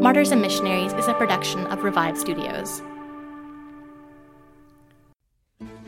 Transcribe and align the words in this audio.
Martyrs 0.00 0.30
and 0.30 0.40
Missionaries 0.40 0.92
is 0.92 1.08
a 1.08 1.14
production 1.14 1.66
of 1.66 1.82
Revived 1.82 2.18
Studios. 2.18 2.80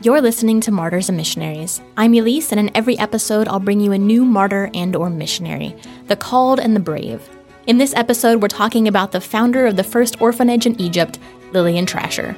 You're 0.03 0.19
listening 0.19 0.59
to 0.61 0.71
Martyrs 0.71 1.07
and 1.07 1.17
Missionaries. 1.17 1.79
I'm 1.95 2.13
Elise, 2.13 2.51
and 2.51 2.59
in 2.59 2.75
every 2.75 2.99
episode, 2.99 3.47
I'll 3.47 3.61
bring 3.61 3.79
you 3.79 3.93
a 3.93 3.97
new 3.97 4.25
martyr 4.25 4.69
and/or 4.73 5.09
missionary, 5.09 5.77
the 6.07 6.17
called 6.17 6.59
and 6.59 6.75
the 6.75 6.81
brave. 6.81 7.29
In 7.67 7.77
this 7.77 7.95
episode, 7.95 8.41
we're 8.41 8.49
talking 8.49 8.85
about 8.85 9.13
the 9.13 9.21
founder 9.21 9.65
of 9.65 9.77
the 9.77 9.83
first 9.83 10.21
orphanage 10.21 10.65
in 10.65 10.79
Egypt, 10.81 11.17
Lillian 11.53 11.85
Trasher. 11.85 12.35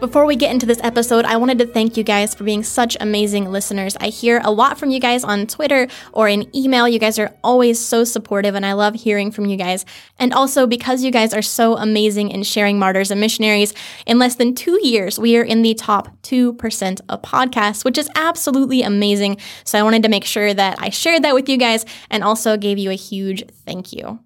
Before 0.00 0.26
we 0.26 0.36
get 0.36 0.52
into 0.52 0.64
this 0.64 0.78
episode, 0.84 1.24
I 1.24 1.36
wanted 1.38 1.58
to 1.58 1.66
thank 1.66 1.96
you 1.96 2.04
guys 2.04 2.32
for 2.32 2.44
being 2.44 2.62
such 2.62 2.96
amazing 3.00 3.50
listeners. 3.50 3.96
I 4.00 4.10
hear 4.10 4.40
a 4.44 4.50
lot 4.52 4.78
from 4.78 4.90
you 4.90 5.00
guys 5.00 5.24
on 5.24 5.48
Twitter 5.48 5.88
or 6.12 6.28
in 6.28 6.54
email. 6.56 6.88
You 6.88 7.00
guys 7.00 7.18
are 7.18 7.34
always 7.42 7.80
so 7.80 8.04
supportive, 8.04 8.54
and 8.54 8.64
I 8.64 8.74
love 8.74 8.94
hearing 8.94 9.32
from 9.32 9.46
you 9.46 9.56
guys. 9.56 9.84
And 10.20 10.32
also, 10.32 10.68
because 10.68 11.02
you 11.02 11.10
guys 11.10 11.34
are 11.34 11.42
so 11.42 11.76
amazing 11.76 12.30
in 12.30 12.44
sharing 12.44 12.78
martyrs 12.78 13.10
and 13.10 13.20
missionaries, 13.20 13.74
in 14.06 14.20
less 14.20 14.36
than 14.36 14.54
two 14.54 14.78
years, 14.86 15.18
we 15.18 15.36
are 15.36 15.42
in 15.42 15.62
the 15.62 15.74
top 15.74 16.16
2% 16.22 17.00
of 17.08 17.22
podcasts, 17.22 17.84
which 17.84 17.98
is 17.98 18.08
absolutely 18.14 18.82
amazing. 18.82 19.36
So 19.64 19.80
I 19.80 19.82
wanted 19.82 20.04
to 20.04 20.08
make 20.08 20.24
sure 20.24 20.54
that 20.54 20.80
I 20.80 20.90
shared 20.90 21.24
that 21.24 21.34
with 21.34 21.48
you 21.48 21.56
guys 21.56 21.84
and 22.08 22.22
also 22.22 22.56
gave 22.56 22.78
you 22.78 22.90
a 22.90 22.94
huge 22.94 23.42
thank 23.66 23.92
you. 23.92 24.20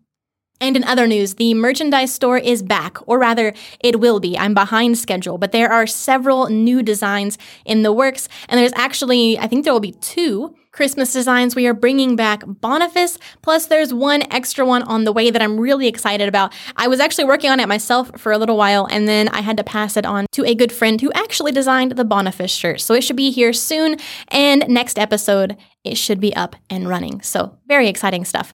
And 0.62 0.76
in 0.76 0.84
other 0.84 1.08
news, 1.08 1.34
the 1.34 1.54
merchandise 1.54 2.14
store 2.14 2.38
is 2.38 2.62
back, 2.62 2.96
or 3.08 3.18
rather, 3.18 3.52
it 3.80 3.98
will 3.98 4.20
be. 4.20 4.38
I'm 4.38 4.54
behind 4.54 4.96
schedule, 4.96 5.36
but 5.36 5.50
there 5.50 5.72
are 5.72 5.88
several 5.88 6.48
new 6.48 6.84
designs 6.84 7.36
in 7.64 7.82
the 7.82 7.92
works, 7.92 8.28
and 8.48 8.60
there's 8.60 8.72
actually, 8.76 9.36
I 9.40 9.48
think 9.48 9.64
there 9.64 9.72
will 9.72 9.80
be 9.80 9.90
two 10.00 10.54
Christmas 10.70 11.12
designs. 11.12 11.56
We 11.56 11.66
are 11.66 11.74
bringing 11.74 12.14
back 12.14 12.44
Boniface, 12.46 13.18
plus 13.42 13.66
there's 13.66 13.92
one 13.92 14.22
extra 14.32 14.64
one 14.64 14.84
on 14.84 15.02
the 15.02 15.12
way 15.12 15.30
that 15.30 15.42
I'm 15.42 15.58
really 15.58 15.88
excited 15.88 16.28
about. 16.28 16.52
I 16.76 16.86
was 16.86 17.00
actually 17.00 17.24
working 17.24 17.50
on 17.50 17.58
it 17.58 17.66
myself 17.66 18.12
for 18.16 18.30
a 18.30 18.38
little 18.38 18.56
while, 18.56 18.86
and 18.88 19.08
then 19.08 19.30
I 19.30 19.40
had 19.40 19.56
to 19.56 19.64
pass 19.64 19.96
it 19.96 20.06
on 20.06 20.26
to 20.30 20.44
a 20.44 20.54
good 20.54 20.70
friend 20.70 21.00
who 21.00 21.10
actually 21.12 21.50
designed 21.50 21.96
the 21.96 22.04
Boniface 22.04 22.52
shirt. 22.52 22.80
So 22.80 22.94
it 22.94 23.02
should 23.02 23.16
be 23.16 23.32
here 23.32 23.52
soon, 23.52 23.96
and 24.28 24.64
next 24.68 24.96
episode, 24.96 25.56
it 25.82 25.96
should 25.96 26.20
be 26.20 26.32
up 26.36 26.54
and 26.70 26.88
running. 26.88 27.20
So 27.20 27.58
very 27.66 27.88
exciting 27.88 28.24
stuff. 28.24 28.52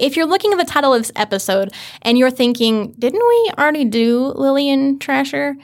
If 0.00 0.16
you're 0.16 0.26
looking 0.26 0.52
at 0.52 0.58
the 0.58 0.64
title 0.64 0.94
of 0.94 1.02
this 1.02 1.12
episode 1.16 1.72
and 2.02 2.18
you're 2.18 2.30
thinking, 2.30 2.94
didn't 2.98 3.22
we 3.26 3.50
already 3.58 3.84
do 3.84 4.32
Lillian 4.34 4.98
Trasher? 4.98 5.54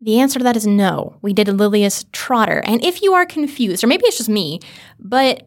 The 0.00 0.18
answer 0.18 0.38
to 0.38 0.44
that 0.44 0.56
is 0.56 0.66
no. 0.66 1.18
We 1.22 1.32
did 1.32 1.46
Lilias 1.48 2.06
Trotter. 2.12 2.62
And 2.64 2.82
if 2.84 3.02
you 3.02 3.12
are 3.12 3.26
confused, 3.26 3.84
or 3.84 3.86
maybe 3.86 4.06
it's 4.06 4.16
just 4.16 4.30
me, 4.30 4.60
but 4.98 5.46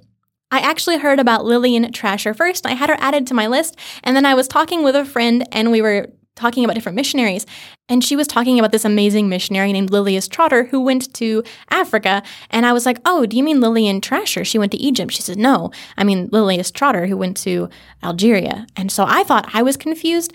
I 0.52 0.60
actually 0.60 1.00
heard 1.00 1.20
about 1.20 1.46
Lillian 1.46 1.92
Trasher 1.92 2.36
first. 2.36 2.68
I 2.68 2.74
had 2.74 2.90
her 2.90 2.98
added 3.00 3.26
to 3.28 3.34
my 3.34 3.48
list, 3.48 3.76
and 4.04 4.16
then 4.16 4.26
I 4.26 4.36
was 4.36 4.48
talking 4.48 4.84
with 4.84 4.96
a 4.96 5.04
friend 5.04 5.48
and 5.52 5.72
we 5.72 5.82
were 5.82 6.10
talking 6.36 6.64
about 6.64 6.74
different 6.74 6.96
missionaries. 6.96 7.46
And 7.90 8.04
she 8.04 8.16
was 8.16 8.28
talking 8.28 8.58
about 8.58 8.72
this 8.72 8.86
amazing 8.86 9.30
missionary 9.30 9.72
named 9.72 9.92
Lilias 9.92 10.30
Trotter 10.30 10.66
who 10.66 10.82
went 10.82 11.14
to 11.16 11.44
Africa. 11.70 12.24
And 12.50 12.66
I 12.66 12.74
was 12.74 12.86
like, 12.86 13.00
Oh, 13.06 13.26
do 13.26 13.38
you 13.38 13.44
mean 13.44 13.62
Lillian 13.62 14.02
Trasher? 14.02 14.46
She 14.46 14.60
went 14.60 14.72
to 14.72 14.78
Egypt. 14.78 15.12
She 15.12 15.22
said, 15.22 15.38
No, 15.38 15.72
I 15.98 16.04
mean 16.04 16.30
Lilias 16.30 16.72
Trotter 16.72 17.08
who 17.08 17.18
went 17.18 17.38
to 17.38 17.70
Algeria. 18.04 18.68
And 18.76 18.92
so 18.92 19.06
I 19.08 19.24
thought 19.24 19.50
I 19.54 19.62
was 19.62 19.78
confused. 19.78 20.34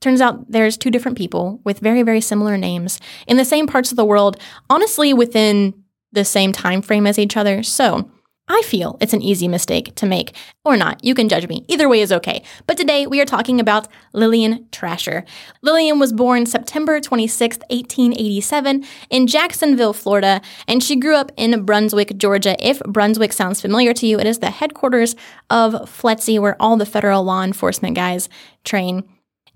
Turns 0.00 0.20
out 0.20 0.50
there's 0.50 0.76
two 0.76 0.90
different 0.90 1.16
people 1.16 1.60
with 1.64 1.78
very, 1.78 2.02
very 2.02 2.20
similar 2.20 2.56
names 2.58 3.00
in 3.26 3.36
the 3.36 3.44
same 3.44 3.66
parts 3.66 3.90
of 3.90 3.96
the 3.96 4.04
world, 4.04 4.36
honestly, 4.68 5.14
within 5.14 5.74
the 6.12 6.24
same 6.24 6.52
time 6.52 6.82
frame 6.82 7.06
as 7.06 7.18
each 7.18 7.36
other. 7.36 7.62
So 7.62 8.10
I 8.48 8.62
feel 8.62 8.96
it's 9.00 9.12
an 9.12 9.22
easy 9.22 9.48
mistake 9.48 9.96
to 9.96 10.06
make, 10.06 10.32
or 10.64 10.76
not. 10.76 11.04
You 11.04 11.14
can 11.16 11.28
judge 11.28 11.48
me. 11.48 11.64
Either 11.66 11.88
way 11.88 12.00
is 12.00 12.12
okay. 12.12 12.44
But 12.68 12.76
today 12.76 13.04
we 13.04 13.20
are 13.20 13.24
talking 13.24 13.58
about 13.58 13.88
Lillian 14.12 14.66
Trasher. 14.70 15.26
Lillian 15.62 15.98
was 15.98 16.12
born 16.12 16.46
September 16.46 17.00
26, 17.00 17.58
1887, 17.70 18.84
in 19.10 19.26
Jacksonville, 19.26 19.92
Florida, 19.92 20.40
and 20.68 20.80
she 20.80 20.94
grew 20.94 21.16
up 21.16 21.32
in 21.36 21.64
Brunswick, 21.64 22.16
Georgia. 22.16 22.56
If 22.60 22.78
Brunswick 22.84 23.32
sounds 23.32 23.60
familiar 23.60 23.92
to 23.94 24.06
you, 24.06 24.20
it 24.20 24.26
is 24.26 24.38
the 24.38 24.50
headquarters 24.50 25.16
of 25.50 25.72
FLETC, 25.72 26.38
where 26.38 26.56
all 26.60 26.76
the 26.76 26.86
federal 26.86 27.24
law 27.24 27.42
enforcement 27.42 27.96
guys 27.96 28.28
train. 28.64 29.02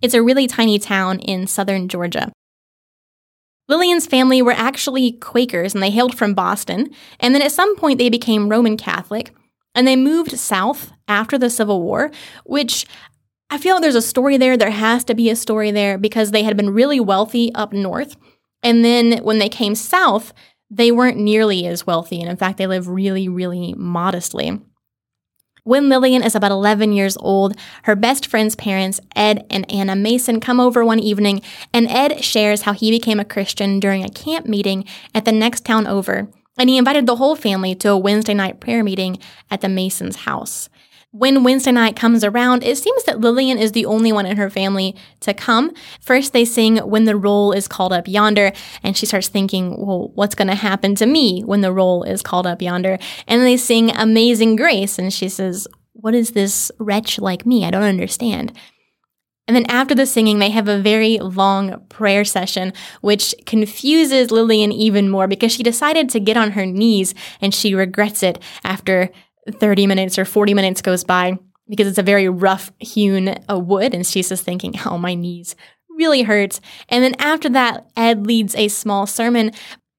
It's 0.03 0.15
a 0.15 0.23
really 0.23 0.49
tiny 0.49 0.81
town 0.81 1.21
in 1.21 1.47
southern 1.47 1.87
Georgia. 1.87 2.33
Lillian's 3.71 4.07
family 4.07 4.43
were 4.43 4.53
actually 4.53 5.13
Quakers 5.13 5.75
and 5.75 5.83
they 5.83 5.91
hailed 5.91 6.19
from 6.19 6.35
Boston. 6.35 6.91
And 7.21 7.35
then 7.35 7.41
at 7.41 7.53
some 7.53 7.77
point 7.77 7.99
they 7.99 8.11
became 8.11 8.49
Roman 8.49 8.77
Catholic 8.77 9.33
and 9.77 9.87
they 9.87 9.95
moved 9.95 10.37
south 10.37 10.91
after 11.07 11.39
the 11.39 11.49
Civil 11.49 11.81
War, 11.81 12.11
which 12.45 12.85
I 13.49 13.59
feel 13.59 13.77
like 13.77 13.83
there's 13.83 13.95
a 13.95 14.03
story 14.03 14.37
there. 14.37 14.57
There 14.57 14.71
has 14.71 15.05
to 15.05 15.15
be 15.15 15.31
a 15.31 15.37
story 15.37 15.71
there 15.71 15.99
because 15.99 16.33
they 16.33 16.43
had 16.43 16.57
been 16.57 16.71
really 16.71 16.99
wealthy 16.99 17.55
up 17.55 17.73
north. 17.73 18.17
And 18.65 18.85
then 18.85 19.19
when 19.23 19.39
they 19.39 19.49
came 19.49 19.77
south, 19.77 20.33
they 20.69 20.91
weren't 20.91 21.17
nearly 21.17 21.65
as 21.67 21.87
wealthy. 21.87 22.21
And 22.21 22.29
in 22.29 22.37
fact, 22.37 22.59
they 22.59 22.67
lived 22.67 22.89
really, 22.89 23.29
really 23.29 23.73
modestly. 23.77 24.61
When 25.71 25.89
Lillian 25.89 26.25
is 26.25 26.35
about 26.35 26.51
11 26.51 26.95
years 26.95 27.17
old, 27.21 27.55
her 27.85 27.95
best 27.95 28.27
friend's 28.27 28.57
parents, 28.57 28.99
Ed 29.15 29.47
and 29.51 29.71
Anna 29.71 29.95
Mason, 29.95 30.41
come 30.41 30.59
over 30.59 30.85
one 30.85 30.99
evening, 30.99 31.43
and 31.73 31.87
Ed 31.87 32.25
shares 32.25 32.63
how 32.63 32.73
he 32.73 32.91
became 32.91 33.21
a 33.21 33.25
Christian 33.25 33.79
during 33.79 34.03
a 34.03 34.11
camp 34.11 34.47
meeting 34.47 34.85
at 35.15 35.27
the 35.27 35.31
next 35.31 35.65
town 35.65 35.87
over, 35.87 36.27
and 36.59 36.69
he 36.69 36.77
invited 36.77 37.07
the 37.07 37.15
whole 37.15 37.37
family 37.37 37.77
to 37.77 37.91
a 37.91 37.97
Wednesday 37.97 38.35
night 38.35 38.59
prayer 38.59 38.83
meeting 38.83 39.21
at 39.49 39.61
the 39.61 39.69
Masons' 39.69 40.17
house. 40.27 40.69
When 41.13 41.43
Wednesday 41.43 41.73
night 41.73 41.97
comes 41.97 42.23
around, 42.23 42.63
it 42.63 42.79
seems 42.79 43.03
that 43.03 43.19
Lillian 43.19 43.59
is 43.59 43.73
the 43.73 43.85
only 43.85 44.13
one 44.13 44.27
in 44.27 44.37
her 44.37 44.49
family 44.49 44.95
to 45.21 45.35
come. 45.35 45.73
First, 46.01 46.33
they 46.33 46.45
sing 46.45 46.77
When 46.77 47.05
the 47.05 47.17
Roll 47.17 47.51
is 47.51 47.67
Called 47.67 47.93
Up 47.93 48.07
Yonder, 48.07 48.53
and 48.85 48.97
she 48.97 49.07
starts 49.07 49.27
thinking, 49.27 49.85
well, 49.85 50.13
what's 50.15 50.37
going 50.37 50.47
to 50.47 50.55
happen 50.55 50.95
to 50.95 51.07
me 51.07 51.43
when 51.43 51.63
the 51.63 51.73
roll 51.73 52.05
is 52.05 52.23
called 52.23 52.47
up 52.47 52.63
yonder? 52.63 52.97
And 53.27 53.43
they 53.43 53.57
sing 53.57 53.91
Amazing 53.91 54.55
Grace, 54.55 55.01
and 55.01 55.13
she 55.13 55.29
says, 55.29 55.67
What 55.95 56.15
is 56.15 56.31
this 56.31 56.71
wretch 56.79 57.19
like 57.19 57.45
me? 57.45 57.65
I 57.65 57.73
don't 57.73 57.83
understand. 57.83 58.57
And 59.49 59.57
then 59.57 59.67
after 59.69 59.97
the 59.97 60.07
singing, 60.07 60.39
they 60.39 60.51
have 60.51 60.69
a 60.69 60.81
very 60.81 61.19
long 61.19 61.85
prayer 61.89 62.25
session, 62.25 62.73
which 63.01 63.35
confuses 63.47 64.31
Lillian 64.31 64.71
even 64.71 65.09
more 65.09 65.27
because 65.27 65.51
she 65.51 65.65
decided 65.65 66.09
to 66.11 66.21
get 66.21 66.37
on 66.37 66.53
her 66.53 66.65
knees 66.65 67.17
and 67.41 67.53
she 67.53 67.75
regrets 67.75 68.23
it 68.23 68.41
after 68.63 69.11
30 69.51 69.87
minutes 69.87 70.19
or 70.19 70.25
40 70.25 70.55
minutes 70.55 70.83
goes 70.83 71.05
by 71.05 71.39
because 71.69 71.87
it's 71.87 71.99
a 71.99 72.03
very 72.03 72.29
rough 72.29 72.73
hewn 72.79 73.37
uh, 73.49 73.59
wood. 73.59 73.95
And 73.95 74.07
she's 74.07 74.29
just 74.29 74.45
thinking, 74.45 74.75
oh, 74.85 74.99
my 74.99 75.15
knees 75.15 75.55
really 75.89 76.23
hurt. 76.23 76.61
And 76.89 77.05
then 77.05 77.15
after 77.19 77.49
that, 77.51 77.91
Ed 77.97 78.27
leads 78.27 78.55
a 78.57 78.69
small 78.69 79.07
sermon. 79.07 79.53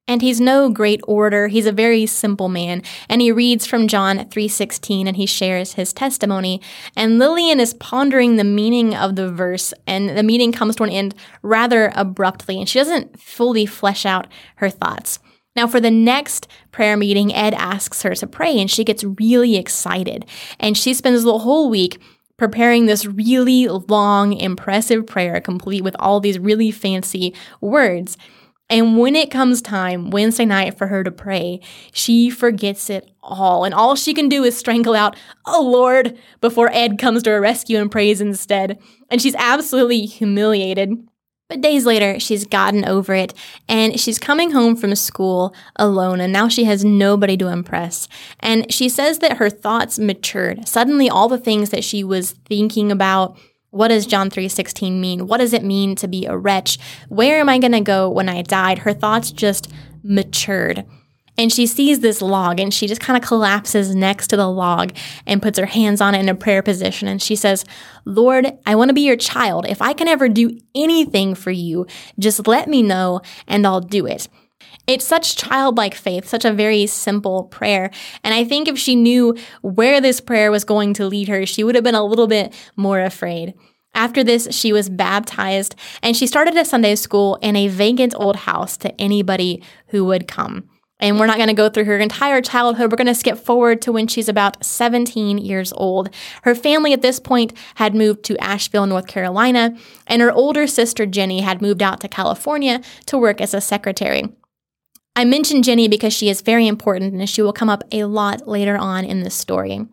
And 0.07 0.21
he's 0.21 0.41
no 0.41 0.69
great 0.69 0.99
orator. 1.07 1.47
He's 1.47 1.67
a 1.67 1.71
very 1.71 2.05
simple 2.05 2.49
man. 2.49 2.81
And 3.07 3.21
he 3.21 3.31
reads 3.31 3.65
from 3.65 3.87
John 3.87 4.17
3:16 4.17 5.07
and 5.07 5.15
he 5.15 5.25
shares 5.25 5.73
his 5.73 5.93
testimony. 5.93 6.59
And 6.97 7.17
Lillian 7.17 7.61
is 7.61 7.75
pondering 7.75 8.35
the 8.35 8.43
meaning 8.43 8.93
of 8.93 9.15
the 9.15 9.31
verse 9.31 9.73
and 9.87 10.09
the 10.09 10.23
meeting 10.23 10.51
comes 10.51 10.75
to 10.77 10.83
an 10.83 10.89
end 10.89 11.15
rather 11.43 11.93
abruptly 11.95 12.59
and 12.59 12.67
she 12.67 12.79
doesn't 12.79 13.21
fully 13.21 13.65
flesh 13.65 14.05
out 14.05 14.27
her 14.55 14.69
thoughts. 14.69 15.19
Now, 15.55 15.67
for 15.67 15.79
the 15.79 15.91
next 15.91 16.47
prayer 16.71 16.95
meeting, 16.95 17.33
Ed 17.33 17.53
asks 17.53 18.03
her 18.03 18.15
to 18.15 18.27
pray, 18.27 18.59
and 18.59 18.71
she 18.71 18.83
gets 18.83 19.03
really 19.03 19.57
excited. 19.57 20.25
And 20.59 20.77
she 20.77 20.93
spends 20.93 21.23
the 21.23 21.39
whole 21.39 21.69
week 21.69 22.01
preparing 22.37 22.85
this 22.85 23.05
really 23.05 23.67
long, 23.67 24.33
impressive 24.33 25.05
prayer, 25.05 25.39
complete 25.41 25.83
with 25.83 25.95
all 25.99 26.19
these 26.19 26.39
really 26.39 26.71
fancy 26.71 27.35
words. 27.59 28.17
And 28.71 28.97
when 28.97 29.17
it 29.17 29.29
comes 29.29 29.61
time 29.61 30.11
Wednesday 30.11 30.45
night 30.45 30.77
for 30.77 30.87
her 30.87 31.03
to 31.03 31.11
pray, 31.11 31.59
she 31.91 32.29
forgets 32.29 32.89
it 32.89 33.11
all. 33.21 33.65
And 33.65 33.73
all 33.73 33.97
she 33.97 34.13
can 34.13 34.29
do 34.29 34.45
is 34.45 34.55
strangle 34.55 34.95
out, 34.95 35.17
Oh 35.45 35.61
Lord, 35.61 36.17
before 36.39 36.71
Ed 36.71 36.97
comes 36.97 37.21
to 37.23 37.31
her 37.31 37.41
rescue 37.41 37.79
and 37.79 37.91
prays 37.91 38.21
instead. 38.21 38.79
And 39.09 39.21
she's 39.21 39.35
absolutely 39.35 40.05
humiliated. 40.05 41.05
But 41.51 41.59
days 41.59 41.85
later, 41.85 42.17
she's 42.17 42.45
gotten 42.45 42.85
over 42.85 43.13
it 43.13 43.33
and 43.67 43.99
she's 43.99 44.17
coming 44.17 44.51
home 44.51 44.77
from 44.77 44.95
school 44.95 45.53
alone 45.75 46.21
and 46.21 46.31
now 46.31 46.47
she 46.47 46.63
has 46.63 46.85
nobody 46.85 47.35
to 47.35 47.49
impress. 47.49 48.07
And 48.39 48.71
she 48.71 48.87
says 48.87 49.19
that 49.19 49.35
her 49.35 49.49
thoughts 49.49 49.99
matured. 49.99 50.65
Suddenly, 50.65 51.09
all 51.09 51.27
the 51.27 51.37
things 51.37 51.71
that 51.71 51.83
she 51.83 52.05
was 52.05 52.31
thinking 52.45 52.89
about 52.89 53.37
what 53.71 53.89
does 53.89 54.05
John 54.05 54.29
3:16 54.29 55.01
mean? 55.01 55.27
What 55.27 55.39
does 55.39 55.51
it 55.51 55.65
mean 55.65 55.95
to 55.97 56.07
be 56.07 56.25
a 56.25 56.37
wretch? 56.37 56.79
Where 57.09 57.41
am 57.41 57.49
I 57.49 57.57
going 57.57 57.73
to 57.73 57.81
go 57.81 58.09
when 58.09 58.29
I 58.29 58.43
died? 58.43 58.79
Her 58.79 58.93
thoughts 58.93 59.29
just 59.29 59.67
matured. 60.03 60.85
And 61.37 61.51
she 61.51 61.65
sees 61.65 62.01
this 62.01 62.21
log 62.21 62.59
and 62.59 62.73
she 62.73 62.87
just 62.87 63.01
kind 63.01 63.21
of 63.21 63.27
collapses 63.27 63.95
next 63.95 64.27
to 64.27 64.37
the 64.37 64.47
log 64.47 64.93
and 65.25 65.41
puts 65.41 65.57
her 65.57 65.65
hands 65.65 66.01
on 66.01 66.13
it 66.13 66.19
in 66.19 66.29
a 66.29 66.35
prayer 66.35 66.61
position. 66.61 67.07
And 67.07 67.21
she 67.21 67.35
says, 67.35 67.65
Lord, 68.05 68.51
I 68.65 68.75
want 68.75 68.89
to 68.89 68.93
be 68.93 69.01
your 69.01 69.15
child. 69.15 69.65
If 69.67 69.81
I 69.81 69.93
can 69.93 70.07
ever 70.07 70.27
do 70.29 70.57
anything 70.75 71.35
for 71.35 71.51
you, 71.51 71.87
just 72.19 72.47
let 72.47 72.67
me 72.67 72.83
know 72.83 73.21
and 73.47 73.65
I'll 73.65 73.81
do 73.81 74.05
it. 74.05 74.27
It's 74.87 75.05
such 75.05 75.37
childlike 75.37 75.95
faith, 75.95 76.27
such 76.27 76.43
a 76.43 76.51
very 76.51 76.85
simple 76.85 77.45
prayer. 77.45 77.91
And 78.23 78.33
I 78.33 78.43
think 78.43 78.67
if 78.67 78.77
she 78.77 78.95
knew 78.95 79.37
where 79.61 80.01
this 80.01 80.19
prayer 80.19 80.51
was 80.51 80.63
going 80.63 80.93
to 80.95 81.05
lead 81.05 81.27
her, 81.27 81.45
she 81.45 81.63
would 81.63 81.75
have 81.75 81.83
been 81.83 81.95
a 81.95 82.03
little 82.03 82.27
bit 82.27 82.53
more 82.75 82.99
afraid. 82.99 83.53
After 83.93 84.23
this, 84.23 84.47
she 84.51 84.71
was 84.71 84.89
baptized 84.89 85.75
and 86.01 86.15
she 86.15 86.27
started 86.27 86.55
a 86.55 86.65
Sunday 86.65 86.95
school 86.95 87.37
in 87.41 87.55
a 87.55 87.67
vacant 87.67 88.13
old 88.15 88.37
house 88.37 88.77
to 88.77 89.01
anybody 89.01 89.63
who 89.87 90.05
would 90.05 90.27
come. 90.27 90.69
And 91.01 91.19
we're 91.19 91.25
not 91.25 91.37
going 91.37 91.47
to 91.47 91.53
go 91.53 91.67
through 91.67 91.85
her 91.85 91.97
entire 91.97 92.41
childhood. 92.41 92.91
We're 92.91 92.97
going 92.97 93.07
to 93.07 93.15
skip 93.15 93.37
forward 93.37 93.81
to 93.81 93.91
when 93.91 94.07
she's 94.07 94.29
about 94.29 94.63
17 94.63 95.39
years 95.39 95.73
old. 95.73 96.09
Her 96.43 96.55
family 96.55 96.93
at 96.93 97.01
this 97.01 97.19
point 97.19 97.53
had 97.75 97.95
moved 97.95 98.23
to 98.25 98.37
Asheville, 98.37 98.85
North 98.85 99.07
Carolina, 99.07 99.75
and 100.05 100.21
her 100.21 100.31
older 100.31 100.67
sister 100.67 101.05
Jenny 101.05 101.41
had 101.41 101.61
moved 101.61 101.81
out 101.81 101.99
to 102.01 102.07
California 102.07 102.81
to 103.07 103.17
work 103.17 103.41
as 103.41 103.53
a 103.53 103.61
secretary. 103.61 104.29
I 105.15 105.25
mention 105.25 105.61
Jenny 105.61 105.87
because 105.87 106.13
she 106.13 106.29
is 106.29 106.41
very 106.41 106.67
important 106.67 107.13
and 107.13 107.29
she 107.29 107.41
will 107.41 107.51
come 107.51 107.69
up 107.69 107.83
a 107.91 108.05
lot 108.05 108.47
later 108.47 108.77
on 108.77 109.03
in 109.03 109.23
this 109.23 109.35
story. 109.35 109.87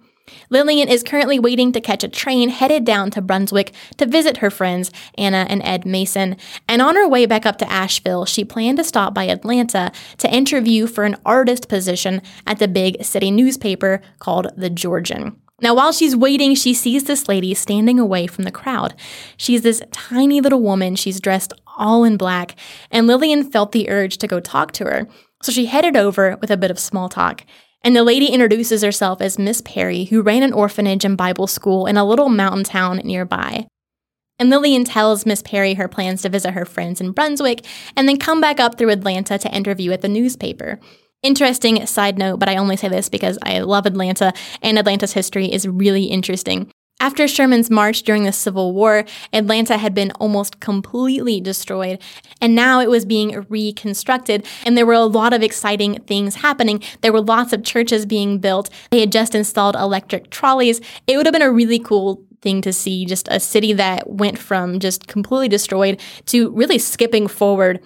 Lillian 0.51 0.89
is 0.89 1.03
currently 1.03 1.39
waiting 1.39 1.73
to 1.73 1.81
catch 1.81 2.05
a 2.05 2.09
train 2.09 2.49
headed 2.49 2.85
down 2.85 3.11
to 3.13 3.23
Brunswick 3.23 3.73
to 3.97 4.07
visit 4.07 4.39
her 4.39 4.51
friends, 4.51 4.91
Anna 5.17 5.47
and 5.49 5.63
Ed 5.63 5.87
Mason. 5.87 6.37
And 6.69 6.83
on 6.83 6.97
her 6.97 7.09
way 7.09 7.27
back 7.27 7.47
up 7.47 7.59
to 7.59 7.71
Asheville, 7.71 8.25
she 8.25 8.45
planned 8.45 8.79
to 8.79 8.85
stop 8.85 9.15
by 9.15 9.25
Atlanta 9.25 9.93
to 10.19 10.33
interview 10.33 10.87
for 10.87 11.05
an 11.05 11.17
artist 11.25 11.69
position 11.69 12.23
at 12.47 12.59
the 12.59 12.69
big 12.69 13.05
city 13.05 13.31
newspaper 13.31 14.01
called 14.19 14.49
The 14.57 14.71
Georgian. 14.71 15.41
Now, 15.61 15.75
while 15.75 15.91
she's 15.91 16.15
waiting, 16.15 16.55
she 16.55 16.73
sees 16.73 17.05
this 17.05 17.27
lady 17.27 17.53
standing 17.53 17.99
away 17.99 18.29
from 18.29 18.45
the 18.45 18.53
crowd. 18.53 18.95
She's 19.37 19.63
this 19.63 19.83
tiny 19.91 20.41
little 20.41 20.63
woman. 20.63 20.95
She's 20.95 21.21
dressed 21.21 21.53
all 21.77 22.05
in 22.05 22.17
black, 22.17 22.55
and 22.93 23.09
Lillian 23.09 23.51
felt 23.51 23.73
the 23.73 23.91
urge 23.91 24.19
to 24.19 24.29
go 24.29 24.39
talk 24.39 24.71
to 24.73 24.85
her. 24.85 25.09
So 25.43 25.51
she 25.51 25.67
headed 25.67 25.97
over 25.97 26.37
with 26.41 26.51
a 26.51 26.57
bit 26.57 26.71
of 26.71 26.79
small 26.79 27.09
talk. 27.09 27.45
And 27.83 27.95
the 27.95 28.05
lady 28.05 28.27
introduces 28.27 28.83
herself 28.83 29.21
as 29.21 29.39
Miss 29.39 29.61
Perry, 29.61 30.05
who 30.05 30.23
ran 30.23 30.43
an 30.43 30.53
orphanage 30.53 31.05
and 31.05 31.17
Bible 31.17 31.47
school 31.47 31.87
in 31.87 31.97
a 31.97 32.05
little 32.05 32.29
mountain 32.29 32.65
town 32.65 32.99
nearby. 33.05 33.67
And 34.39 34.51
Lillian 34.51 34.85
tells 34.85 35.27
Miss 35.27 35.43
Perry 35.43 35.75
her 35.75 35.89
plans 35.89 36.23
to 36.23 36.29
visit 36.29 36.53
her 36.53 36.65
friends 36.65 37.01
in 37.01 37.13
Brunswick 37.13 37.65
and 37.97 38.09
then 38.09 38.19
come 38.19 38.41
back 38.41 38.61
up 38.61 38.79
through 38.79 38.91
Atlanta 38.91 39.39
to 39.39 39.55
interview 39.55 39.91
at 39.93 40.01
the 40.01 40.09
newspaper. 40.09 40.79
Interesting 41.23 41.85
side 41.87 42.17
note, 42.17 42.39
but 42.39 42.49
I 42.49 42.57
only 42.57 42.77
say 42.77 42.89
this 42.89 43.09
because 43.09 43.39
I 43.43 43.59
love 43.61 43.87
Atlanta 43.87 44.33
and 44.63 44.79
Atlanta's 44.79 45.15
history 45.15 45.53
is 45.53 45.67
really 45.67 46.05
interesting. 46.05 46.71
After 47.01 47.29
Sherman's 47.29 47.71
march 47.71 48.03
during 48.03 48.25
the 48.25 48.33
Civil 48.33 48.73
War, 48.73 49.05
Atlanta 49.33 49.79
had 49.79 49.95
been 49.95 50.11
almost 50.13 50.59
completely 50.59 51.41
destroyed, 51.41 52.01
and 52.41 52.57
now 52.57 52.81
it 52.81 52.91
was 52.91 53.05
being 53.05 53.47
reconstructed, 53.49 54.45
and 54.65 54.77
there 54.77 54.85
were 54.85 54.95
a 54.95 55.05
lot 55.05 55.33
of 55.33 55.43
exciting 55.43 56.01
things 56.09 56.37
happening. 56.37 56.83
There 57.01 57.13
were 57.13 57.21
lots 57.21 57.53
of 57.53 57.63
churches 57.63 58.05
being 58.05 58.39
built. 58.39 58.69
They 58.91 58.99
had 58.99 59.13
just 59.13 59.37
installed 59.37 59.77
electric 59.77 60.31
trolleys. 60.31 60.81
It 61.07 61.17
would 61.17 61.27
have 61.27 61.33
been 61.33 61.41
a 61.41 61.53
really 61.53 61.79
cool 61.79 62.25
thing 62.43 62.63
to 62.63 62.73
see 62.73 63.05
just 63.05 63.29
a 63.31 63.39
city 63.39 63.73
that 63.75 64.11
went 64.11 64.39
from 64.39 64.81
just 64.81 65.07
completely 65.07 65.49
destroyed 65.49 66.01
to 66.27 66.51
really 66.51 66.79
skipping 66.79 67.29
forward 67.29 67.81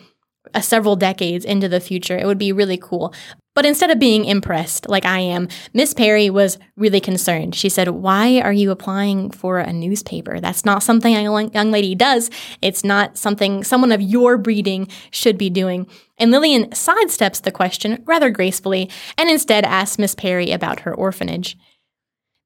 uh, 0.55 0.61
several 0.61 0.97
decades 0.97 1.44
into 1.44 1.69
the 1.69 1.81
future. 1.81 2.17
It 2.17 2.26
would 2.26 2.38
be 2.38 2.53
really 2.53 2.79
cool. 2.79 3.15
But 3.54 3.66
instead 3.66 3.90
of 3.90 3.99
being 3.99 4.25
impressed 4.25 4.88
like 4.88 5.04
I 5.04 5.19
am, 5.19 5.49
Miss 5.75 5.93
Perry 5.93 6.31
was 6.31 6.58
really 6.76 7.00
concerned. 7.00 7.54
She 7.54 7.69
said, 7.69 7.88
Why 7.88 8.40
are 8.40 8.52
you 8.52 8.70
applying 8.70 9.31
for 9.31 9.58
a 9.58 9.72
newspaper? 9.72 10.40
That's 10.40 10.64
not 10.64 10.82
something 10.82 11.14
a 11.14 11.22
young 11.22 11.70
lady 11.70 11.94
does. 11.94 12.31
It's 12.62 12.82
not 12.82 13.19
something 13.19 13.62
someone 13.62 13.93
of 13.93 14.00
your 14.00 14.38
breeding 14.38 14.88
should 15.10 15.37
be 15.37 15.50
doing. 15.50 15.87
And 16.19 16.31
Lillian 16.31 16.70
sidesteps 16.70 17.43
the 17.43 17.50
question 17.50 18.02
rather 18.06 18.31
gracefully 18.31 18.88
and 19.19 19.28
instead 19.28 19.64
asks 19.64 19.98
Miss 19.98 20.14
Perry 20.14 20.50
about 20.50 20.81
her 20.81 20.94
orphanage. 20.94 21.58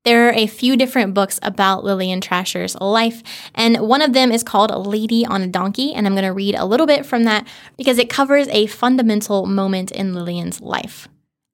There 0.06 0.28
are 0.28 0.34
a 0.34 0.46
few 0.46 0.76
different 0.76 1.14
books 1.14 1.40
about 1.42 1.82
Lillian 1.82 2.20
Trasher's 2.20 2.76
life, 2.76 3.24
and 3.56 3.76
one 3.78 4.00
of 4.00 4.12
them 4.12 4.30
is 4.30 4.44
called 4.44 4.70
Lady 4.86 5.26
on 5.26 5.42
a 5.42 5.48
Donkey, 5.48 5.92
and 5.92 6.06
I'm 6.06 6.12
going 6.12 6.22
to 6.22 6.32
read 6.32 6.54
a 6.54 6.64
little 6.64 6.86
bit 6.86 7.04
from 7.04 7.24
that 7.24 7.44
because 7.76 7.98
it 7.98 8.08
covers 8.08 8.46
a 8.52 8.68
fundamental 8.68 9.46
moment 9.46 9.90
in 9.90 10.14
Lillian's 10.14 10.60
life. 10.60 11.08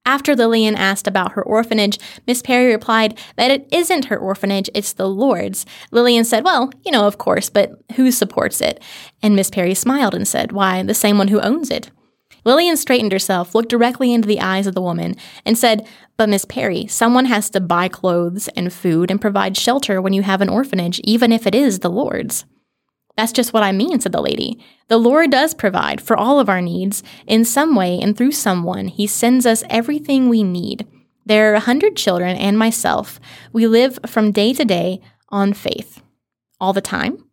After 0.05 0.37
Lillian 0.37 0.75
asked 0.75 1.07
about 1.07 1.33
her 1.33 1.43
orphanage, 1.43 1.99
Miss 2.27 2.43
Perry 2.43 2.71
replied 2.71 3.19
that 3.37 3.51
it 3.51 3.67
isn't 3.73 4.07
her 4.07 4.19
orphanage, 4.19 4.69
it's 4.75 4.93
the 4.93 5.09
Lord's. 5.09 5.65
Lillian 5.91 6.25
said, 6.25 6.45
Well, 6.45 6.71
you 6.85 6.93
know, 6.93 7.07
of 7.07 7.17
course, 7.17 7.49
but 7.49 7.81
who 7.97 8.13
supports 8.13 8.61
it? 8.61 8.83
And 9.23 9.35
Miss 9.35 9.49
Perry 9.49 9.73
smiled 9.73 10.15
and 10.15 10.29
said, 10.29 10.53
Why, 10.53 10.83
the 10.83 10.93
same 10.93 11.17
one 11.17 11.29
who 11.29 11.41
owns 11.41 11.71
it. 11.71 11.91
Lillian 12.45 12.77
straightened 12.77 13.13
herself, 13.13 13.55
looked 13.55 13.69
directly 13.69 14.13
into 14.13 14.27
the 14.27 14.41
eyes 14.41 14.67
of 14.67 14.75
the 14.75 14.83
woman, 14.83 15.17
and 15.45 15.57
said, 15.57 15.87
But 16.17 16.29
Miss 16.29 16.45
Perry, 16.45 16.87
someone 16.87 17.27
has 17.27 17.51
to 17.51 17.61
buy 17.61 17.89
clothes 17.89 18.49
and 18.57 18.73
food 18.73 19.11
and 19.11 19.21
provide 19.21 19.57
shelter 19.57 20.01
when 20.01 20.13
you 20.13 20.23
have 20.23 20.41
an 20.41 20.49
orphanage, 20.49 21.01
even 21.05 21.33
if 21.33 21.47
it 21.47 21.55
is 21.55 21.79
the 21.79 21.91
Lord's. 21.91 22.45
That's 23.17 23.33
just 23.33 23.53
what 23.53 23.63
I 23.63 23.73
mean, 23.73 24.01
said 24.01 24.13
the 24.13 24.23
lady. 24.23 24.59
The 24.89 24.97
Lord 24.97 25.31
does 25.31 25.55
provide 25.55 26.01
for 26.01 26.17
all 26.17 26.41
of 26.41 26.49
our 26.49 26.63
needs. 26.63 27.03
In 27.27 27.45
some 27.45 27.75
way 27.75 27.99
and 28.01 28.17
through 28.17 28.33
someone, 28.33 28.89
He 28.89 29.07
sends 29.07 29.45
us 29.47 29.65
everything 29.69 30.29
we 30.29 30.43
need. 30.43 30.87
There 31.25 31.53
are 31.53 31.57
a 31.57 31.61
hundred 31.61 31.97
children 31.97 32.37
and 32.37 32.59
myself. 32.59 33.21
We 33.53 33.67
live 33.67 33.99
from 34.07 34.33
day 34.33 34.53
to 34.55 34.65
day 34.65 35.01
on 35.29 35.53
faith. 35.53 36.03
All 36.61 36.73
the 36.73 36.81
time? 36.81 37.25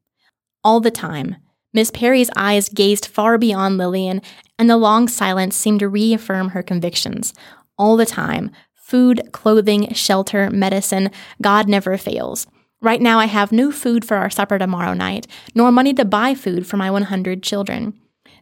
All 0.63 0.80
the 0.80 0.92
time. 0.92 1.38
Miss 1.74 1.92
Perry's 1.92 2.30
eyes 2.36 2.70
gazed 2.70 3.06
far 3.06 3.38
beyond 3.38 3.78
Lillian, 3.78 4.22
and 4.60 4.70
the 4.70 4.78
long 4.78 5.08
silence 5.08 5.56
seemed 5.56 5.80
to 5.80 5.89
reaffirm 5.89 6.50
her 6.50 6.62
convictions. 6.62 7.34
All 7.78 7.98
the 7.98 8.06
time 8.06 8.51
food, 8.75 9.30
clothing, 9.32 9.94
shelter, 9.94 10.50
medicine, 10.50 11.12
God 11.42 11.68
never 11.68 11.96
fails. 11.96 12.48
Right 12.82 13.01
now, 13.01 13.20
I 13.20 13.25
have 13.25 13.51
no 13.51 13.72
food 13.72 14.04
for 14.04 14.18
our 14.18 14.30
supper 14.30 14.58
tomorrow 14.58 14.94
night, 14.94 15.28
nor 15.54 15.72
money 15.72 15.94
to 15.94 16.06
buy 16.06 16.34
food 16.34 16.66
for 16.66 16.78
my 16.78 16.89
100 16.89 17.44
children. 17.44 17.94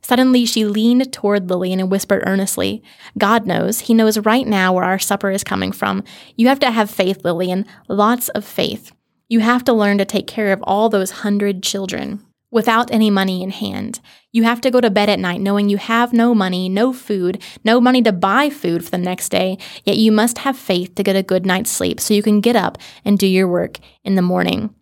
Suddenly, 0.02 0.46
she 0.46 0.64
leaned 0.64 1.12
toward 1.12 1.50
Lillian 1.50 1.80
and 1.80 1.92
whispered 1.92 2.24
earnestly, 2.26 2.82
God 3.18 3.46
knows. 3.46 3.82
He 3.82 3.94
knows 3.94 4.20
right 4.20 4.48
now 4.48 4.74
where 4.74 4.86
our 4.86 5.00
supper 5.00 5.32
is 5.32 5.44
coming 5.44 5.72
from. 5.72 6.04
You 6.36 6.48
have 6.48 6.60
to 6.60 6.72
have 6.72 6.90
faith, 6.90 7.26
Lillian, 7.26 7.66
lots 7.90 8.30
of 8.30 8.46
faith. 8.46 8.92
You 9.28 9.42
have 9.42 9.66
to 9.66 9.74
learn 9.74 9.98
to 9.98 10.06
take 10.06 10.28
care 10.28 10.54
of 10.54 10.64
all 10.64 10.88
those 10.88 11.12
hundred 11.12 11.62
children 11.62 12.24
without 12.52 12.92
any 12.92 13.10
money 13.10 13.44
in 13.44 13.50
hand. 13.50 14.00
You 14.34 14.44
have 14.44 14.62
to 14.62 14.72
go 14.72 14.82
to 14.82 14.90
bed 14.90 15.10
at 15.10 15.20
night 15.20 15.42
knowing 15.42 15.70
you 15.70 15.78
have 15.78 16.14
no 16.14 16.36
money, 16.36 16.70
no 16.70 16.94
food, 16.94 17.42
no 17.64 17.80
money 17.80 18.02
to 18.04 18.12
buy 18.12 18.50
food 18.50 18.84
for 18.84 18.92
the 18.92 18.98
next 18.98 19.30
day, 19.30 19.58
yet 19.86 19.98
you 19.98 20.12
must 20.12 20.40
have 20.40 20.58
faith 20.58 20.96
to 20.96 21.04
get 21.04 21.16
a 21.16 21.24
good 21.24 21.46
night's 21.46 21.72
sleep 21.72 22.00
so 22.00 22.14
you 22.14 22.22
can 22.22 22.42
get 22.42 22.56
up 22.56 22.78
and 23.06 23.18
do 23.18 23.28
your 23.28 23.48
work 23.48 23.80
in 24.04 24.16
the 24.16 24.22
morning. 24.22 24.74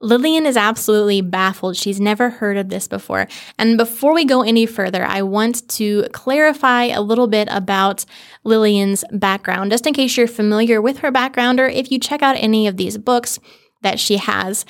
Lillian 0.00 0.46
is 0.46 0.56
absolutely 0.56 1.20
baffled. 1.20 1.76
She's 1.76 2.00
never 2.00 2.30
heard 2.30 2.56
of 2.56 2.68
this 2.68 2.86
before. 2.86 3.26
And 3.58 3.76
before 3.76 4.14
we 4.14 4.24
go 4.24 4.42
any 4.42 4.64
further, 4.66 5.04
I 5.04 5.22
want 5.22 5.68
to 5.70 6.06
clarify 6.12 6.84
a 6.84 7.00
little 7.00 7.26
bit 7.26 7.48
about 7.50 8.04
Lillian's 8.44 9.04
background, 9.10 9.72
just 9.72 9.86
in 9.86 9.94
case 9.94 10.16
you're 10.16 10.28
familiar 10.28 10.80
with 10.80 10.98
her 10.98 11.10
background 11.10 11.58
or 11.58 11.66
if 11.66 11.90
you 11.90 11.98
check 11.98 12.22
out 12.22 12.36
any 12.38 12.66
of 12.66 12.76
these 12.76 12.96
books 12.96 13.40
that 13.82 13.98
she 13.98 14.18
has. 14.18 14.64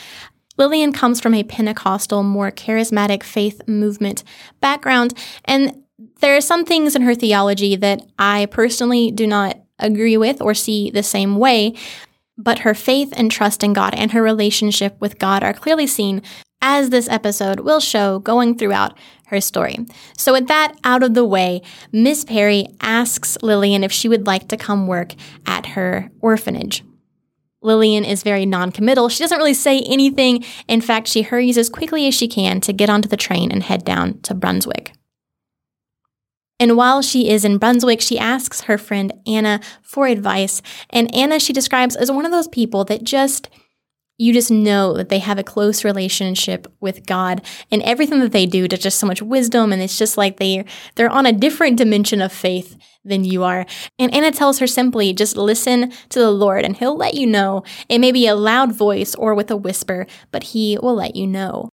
Lillian 0.58 0.92
comes 0.92 1.20
from 1.20 1.34
a 1.34 1.44
Pentecostal, 1.44 2.22
more 2.22 2.50
charismatic 2.50 3.22
faith 3.22 3.62
movement 3.66 4.24
background, 4.60 5.14
and 5.44 5.82
there 6.20 6.36
are 6.36 6.40
some 6.40 6.64
things 6.64 6.94
in 6.94 7.02
her 7.02 7.14
theology 7.14 7.76
that 7.76 8.02
I 8.18 8.46
personally 8.46 9.10
do 9.10 9.26
not 9.26 9.58
agree 9.78 10.16
with 10.16 10.42
or 10.42 10.54
see 10.54 10.90
the 10.90 11.02
same 11.02 11.36
way. 11.36 11.74
But 12.36 12.60
her 12.60 12.74
faith 12.74 13.12
and 13.16 13.32
trust 13.32 13.64
in 13.64 13.72
God 13.72 13.94
and 13.94 14.12
her 14.12 14.22
relationship 14.22 14.96
with 15.00 15.18
God 15.18 15.42
are 15.42 15.52
clearly 15.52 15.88
seen 15.88 16.22
as 16.62 16.90
this 16.90 17.08
episode 17.08 17.60
will 17.60 17.80
show 17.80 18.18
going 18.20 18.56
throughout 18.56 18.96
her 19.26 19.40
story. 19.40 19.76
So, 20.16 20.32
with 20.32 20.46
that 20.48 20.74
out 20.84 21.02
of 21.02 21.14
the 21.14 21.24
way, 21.24 21.62
Miss 21.92 22.24
Perry 22.24 22.68
asks 22.80 23.38
Lillian 23.42 23.84
if 23.84 23.92
she 23.92 24.08
would 24.08 24.26
like 24.26 24.48
to 24.48 24.56
come 24.56 24.86
work 24.86 25.14
at 25.46 25.66
her 25.66 26.10
orphanage. 26.20 26.84
Lillian 27.60 28.04
is 28.04 28.22
very 28.22 28.46
noncommittal. 28.46 29.08
She 29.08 29.22
doesn't 29.22 29.38
really 29.38 29.54
say 29.54 29.80
anything. 29.80 30.44
In 30.68 30.80
fact, 30.80 31.08
she 31.08 31.22
hurries 31.22 31.58
as 31.58 31.68
quickly 31.68 32.06
as 32.06 32.14
she 32.14 32.28
can 32.28 32.60
to 32.62 32.72
get 32.72 32.90
onto 32.90 33.08
the 33.08 33.16
train 33.16 33.50
and 33.50 33.62
head 33.62 33.84
down 33.84 34.20
to 34.22 34.34
Brunswick. 34.34 34.92
And 36.60 36.76
while 36.76 37.02
she 37.02 37.28
is 37.28 37.44
in 37.44 37.58
Brunswick, 37.58 38.00
she 38.00 38.18
asks 38.18 38.62
her 38.62 38.78
friend 38.78 39.12
Anna 39.26 39.60
for 39.82 40.06
advice. 40.06 40.60
And 40.90 41.12
Anna, 41.14 41.38
she 41.38 41.52
describes 41.52 41.94
as 41.94 42.10
one 42.10 42.26
of 42.26 42.32
those 42.32 42.48
people 42.48 42.84
that 42.84 43.04
just 43.04 43.48
you 44.18 44.32
just 44.32 44.50
know 44.50 44.94
that 44.94 45.08
they 45.08 45.20
have 45.20 45.38
a 45.38 45.44
close 45.44 45.84
relationship 45.84 46.66
with 46.80 47.06
God 47.06 47.40
and 47.70 47.82
everything 47.82 48.18
that 48.20 48.32
they 48.32 48.46
do 48.46 48.66
there's 48.68 48.82
just 48.82 48.98
so 48.98 49.06
much 49.06 49.22
wisdom 49.22 49.72
and 49.72 49.80
it's 49.80 49.98
just 49.98 50.16
like 50.16 50.36
they 50.36 50.64
they're 50.96 51.08
on 51.08 51.24
a 51.24 51.32
different 51.32 51.78
dimension 51.78 52.20
of 52.20 52.32
faith 52.32 52.76
than 53.04 53.24
you 53.24 53.42
are. 53.42 53.64
And 53.98 54.12
Anna 54.14 54.30
tells 54.30 54.58
her 54.58 54.66
simply 54.66 55.12
just 55.12 55.36
listen 55.36 55.92
to 56.10 56.18
the 56.18 56.30
Lord 56.30 56.64
and 56.64 56.76
he'll 56.76 56.96
let 56.96 57.14
you 57.14 57.26
know. 57.26 57.62
It 57.88 58.00
may 58.00 58.12
be 58.12 58.26
a 58.26 58.34
loud 58.34 58.72
voice 58.72 59.14
or 59.14 59.34
with 59.34 59.50
a 59.50 59.56
whisper, 59.56 60.06
but 60.30 60.42
he 60.44 60.78
will 60.82 60.94
let 60.94 61.16
you 61.16 61.26
know. 61.26 61.70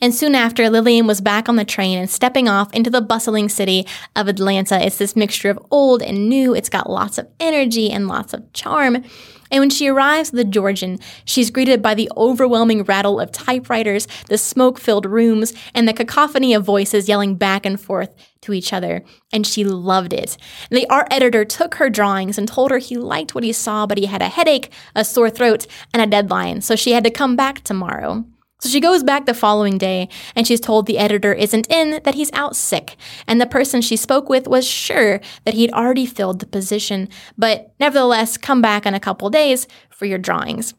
And 0.00 0.14
soon 0.14 0.36
after, 0.36 0.70
Lillian 0.70 1.08
was 1.08 1.20
back 1.20 1.48
on 1.48 1.56
the 1.56 1.64
train 1.64 1.98
and 1.98 2.08
stepping 2.08 2.48
off 2.48 2.72
into 2.72 2.88
the 2.88 3.00
bustling 3.00 3.48
city 3.48 3.84
of 4.14 4.28
Atlanta. 4.28 4.84
It's 4.84 4.98
this 4.98 5.16
mixture 5.16 5.50
of 5.50 5.58
old 5.72 6.02
and 6.02 6.28
new. 6.28 6.54
It's 6.54 6.68
got 6.68 6.88
lots 6.88 7.18
of 7.18 7.26
energy 7.40 7.90
and 7.90 8.06
lots 8.06 8.32
of 8.32 8.52
charm. 8.52 9.02
And 9.50 9.60
when 9.60 9.70
she 9.70 9.88
arrives 9.88 10.30
at 10.30 10.36
the 10.36 10.44
Georgian, 10.44 10.98
she's 11.24 11.50
greeted 11.50 11.82
by 11.82 11.94
the 11.94 12.10
overwhelming 12.16 12.84
rattle 12.84 13.20
of 13.20 13.32
typewriters, 13.32 14.06
the 14.28 14.38
smoke 14.38 14.78
filled 14.78 15.06
rooms, 15.06 15.52
and 15.74 15.86
the 15.86 15.92
cacophony 15.92 16.54
of 16.54 16.64
voices 16.64 17.08
yelling 17.08 17.34
back 17.34 17.64
and 17.64 17.80
forth 17.80 18.14
to 18.42 18.52
each 18.52 18.72
other. 18.72 19.02
And 19.32 19.46
she 19.46 19.64
loved 19.64 20.12
it. 20.12 20.36
The 20.70 20.88
art 20.88 21.08
editor 21.10 21.44
took 21.44 21.76
her 21.76 21.90
drawings 21.90 22.38
and 22.38 22.46
told 22.46 22.70
her 22.70 22.78
he 22.78 22.96
liked 22.96 23.34
what 23.34 23.44
he 23.44 23.52
saw, 23.52 23.86
but 23.86 23.98
he 23.98 24.06
had 24.06 24.22
a 24.22 24.28
headache, 24.28 24.70
a 24.94 25.04
sore 25.04 25.30
throat, 25.30 25.66
and 25.92 26.02
a 26.02 26.06
deadline, 26.06 26.60
so 26.60 26.76
she 26.76 26.92
had 26.92 27.04
to 27.04 27.10
come 27.10 27.36
back 27.36 27.62
tomorrow. 27.62 28.24
So 28.60 28.68
she 28.68 28.80
goes 28.80 29.04
back 29.04 29.26
the 29.26 29.34
following 29.34 29.78
day 29.78 30.08
and 30.34 30.46
she's 30.46 30.60
told 30.60 30.86
the 30.86 30.98
editor 30.98 31.32
isn't 31.32 31.70
in, 31.70 32.00
that 32.02 32.14
he's 32.14 32.32
out 32.32 32.56
sick. 32.56 32.96
And 33.26 33.40
the 33.40 33.46
person 33.46 33.80
she 33.80 33.96
spoke 33.96 34.28
with 34.28 34.48
was 34.48 34.66
sure 34.66 35.20
that 35.44 35.54
he'd 35.54 35.72
already 35.72 36.06
filled 36.06 36.40
the 36.40 36.46
position, 36.46 37.08
but 37.36 37.72
nevertheless, 37.78 38.36
come 38.36 38.60
back 38.60 38.84
in 38.84 38.94
a 38.94 39.00
couple 39.00 39.30
days 39.30 39.68
for 39.90 40.06
your 40.06 40.18
drawings. 40.18 40.74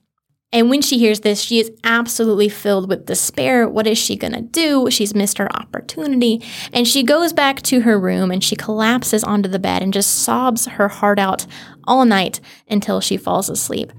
And 0.51 0.69
when 0.69 0.81
she 0.81 0.97
hears 0.97 1.19
this, 1.19 1.41
she 1.41 1.59
is 1.59 1.71
absolutely 1.83 2.49
filled 2.49 2.89
with 2.89 3.05
despair. 3.05 3.69
What 3.69 3.85
is 3.85 3.99
she 3.99 4.15
going 4.15 4.33
to 4.33 4.41
do? 4.41 4.89
She's 4.89 5.13
missed 5.13 5.37
her 5.37 5.55
opportunity. 5.55 6.43
And 6.73 6.87
she 6.87 7.03
goes 7.03 7.33
back 7.33 7.61
to 7.63 7.81
her 7.81 7.99
room 7.99 8.31
and 8.31 8.43
she 8.43 8.55
collapses 8.55 9.23
onto 9.23 9.47
the 9.47 9.59
bed 9.59 9.83
and 9.83 9.93
just 9.93 10.23
sobs 10.23 10.65
her 10.65 10.87
heart 10.87 11.19
out 11.19 11.45
all 11.83 12.03
night 12.03 12.39
until 12.67 12.99
she 12.99 13.15
falls 13.15 13.47
asleep. 13.47 13.93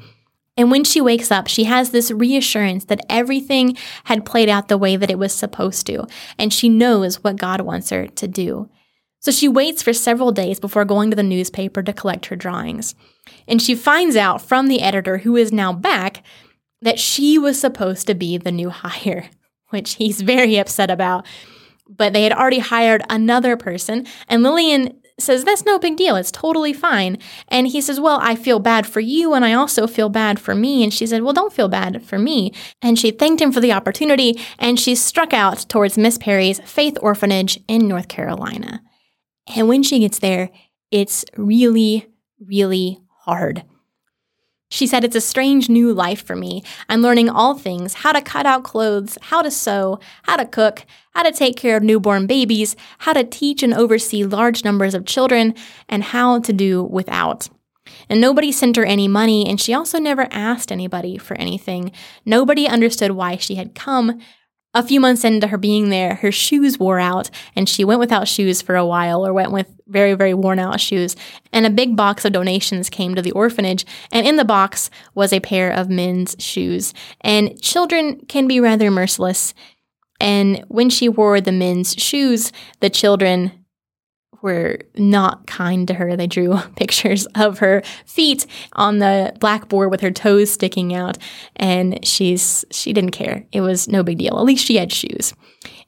And 0.57 0.71
when 0.71 0.85
she 0.85 1.00
wakes 1.00 1.30
up, 1.30 1.47
she 1.47 1.64
has 1.64 1.90
this 1.90 2.11
reassurance 2.11 2.85
that 2.87 3.04
everything 3.09 3.76
had 4.04 4.26
played 4.26 4.49
out 4.49 4.69
the 4.69 4.78
way 4.78 4.97
that 4.97 5.11
it 5.11 5.19
was 5.19 5.33
supposed 5.33 5.87
to, 5.87 6.07
and 6.38 6.52
she 6.52 6.69
knows 6.69 7.23
what 7.23 7.37
God 7.37 7.62
wants 7.62 7.90
her 7.90 8.07
to 8.07 8.28
do. 8.28 8.69
So 9.21 9.30
she 9.30 9.49
waits 9.49 9.83
for 9.83 9.92
several 9.92 10.33
days 10.33 10.59
before 10.59 10.85
going 10.85 11.11
to 11.11 11.16
the 11.16 11.23
newspaper 11.23 11.83
to 11.83 11.92
collect 11.92 12.26
her 12.26 12.37
drawings. 12.37 12.95
And 13.47 13.61
she 13.61 13.75
finds 13.75 14.16
out 14.16 14.40
from 14.40 14.66
the 14.66 14.80
editor, 14.80 15.19
who 15.19 15.37
is 15.37 15.52
now 15.52 15.73
back, 15.73 16.25
that 16.83 16.99
she 16.99 17.38
was 17.38 17.61
supposed 17.61 18.07
to 18.07 18.14
be 18.14 18.38
the 18.38 18.52
new 18.52 18.71
hire, 18.71 19.28
which 19.69 19.95
he's 19.95 20.23
very 20.23 20.57
upset 20.57 20.90
about. 20.90 21.26
But 21.88 22.12
they 22.12 22.23
had 22.23 22.33
already 22.33 22.61
hired 22.61 23.02
another 23.11 23.57
person, 23.57 24.07
and 24.28 24.42
Lillian 24.42 25.00
says, 25.23 25.45
That's 25.45 25.65
no 25.65 25.79
big 25.79 25.97
deal. 25.97 26.17
It's 26.17 26.31
totally 26.31 26.73
fine. 26.73 27.19
And 27.49 27.69
he 27.69 27.81
says, 27.81 28.00
Well, 28.00 28.19
I 28.23 28.35
feel 28.35 28.59
bad 28.59 28.87
for 28.87 29.00
you, 29.00 29.35
and 29.35 29.45
I 29.45 29.53
also 29.53 29.87
feel 29.87 30.09
bad 30.09 30.39
for 30.39 30.55
me. 30.55 30.83
And 30.83 30.93
she 30.93 31.07
said, 31.07 31.23
Well, 31.23 31.33
don't 31.33 31.53
feel 31.53 31.69
bad 31.69 32.03
for 32.03 32.19
me. 32.19 32.53
And 32.83 32.99
she 32.99 33.11
thanked 33.11 33.43
him 33.43 33.53
for 33.53 33.61
the 33.61 33.73
opportunity, 33.73 34.41
and 34.59 34.79
she 34.79 34.95
struck 34.95 35.33
out 35.33 35.67
towards 35.69 35.99
Miss 35.99 36.19
Perry's 36.19 36.61
Faith 36.61 36.97
Orphanage 37.00 37.61
in 37.69 37.87
North 37.89 38.09
Carolina. 38.09 38.83
And 39.55 39.69
when 39.69 39.83
she 39.83 40.00
gets 40.00 40.19
there, 40.19 40.50
it's 40.91 41.25
really, 41.37 42.07
really 42.41 43.00
hard. 43.21 43.65
She 44.71 44.87
said, 44.87 45.05
It's 45.05 45.17
a 45.17 45.21
strange 45.21 45.69
new 45.69 45.93
life 45.93 46.25
for 46.25 46.37
me. 46.37 46.62
I'm 46.89 47.03
learning 47.03 47.29
all 47.29 47.55
things 47.55 47.95
how 47.95 48.12
to 48.12 48.23
cut 48.23 48.47
out 48.47 48.62
clothes, 48.62 49.19
how 49.21 49.43
to 49.43 49.50
sew, 49.50 49.99
how 50.23 50.37
to 50.37 50.47
cook, 50.47 50.87
how 51.12 51.25
to 51.25 51.33
take 51.33 51.57
care 51.57 51.77
of 51.77 51.83
newborn 51.83 52.27
babies, 52.27 52.77
how 52.99 53.12
to 53.12 53.25
teach 53.25 53.62
and 53.62 53.75
oversee 53.75 54.25
large 54.25 54.65
numbers 54.65 54.95
of 54.95 55.05
children, 55.05 55.55
and 55.89 56.05
how 56.05 56.39
to 56.41 56.53
do 56.53 56.85
without. 56.85 57.49
And 58.09 58.21
nobody 58.21 58.53
sent 58.53 58.77
her 58.77 58.85
any 58.85 59.09
money, 59.09 59.49
and 59.49 59.61
she 59.61 59.75
also 59.75 59.99
never 59.99 60.29
asked 60.31 60.71
anybody 60.71 61.19
for 61.19 61.35
anything. 61.35 61.91
Nobody 62.25 62.69
understood 62.69 63.12
why 63.12 63.37
she 63.37 63.57
had 63.57 63.75
come. 63.75 64.21
A 64.73 64.85
few 64.85 65.00
months 65.00 65.25
into 65.25 65.49
her 65.49 65.59
being 65.59 65.91
there, 65.91 66.15
her 66.17 66.31
shoes 66.31 66.79
wore 66.79 67.00
out, 67.00 67.29
and 67.57 67.69
she 67.69 67.85
went 67.85 67.99
without 67.99 68.29
shoes 68.29 68.62
for 68.62 68.77
a 68.77 68.87
while, 68.87 69.27
or 69.27 69.33
went 69.33 69.50
with 69.50 69.67
very, 69.89 70.15
very 70.15 70.33
worn 70.33 70.61
out 70.61 70.81
shoes. 70.81 71.17
And 71.53 71.67
a 71.67 71.71
big 71.71 71.97
box 71.97 72.25
of 72.25 72.33
donations 72.33 72.89
came 72.89 73.17
to 73.17 73.23
the 73.23 73.33
orphanage, 73.33 73.85
and 74.12 74.25
in 74.25 74.37
the 74.37 74.45
box 74.45 74.89
was 75.12 75.33
a 75.33 75.41
pair 75.41 75.73
of 75.73 75.91
men's 75.91 76.37
shoes. 76.39 76.95
And 77.21 77.61
children 77.61 78.21
can 78.29 78.47
be 78.47 78.61
rather 78.61 78.93
merciless. 78.93 79.55
And 80.21 80.65
when 80.69 80.89
she 80.89 81.09
wore 81.09 81.41
the 81.41 81.50
men's 81.50 81.95
shoes, 81.95 82.53
the 82.79 82.91
children 82.91 83.60
were 84.43 84.79
not 84.97 85.47
kind 85.47 85.87
to 85.89 85.95
her. 85.95 86.17
They 86.17 86.27
drew 86.27 86.59
pictures 86.77 87.27
of 87.35 87.59
her 87.59 87.83
feet 88.07 88.47
on 88.75 88.99
the 88.99 89.35
blackboard 89.41 89.91
with 89.91 90.01
her 90.01 90.11
toes 90.11 90.51
sticking 90.51 90.95
out, 90.95 91.19
and 91.57 92.05
she's 92.07 92.65
she 92.71 92.93
didn't 92.93 93.13
care. 93.13 93.45
It 93.53 93.61
was 93.61 93.89
no 93.89 94.03
big 94.03 94.19
deal. 94.19 94.39
At 94.39 94.45
least 94.45 94.65
she 94.65 94.77
had 94.77 94.93
shoes. 94.93 95.35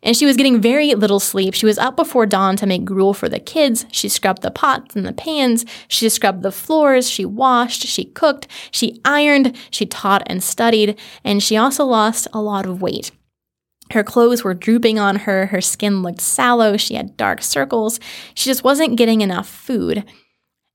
And 0.03 0.17
she 0.17 0.27
was 0.27 0.37
getting 0.37 0.61
very 0.61 0.95
little 0.95 1.21
sleep. 1.21 1.55
She 1.55 1.67
was 1.67 1.79
up 1.79 1.95
before 1.95 2.27
dawn 2.27 2.57
to 2.57 2.67
make 2.67 2.85
gruel 2.85 3.15
for 3.15 3.29
the 3.29 3.39
kids. 3.39 3.87
She 3.93 4.09
scrubbed 4.09 4.43
the 4.43 4.51
pots 4.51 4.97
and 4.97 5.07
the 5.07 5.13
pans. 5.13 5.65
She 5.87 6.09
scrubbed 6.09 6.43
the 6.43 6.51
floors. 6.51 7.09
She 7.09 7.25
washed. 7.25 7.83
She 7.83 8.07
cooked. 8.07 8.49
She 8.73 9.01
ironed. 9.05 9.57
She 9.71 9.87
taught 9.87 10.25
and 10.27 10.43
studied. 10.43 10.99
And 11.23 11.41
she 11.43 11.57
also 11.57 11.85
lost 11.85 12.27
a 12.33 12.43
lot 12.43 12.67
of 12.67 12.83
weight. 12.83 13.13
Her 13.93 14.03
clothes 14.03 14.43
were 14.43 14.55
drooping 14.55 14.99
on 14.99 15.17
her, 15.17 15.47
her 15.47 15.61
skin 15.61 16.03
looked 16.03 16.21
sallow, 16.21 16.77
she 16.77 16.95
had 16.95 17.17
dark 17.17 17.43
circles, 17.43 18.01
she 18.35 18.49
just 18.49 18.65
wasn't 18.65 18.97
getting 18.97 19.21
enough 19.21 19.49
food. 19.49 20.05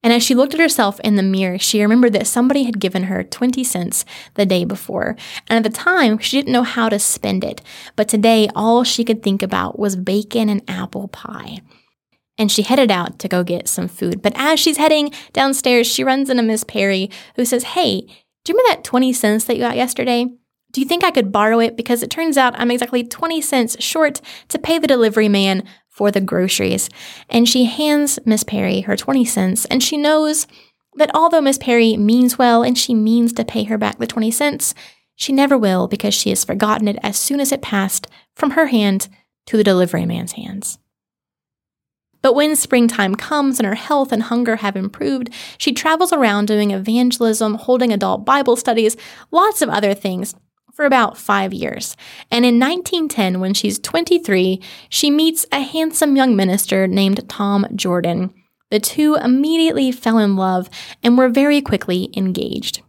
And 0.04 0.14
as 0.14 0.24
she 0.24 0.36
looked 0.36 0.54
at 0.54 0.60
herself 0.60 1.00
in 1.02 1.16
the 1.16 1.24
mirror, 1.24 1.58
she 1.58 1.82
remembered 1.82 2.14
that 2.14 2.28
somebody 2.28 2.64
had 2.64 2.80
given 2.80 3.04
her 3.04 3.24
20 3.24 3.64
cents 3.64 4.06
the 4.36 4.46
day 4.46 4.64
before. 4.64 5.18
And 5.50 5.58
at 5.58 5.70
the 5.70 5.76
time, 5.76 6.20
she 6.20 6.38
didn't 6.38 6.54
know 6.54 6.64
how 6.64 6.88
to 6.88 7.00
spend 7.00 7.44
it. 7.44 7.62
But 7.96 8.08
today, 8.08 8.48
all 8.56 8.84
she 8.84 9.04
could 9.04 9.24
think 9.24 9.42
about 9.42 9.80
was 9.80 9.96
bacon 9.96 10.50
and 10.50 10.62
apple 10.68 11.08
pie. 11.08 11.60
And 12.38 12.52
she 12.52 12.62
headed 12.62 12.92
out 12.92 13.18
to 13.20 13.28
go 13.28 13.44
get 13.44 13.68
some 13.68 13.88
food. 13.88 14.22
But 14.22 14.34
as 14.36 14.60
she's 14.60 14.78
heading 14.78 15.12
downstairs, 15.34 15.88
she 15.88 16.04
runs 16.04 16.30
into 16.30 16.44
Miss 16.44 16.64
Perry, 16.64 17.10
who 17.36 17.44
says, 17.44 17.64
Hey, 17.64 18.02
do 18.46 18.54
you 18.54 18.58
remember 18.58 18.78
that 18.78 18.84
20 18.84 19.12
cents 19.12 19.46
that 19.46 19.56
you 19.56 19.62
got 19.62 19.76
yesterday? 19.76 20.28
Do 20.72 20.82
you 20.82 20.88
think 20.88 21.04
I 21.04 21.12
could 21.12 21.32
borrow 21.32 21.60
it? 21.60 21.78
Because 21.78 22.04
it 22.04 22.10
turns 22.10 22.38
out 22.38 22.60
I'm 22.60 22.72
exactly 22.72 23.04
20 23.04 23.42
cents 23.42 23.82
short 23.82 24.22
to 24.50 24.60
pay 24.60 24.78
the 24.78 24.88
delivery 24.88 25.30
man 25.30 25.64
for 25.90 26.12
the 26.12 26.22
groceries. 26.22 26.90
And 27.30 27.48
she 27.48 27.66
hands 27.66 28.20
Miss 28.26 28.44
Perry 28.44 28.82
her 28.82 28.96
20 28.96 29.26
cents, 29.26 29.66
and 29.66 29.82
she 29.82 29.98
knows 29.98 30.46
that 30.96 31.12
although 31.14 31.42
Miss 31.42 31.58
Perry 31.58 31.96
means 31.98 32.38
well 32.38 32.64
and 32.64 32.78
she 32.78 32.94
means 32.94 33.34
to 33.34 33.46
pay 33.46 33.64
her 33.64 33.78
back 33.78 33.98
the 33.98 34.08
20 34.08 34.30
cents, 34.32 34.74
she 35.16 35.34
never 35.34 35.58
will 35.58 35.88
because 35.88 36.14
she 36.14 36.30
has 36.30 36.44
forgotten 36.44 36.88
it 36.88 37.00
as 37.02 37.18
soon 37.18 37.40
as 37.40 37.52
it 37.52 37.62
passed 37.62 38.08
from 38.36 38.52
her 38.52 38.68
hand 38.68 39.08
to 39.48 39.58
the 39.58 39.64
delivery 39.64 40.06
man's 40.06 40.34
hands. 40.34 40.78
But 42.22 42.34
when 42.34 42.56
springtime 42.56 43.16
comes 43.16 43.60
and 43.60 43.66
her 43.68 43.76
health 43.76 44.12
and 44.12 44.24
hunger 44.24 44.58
have 44.58 44.76
improved, 44.76 45.30
she 45.58 45.72
travels 45.72 46.12
around 46.12 46.48
doing 46.48 46.72
evangelism, 46.72 47.56
holding 47.56 47.94
adult 47.94 48.26
Bible 48.26 48.56
studies, 48.56 48.98
lots 49.32 49.62
of 49.62 49.70
other 49.70 49.94
things 49.94 50.36
for 50.78 50.86
about 50.86 51.18
five 51.18 51.54
years. 51.54 51.98
And 52.30 52.46
in 52.46 52.60
1910, 52.60 53.40
when 53.40 53.56
she's 53.56 53.80
23, 53.80 54.62
she 54.90 55.10
meets 55.10 55.44
a 55.52 55.62
handsome 55.62 56.16
young 56.16 56.36
minister 56.36 56.86
named 56.86 57.28
Tom 57.28 57.66
Jordan. 57.76 58.32
The 58.70 58.80
two 58.80 59.16
immediately 59.16 59.92
fell 59.92 60.20
in 60.20 60.36
love 60.36 60.70
and 61.02 61.18
were 61.18 61.30
very 61.30 61.62
quickly 61.62 62.12
engaged. 62.16 62.84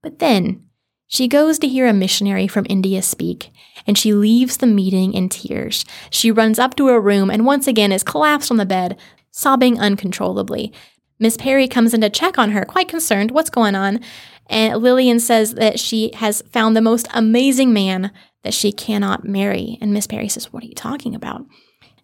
But 0.00 0.20
then, 0.20 0.64
she 1.08 1.26
goes 1.26 1.58
to 1.58 1.66
hear 1.66 1.88
a 1.88 1.92
missionary 1.92 2.46
from 2.46 2.66
India 2.68 3.02
speak, 3.02 3.50
and 3.84 3.98
she 3.98 4.12
leaves 4.12 4.58
the 4.58 4.66
meeting 4.68 5.12
in 5.12 5.28
tears. 5.28 5.84
She 6.10 6.30
runs 6.30 6.60
up 6.60 6.76
to 6.76 6.86
her 6.86 7.00
room 7.00 7.30
and 7.30 7.44
once 7.44 7.66
again 7.66 7.90
is 7.90 8.04
collapsed 8.04 8.52
on 8.52 8.58
the 8.58 8.66
bed, 8.66 8.96
sobbing 9.32 9.80
uncontrollably. 9.80 10.72
Miss 11.18 11.36
Perry 11.36 11.66
comes 11.66 11.94
in 11.94 12.00
to 12.02 12.10
check 12.10 12.38
on 12.38 12.52
her, 12.52 12.64
quite 12.64 12.86
concerned, 12.86 13.32
what's 13.32 13.50
going 13.50 13.74
on? 13.74 13.98
And 14.48 14.80
Lillian 14.82 15.20
says 15.20 15.54
that 15.54 15.78
she 15.78 16.12
has 16.14 16.42
found 16.50 16.76
the 16.76 16.80
most 16.80 17.06
amazing 17.12 17.72
man 17.72 18.12
that 18.44 18.54
she 18.54 18.72
cannot 18.72 19.24
marry. 19.24 19.78
And 19.80 19.92
Miss 19.92 20.06
Perry 20.06 20.28
says, 20.28 20.52
What 20.52 20.62
are 20.62 20.66
you 20.66 20.74
talking 20.74 21.14
about? 21.14 21.44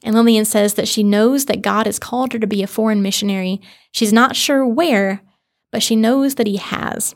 And 0.02 0.14
Lillian 0.14 0.44
says 0.44 0.74
that 0.74 0.88
she 0.88 1.02
knows 1.02 1.46
that 1.46 1.62
God 1.62 1.86
has 1.86 1.98
called 1.98 2.34
her 2.34 2.38
to 2.38 2.46
be 2.46 2.62
a 2.62 2.66
foreign 2.66 3.00
missionary. 3.00 3.60
She's 3.92 4.12
not 4.12 4.36
sure 4.36 4.66
where, 4.66 5.22
but 5.72 5.82
she 5.82 5.96
knows 5.96 6.34
that 6.34 6.46
He 6.46 6.58
has. 6.58 7.14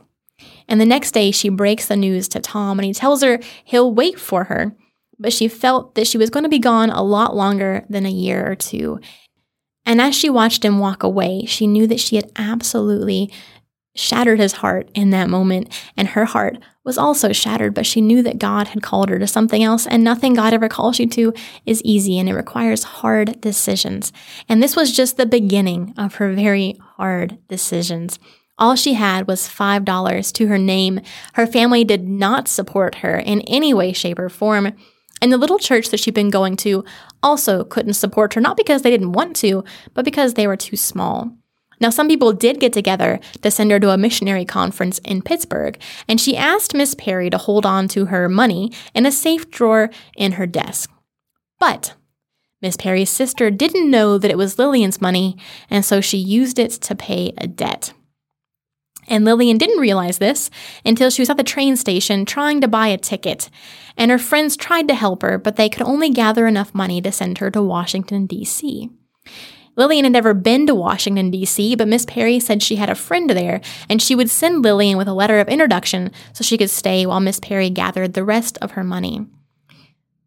And 0.68 0.80
the 0.80 0.86
next 0.86 1.12
day, 1.12 1.30
she 1.30 1.48
breaks 1.48 1.86
the 1.86 1.96
news 1.96 2.28
to 2.28 2.40
Tom 2.40 2.78
and 2.78 2.84
he 2.84 2.92
tells 2.92 3.22
her 3.22 3.40
he'll 3.64 3.92
wait 3.92 4.20
for 4.20 4.44
her. 4.44 4.76
But 5.18 5.32
she 5.32 5.48
felt 5.48 5.94
that 5.94 6.06
she 6.06 6.18
was 6.18 6.30
going 6.30 6.44
to 6.44 6.48
be 6.48 6.60
gone 6.60 6.90
a 6.90 7.02
lot 7.02 7.34
longer 7.34 7.84
than 7.88 8.06
a 8.06 8.10
year 8.10 8.48
or 8.48 8.54
two. 8.54 9.00
And 9.84 10.00
as 10.00 10.14
she 10.14 10.30
watched 10.30 10.64
him 10.64 10.78
walk 10.78 11.02
away, 11.02 11.44
she 11.46 11.66
knew 11.66 11.86
that 11.88 11.98
she 11.98 12.16
had 12.16 12.30
absolutely 12.36 13.32
shattered 13.98 14.38
his 14.38 14.54
heart 14.54 14.90
in 14.94 15.10
that 15.10 15.28
moment. 15.28 15.72
And 15.96 16.08
her 16.08 16.24
heart 16.24 16.58
was 16.84 16.96
also 16.96 17.32
shattered, 17.32 17.74
but 17.74 17.86
she 17.86 18.00
knew 18.00 18.22
that 18.22 18.38
God 18.38 18.68
had 18.68 18.82
called 18.82 19.10
her 19.10 19.18
to 19.18 19.26
something 19.26 19.62
else. 19.62 19.86
And 19.86 20.02
nothing 20.02 20.34
God 20.34 20.54
ever 20.54 20.68
calls 20.68 20.98
you 20.98 21.06
to 21.08 21.34
is 21.66 21.82
easy 21.84 22.18
and 22.18 22.28
it 22.28 22.34
requires 22.34 22.82
hard 22.82 23.40
decisions. 23.40 24.12
And 24.48 24.62
this 24.62 24.76
was 24.76 24.96
just 24.96 25.16
the 25.16 25.26
beginning 25.26 25.92
of 25.98 26.16
her 26.16 26.32
very 26.32 26.78
hard 26.96 27.38
decisions. 27.48 28.18
All 28.58 28.74
she 28.74 28.94
had 28.94 29.28
was 29.28 29.48
$5 29.48 30.32
to 30.32 30.46
her 30.48 30.58
name. 30.58 31.00
Her 31.34 31.46
family 31.46 31.84
did 31.84 32.08
not 32.08 32.48
support 32.48 32.96
her 32.96 33.16
in 33.16 33.42
any 33.42 33.72
way, 33.72 33.92
shape, 33.92 34.18
or 34.18 34.28
form. 34.28 34.72
And 35.20 35.32
the 35.32 35.36
little 35.36 35.58
church 35.58 35.90
that 35.90 36.00
she'd 36.00 36.14
been 36.14 36.30
going 36.30 36.56
to 36.58 36.84
also 37.22 37.64
couldn't 37.64 37.94
support 37.94 38.34
her, 38.34 38.40
not 38.40 38.56
because 38.56 38.82
they 38.82 38.90
didn't 38.90 39.12
want 39.12 39.36
to, 39.36 39.64
but 39.94 40.04
because 40.04 40.34
they 40.34 40.46
were 40.46 40.56
too 40.56 40.76
small. 40.76 41.37
Now, 41.80 41.90
some 41.90 42.08
people 42.08 42.32
did 42.32 42.60
get 42.60 42.72
together 42.72 43.20
to 43.42 43.50
send 43.50 43.70
her 43.70 43.80
to 43.80 43.90
a 43.90 43.98
missionary 43.98 44.44
conference 44.44 44.98
in 44.98 45.22
Pittsburgh, 45.22 45.80
and 46.08 46.20
she 46.20 46.36
asked 46.36 46.74
Miss 46.74 46.94
Perry 46.94 47.30
to 47.30 47.38
hold 47.38 47.64
on 47.64 47.88
to 47.88 48.06
her 48.06 48.28
money 48.28 48.72
in 48.94 49.06
a 49.06 49.12
safe 49.12 49.50
drawer 49.50 49.90
in 50.16 50.32
her 50.32 50.46
desk. 50.46 50.90
But 51.58 51.94
Miss 52.60 52.76
Perry's 52.76 53.10
sister 53.10 53.50
didn't 53.50 53.90
know 53.90 54.18
that 54.18 54.30
it 54.30 54.38
was 54.38 54.58
Lillian's 54.58 55.00
money, 55.00 55.36
and 55.70 55.84
so 55.84 56.00
she 56.00 56.18
used 56.18 56.58
it 56.58 56.72
to 56.72 56.94
pay 56.94 57.32
a 57.38 57.46
debt. 57.46 57.92
And 59.06 59.24
Lillian 59.24 59.58
didn't 59.58 59.80
realize 59.80 60.18
this 60.18 60.50
until 60.84 61.08
she 61.08 61.22
was 61.22 61.30
at 61.30 61.36
the 61.36 61.44
train 61.44 61.76
station 61.76 62.24
trying 62.24 62.60
to 62.60 62.68
buy 62.68 62.88
a 62.88 62.98
ticket. 62.98 63.48
And 63.96 64.10
her 64.10 64.18
friends 64.18 64.56
tried 64.56 64.86
to 64.88 64.94
help 64.94 65.22
her, 65.22 65.38
but 65.38 65.56
they 65.56 65.68
could 65.68 65.82
only 65.82 66.10
gather 66.10 66.46
enough 66.46 66.74
money 66.74 67.00
to 67.00 67.10
send 67.10 67.38
her 67.38 67.50
to 67.52 67.62
Washington, 67.62 68.26
D.C. 68.26 68.90
Lillian 69.78 70.04
had 70.04 70.12
never 70.12 70.34
been 70.34 70.66
to 70.66 70.74
Washington, 70.74 71.30
D.C., 71.30 71.76
but 71.76 71.86
Miss 71.86 72.04
Perry 72.04 72.40
said 72.40 72.64
she 72.64 72.76
had 72.76 72.90
a 72.90 72.96
friend 72.96 73.30
there, 73.30 73.60
and 73.88 74.02
she 74.02 74.16
would 74.16 74.28
send 74.28 74.62
Lillian 74.62 74.98
with 74.98 75.06
a 75.06 75.14
letter 75.14 75.38
of 75.38 75.46
introduction 75.46 76.10
so 76.32 76.42
she 76.42 76.58
could 76.58 76.68
stay 76.68 77.06
while 77.06 77.20
Miss 77.20 77.38
Perry 77.38 77.70
gathered 77.70 78.14
the 78.14 78.24
rest 78.24 78.58
of 78.60 78.72
her 78.72 78.82
money. 78.82 79.24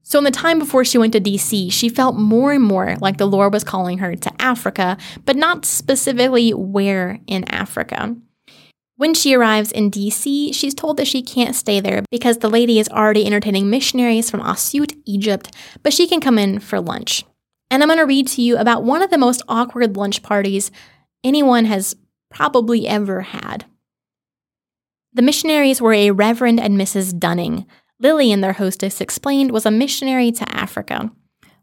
So, 0.03 0.17
in 0.17 0.24
the 0.24 0.31
time 0.31 0.58
before 0.58 0.86
she 0.86 0.98
went 0.98 1.12
to 1.13 1.20
DC, 1.20 1.72
she 1.72 1.89
felt 1.89 2.15
more 2.15 2.53
and 2.53 2.63
more 2.63 2.96
like 3.01 3.17
the 3.17 3.27
Lord 3.27 3.51
was 3.51 3.65
calling 3.65 3.98
her 3.98 4.15
to 4.15 4.41
Africa, 4.41 4.98
but 5.25 5.36
not 5.36 5.65
specifically 5.65 6.53
where 6.53 7.20
in 7.27 7.43
Africa. 7.50 8.15
When 8.96 9.13
she 9.13 9.34
arrives 9.34 9.72
in 9.72 9.91
DC, 9.91 10.55
she's 10.55 10.74
told 10.74 10.96
that 10.98 11.08
she 11.08 11.22
can't 11.22 11.55
stay 11.55 11.81
there 11.81 12.03
because 12.10 12.38
the 12.38 12.50
lady 12.50 12.79
is 12.79 12.88
already 12.88 13.25
entertaining 13.25 13.70
missionaries 13.70 14.29
from 14.29 14.41
Asyut, 14.41 14.96
Egypt, 15.05 15.53
but 15.84 15.91
she 15.91 16.08
can 16.08 16.22
come 16.22 16.38
in 16.38 16.60
for 16.60 16.79
lunch. 16.79 17.25
And 17.72 17.82
I'm 17.82 17.88
going 17.88 18.00
to 18.00 18.06
read 18.06 18.28
to 18.28 18.42
you 18.42 18.58
about 18.58 18.84
one 18.84 19.01
of 19.01 19.10
the 19.10 19.18
most 19.18 19.42
awkward 19.48 19.96
lunch 19.96 20.22
parties 20.22 20.72
anyone 21.24 21.63
has 21.66 21.96
probably 22.30 22.86
ever 22.86 23.22
had. 23.22 23.66
The 25.13 25.22
missionaries 25.22 25.82
were 25.82 25.94
a 25.94 26.12
Reverend 26.12 26.60
and 26.60 26.78
Mrs. 26.78 27.18
Dunning. 27.18 27.66
Lillian, 27.98 28.42
their 28.42 28.54
hostess, 28.54 29.00
explained 29.00 29.51
was 29.51 29.66
a 29.66 29.72
missionary 29.72 30.34
to 30.34 30.56
Africa. 30.56 31.12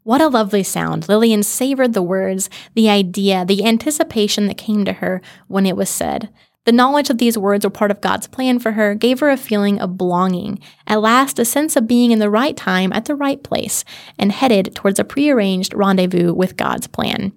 What 0.03 0.23
a 0.23 0.29
lovely 0.29 0.63
sound. 0.63 1.11
Lillian 1.11 1.43
savored 1.43 1.93
the 1.93 2.03
words, 2.03 2.49
the 2.75 2.89
idea, 2.89 3.45
the 3.45 3.67
anticipation 3.67 4.47
that 4.47 4.57
came 4.57 4.87
to 4.87 4.95
her 4.95 5.21
when 5.47 5.67
it 5.67 5.77
was 5.77 5.91
said. 5.91 6.31
The 6.69 6.73
knowledge 6.73 7.09
that 7.09 7.17
these 7.17 7.39
words 7.39 7.65
were 7.65 7.71
part 7.71 7.91
of 7.91 8.03
God's 8.03 8.27
plan 8.27 8.59
for 8.59 8.73
her 8.73 8.95
gave 8.95 9.21
her 9.21 9.31
a 9.31 9.39
feeling 9.39 9.81
of 9.81 9.97
belonging, 9.97 10.59
at 10.87 11.01
last, 11.01 11.39
a 11.39 11.47
sense 11.47 11.77
of 11.77 11.89
being 11.89 12.11
in 12.11 12.19
the 12.19 12.29
right 12.29 12.55
time 12.55 12.93
at 12.93 13.07
the 13.07 13.15
right 13.15 13.43
place, 13.43 13.87
and 14.19 14.31
headed 14.31 14.75
towards 14.75 14.99
a 14.99 15.05
prearranged 15.05 15.73
rendezvous 15.73 16.35
with 16.35 16.59
God's 16.59 16.87
plan. 16.87 17.33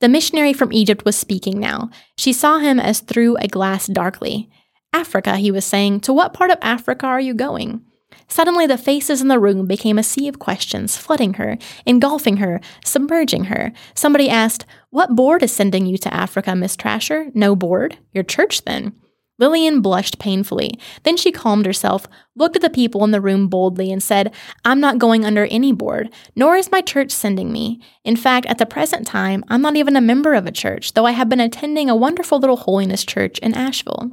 The 0.00 0.10
missionary 0.10 0.52
from 0.52 0.70
Egypt 0.70 1.06
was 1.06 1.16
speaking 1.16 1.60
now. 1.60 1.88
She 2.18 2.34
saw 2.34 2.58
him 2.58 2.78
as 2.78 3.00
through 3.00 3.36
a 3.36 3.48
glass 3.48 3.86
darkly. 3.86 4.50
Africa, 4.92 5.38
he 5.38 5.50
was 5.50 5.64
saying. 5.64 6.00
To 6.00 6.12
what 6.12 6.34
part 6.34 6.50
of 6.50 6.58
Africa 6.60 7.06
are 7.06 7.22
you 7.22 7.32
going? 7.32 7.80
Suddenly, 8.28 8.66
the 8.66 8.76
faces 8.76 9.22
in 9.22 9.28
the 9.28 9.38
room 9.38 9.66
became 9.66 9.96
a 9.96 10.02
sea 10.02 10.28
of 10.28 10.38
questions, 10.38 10.98
flooding 10.98 11.34
her, 11.34 11.56
engulfing 11.86 12.36
her, 12.36 12.60
submerging 12.84 13.44
her. 13.44 13.72
Somebody 13.94 14.28
asked, 14.28 14.66
What 14.92 15.16
board 15.16 15.42
is 15.42 15.50
sending 15.50 15.86
you 15.86 15.96
to 15.96 16.12
Africa, 16.12 16.54
Miss 16.54 16.76
Trasher? 16.76 17.34
No 17.34 17.56
board? 17.56 17.96
Your 18.12 18.24
church, 18.24 18.66
then? 18.66 18.92
Lillian 19.38 19.80
blushed 19.80 20.18
painfully. 20.18 20.78
Then 21.04 21.16
she 21.16 21.32
calmed 21.32 21.64
herself, 21.64 22.06
looked 22.36 22.56
at 22.56 22.62
the 22.62 22.68
people 22.68 23.02
in 23.02 23.10
the 23.10 23.20
room 23.22 23.48
boldly, 23.48 23.90
and 23.90 24.02
said, 24.02 24.34
I'm 24.66 24.80
not 24.80 24.98
going 24.98 25.24
under 25.24 25.46
any 25.46 25.72
board, 25.72 26.10
nor 26.36 26.56
is 26.56 26.70
my 26.70 26.82
church 26.82 27.10
sending 27.10 27.50
me. 27.50 27.80
In 28.04 28.16
fact, 28.16 28.44
at 28.44 28.58
the 28.58 28.66
present 28.66 29.06
time, 29.06 29.42
I'm 29.48 29.62
not 29.62 29.76
even 29.76 29.96
a 29.96 30.02
member 30.02 30.34
of 30.34 30.46
a 30.46 30.52
church, 30.52 30.92
though 30.92 31.06
I 31.06 31.12
have 31.12 31.30
been 31.30 31.40
attending 31.40 31.88
a 31.88 31.96
wonderful 31.96 32.38
little 32.38 32.58
holiness 32.58 33.02
church 33.02 33.38
in 33.38 33.54
Asheville. 33.54 34.12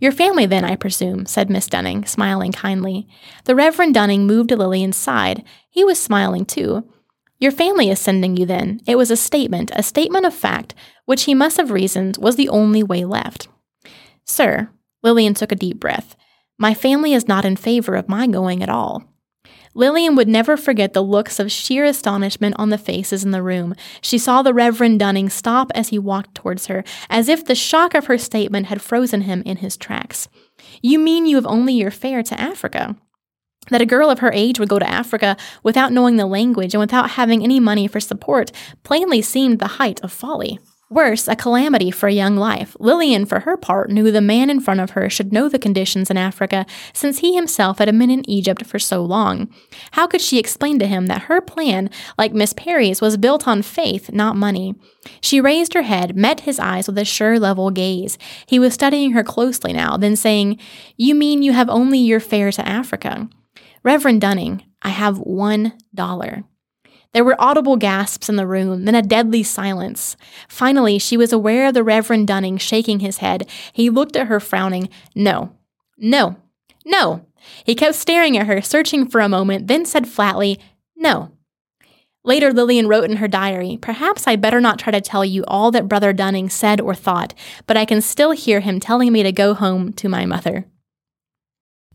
Your 0.00 0.12
family, 0.12 0.44
then, 0.44 0.66
I 0.66 0.76
presume, 0.76 1.24
said 1.24 1.48
Miss 1.48 1.66
Dunning, 1.66 2.04
smiling 2.04 2.52
kindly. 2.52 3.08
The 3.46 3.54
Reverend 3.54 3.94
Dunning 3.94 4.26
moved 4.26 4.50
to 4.50 4.56
Lillian's 4.56 4.98
side. 4.98 5.44
He 5.70 5.82
was 5.82 5.98
smiling 5.98 6.44
too. 6.44 6.86
Your 7.44 7.52
family 7.52 7.90
is 7.90 8.00
sending 8.00 8.38
you, 8.38 8.46
then. 8.46 8.80
It 8.86 8.96
was 8.96 9.10
a 9.10 9.18
statement, 9.18 9.70
a 9.74 9.82
statement 9.82 10.24
of 10.24 10.32
fact, 10.32 10.74
which 11.04 11.24
he 11.24 11.34
must 11.34 11.58
have 11.58 11.70
reasoned 11.70 12.16
was 12.16 12.36
the 12.36 12.48
only 12.48 12.82
way 12.82 13.04
left. 13.04 13.48
Sir, 14.24 14.70
Lillian 15.02 15.34
took 15.34 15.52
a 15.52 15.54
deep 15.54 15.78
breath, 15.78 16.16
my 16.58 16.72
family 16.72 17.12
is 17.12 17.28
not 17.28 17.44
in 17.44 17.56
favor 17.56 17.96
of 17.96 18.08
my 18.08 18.26
going 18.26 18.62
at 18.62 18.70
all. 18.70 19.04
Lillian 19.74 20.16
would 20.16 20.26
never 20.26 20.56
forget 20.56 20.94
the 20.94 21.02
looks 21.02 21.38
of 21.38 21.52
sheer 21.52 21.84
astonishment 21.84 22.54
on 22.58 22.70
the 22.70 22.78
faces 22.78 23.24
in 23.24 23.30
the 23.30 23.42
room. 23.42 23.74
She 24.00 24.16
saw 24.16 24.40
the 24.40 24.54
Reverend 24.54 25.00
Dunning 25.00 25.28
stop 25.28 25.70
as 25.74 25.88
he 25.88 25.98
walked 25.98 26.34
towards 26.34 26.68
her, 26.68 26.82
as 27.10 27.28
if 27.28 27.44
the 27.44 27.54
shock 27.54 27.92
of 27.92 28.06
her 28.06 28.16
statement 28.16 28.68
had 28.68 28.80
frozen 28.80 29.20
him 29.20 29.42
in 29.44 29.58
his 29.58 29.76
tracks. 29.76 30.30
You 30.80 30.98
mean 30.98 31.26
you 31.26 31.36
have 31.36 31.44
only 31.44 31.74
your 31.74 31.90
fare 31.90 32.22
to 32.22 32.40
Africa? 32.40 32.96
That 33.70 33.80
a 33.80 33.86
girl 33.86 34.10
of 34.10 34.18
her 34.18 34.32
age 34.32 34.58
would 34.58 34.68
go 34.68 34.78
to 34.78 34.88
Africa 34.88 35.36
without 35.62 35.92
knowing 35.92 36.16
the 36.16 36.26
language 36.26 36.74
and 36.74 36.80
without 36.80 37.10
having 37.10 37.42
any 37.42 37.60
money 37.60 37.86
for 37.86 38.00
support 38.00 38.52
plainly 38.82 39.22
seemed 39.22 39.58
the 39.58 39.78
height 39.78 40.00
of 40.02 40.12
folly. 40.12 40.58
Worse, 40.90 41.26
a 41.26 41.34
calamity 41.34 41.90
for 41.90 42.08
a 42.08 42.12
young 42.12 42.36
life. 42.36 42.76
Lillian, 42.78 43.24
for 43.24 43.40
her 43.40 43.56
part, 43.56 43.90
knew 43.90 44.12
the 44.12 44.20
man 44.20 44.50
in 44.50 44.60
front 44.60 44.80
of 44.80 44.90
her 44.90 45.08
should 45.08 45.32
know 45.32 45.48
the 45.48 45.58
conditions 45.58 46.10
in 46.10 46.18
Africa, 46.18 46.66
since 46.92 47.18
he 47.18 47.34
himself 47.34 47.78
had 47.78 47.86
been 47.86 48.10
in 48.10 48.28
Egypt 48.30 48.66
for 48.66 48.78
so 48.78 49.02
long. 49.02 49.48
How 49.92 50.06
could 50.06 50.20
she 50.20 50.38
explain 50.38 50.78
to 50.78 50.86
him 50.86 51.06
that 51.06 51.22
her 51.22 51.40
plan, 51.40 51.88
like 52.18 52.34
Miss 52.34 52.52
Perry's, 52.52 53.00
was 53.00 53.16
built 53.16 53.48
on 53.48 53.62
faith, 53.62 54.12
not 54.12 54.36
money? 54.36 54.74
She 55.22 55.40
raised 55.40 55.72
her 55.72 55.82
head, 55.82 56.16
met 56.16 56.40
his 56.40 56.60
eyes 56.60 56.86
with 56.86 56.98
a 56.98 57.04
sure, 57.04 57.40
level 57.40 57.70
gaze. 57.70 58.18
He 58.46 58.58
was 58.58 58.74
studying 58.74 59.12
her 59.12 59.24
closely 59.24 59.72
now, 59.72 59.96
then 59.96 60.16
saying, 60.16 60.58
You 60.96 61.14
mean 61.14 61.42
you 61.42 61.54
have 61.54 61.70
only 61.70 61.98
your 61.98 62.20
fare 62.20 62.52
to 62.52 62.68
Africa? 62.68 63.28
Reverend 63.84 64.22
Dunning, 64.22 64.64
I 64.80 64.88
have 64.88 65.18
one 65.18 65.74
dollar. 65.94 66.44
There 67.12 67.22
were 67.22 67.36
audible 67.38 67.76
gasps 67.76 68.30
in 68.30 68.36
the 68.36 68.46
room, 68.46 68.86
then 68.86 68.94
a 68.94 69.02
deadly 69.02 69.42
silence. 69.42 70.16
Finally, 70.48 70.98
she 70.98 71.18
was 71.18 71.32
aware 71.32 71.68
of 71.68 71.74
the 71.74 71.84
Reverend 71.84 72.26
Dunning 72.26 72.56
shaking 72.56 73.00
his 73.00 73.18
head. 73.18 73.48
He 73.72 73.90
looked 73.90 74.16
at 74.16 74.26
her, 74.26 74.40
frowning. 74.40 74.88
No, 75.14 75.52
no, 75.98 76.36
no. 76.84 77.26
He 77.64 77.74
kept 77.74 77.94
staring 77.94 78.38
at 78.38 78.46
her, 78.46 78.62
searching 78.62 79.06
for 79.06 79.20
a 79.20 79.28
moment, 79.28 79.68
then 79.68 79.84
said 79.84 80.08
flatly, 80.08 80.58
No. 80.96 81.30
Later, 82.24 82.54
Lillian 82.54 82.88
wrote 82.88 83.10
in 83.10 83.18
her 83.18 83.28
diary, 83.28 83.78
Perhaps 83.80 84.26
I'd 84.26 84.40
better 84.40 84.62
not 84.62 84.78
try 84.78 84.90
to 84.92 85.00
tell 85.02 85.26
you 85.26 85.44
all 85.46 85.70
that 85.72 85.88
Brother 85.88 86.14
Dunning 86.14 86.48
said 86.48 86.80
or 86.80 86.94
thought, 86.94 87.34
but 87.66 87.76
I 87.76 87.84
can 87.84 88.00
still 88.00 88.30
hear 88.30 88.60
him 88.60 88.80
telling 88.80 89.12
me 89.12 89.22
to 89.22 89.30
go 89.30 89.52
home 89.52 89.92
to 89.92 90.08
my 90.08 90.24
mother. 90.24 90.64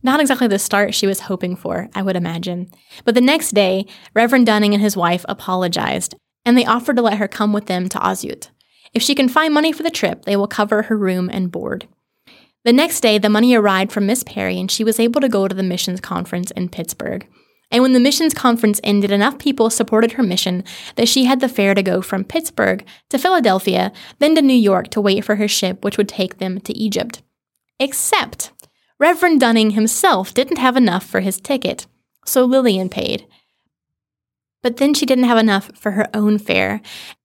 Not 0.02 0.20
exactly 0.20 0.48
the 0.48 0.60
start 0.60 0.94
she 0.94 1.08
was 1.08 1.22
hoping 1.22 1.56
for, 1.56 1.90
I 1.94 2.02
would 2.02 2.16
imagine. 2.16 2.70
But 3.04 3.16
the 3.16 3.22
next 3.22 3.52
day, 3.52 3.86
Reverend 4.14 4.46
Dunning 4.46 4.74
and 4.74 4.82
his 4.82 4.96
wife 4.96 5.26
apologized, 5.28 6.16
and 6.46 6.58
they 6.58 6.66
offered 6.66 6.96
to 6.96 7.02
let 7.02 7.18
her 7.18 7.28
come 7.28 7.52
with 7.52 7.66
them 7.66 7.90
to 7.90 8.00
Asyut. 8.00 8.50
If 8.94 9.04
she 9.04 9.14
can 9.14 9.30
find 9.30 9.54
money 9.54 9.72
for 9.72 9.84
the 9.84 9.92
trip, 9.92 10.26
they 10.26 10.36
will 10.36 10.48
cover 10.48 10.84
her 10.84 10.98
room 10.98 11.30
and 11.32 11.52
board. 11.52 11.88
The 12.64 12.74
next 12.74 13.02
day, 13.02 13.18
the 13.18 13.30
money 13.30 13.56
arrived 13.56 13.92
from 13.92 14.06
Miss 14.06 14.24
Perry, 14.24 14.60
and 14.60 14.70
she 14.72 14.84
was 14.84 15.00
able 15.00 15.22
to 15.22 15.30
go 15.30 15.48
to 15.48 15.56
the 15.56 15.64
missions 15.64 16.02
conference 16.02 16.52
in 16.52 16.70
Pittsburgh. 16.70 17.28
And 17.72 17.84
when 17.84 17.94
the 17.94 18.00
missions 18.00 18.34
conference 18.34 18.82
ended, 18.84 19.12
enough 19.12 19.38
people 19.38 19.70
supported 19.70 20.14
her 20.14 20.24
mission 20.24 20.64
that 20.96 21.08
she 21.08 21.26
had 21.26 21.40
the 21.40 21.48
fare 21.48 21.76
to 21.76 21.84
go 21.84 22.02
from 22.02 22.24
Pittsburgh 22.24 22.86
to 23.10 23.20
Philadelphia, 23.20 23.92
then 24.18 24.34
to 24.36 24.42
New 24.42 24.56
York 24.56 24.90
to 24.90 25.02
wait 25.02 25.24
for 25.24 25.36
her 25.36 25.48
ship, 25.48 25.84
which 25.84 25.98
would 25.98 26.10
take 26.10 26.40
them 26.40 26.60
to 26.62 26.76
Egypt. 26.76 27.22
Except 27.80 28.52
Reverend 29.00 29.40
Dunning 29.40 29.72
himself 29.72 30.34
didn't 30.34 30.58
have 30.58 30.76
enough 30.76 31.06
for 31.06 31.22
his 31.22 31.40
ticket, 31.40 31.88
so 32.26 32.44
Lillian 32.44 32.90
paid. 32.90 33.26
But 34.62 34.76
then 34.76 34.94
she 34.94 35.06
didn't 35.06 35.24
have 35.24 35.38
enough 35.38 35.72
for 35.74 35.92
her 35.92 36.10
own 36.14 36.38
fare. 36.38 36.82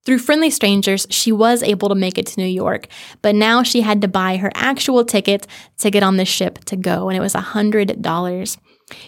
Through 0.06 0.20
friendly 0.20 0.50
strangers, 0.50 1.04
she 1.10 1.32
was 1.32 1.64
able 1.64 1.88
to 1.88 1.96
make 1.96 2.16
it 2.16 2.26
to 2.26 2.40
New 2.40 2.46
York, 2.46 2.86
but 3.22 3.34
now 3.34 3.64
she 3.64 3.80
had 3.80 4.00
to 4.02 4.08
buy 4.08 4.36
her 4.36 4.52
actual 4.54 5.04
ticket 5.04 5.48
to 5.78 5.90
get 5.90 6.04
on 6.04 6.16
the 6.16 6.24
ship 6.24 6.64
to 6.66 6.76
go, 6.76 7.08
and 7.08 7.16
it 7.16 7.20
was 7.20 7.34
a 7.34 7.40
$100. 7.40 8.58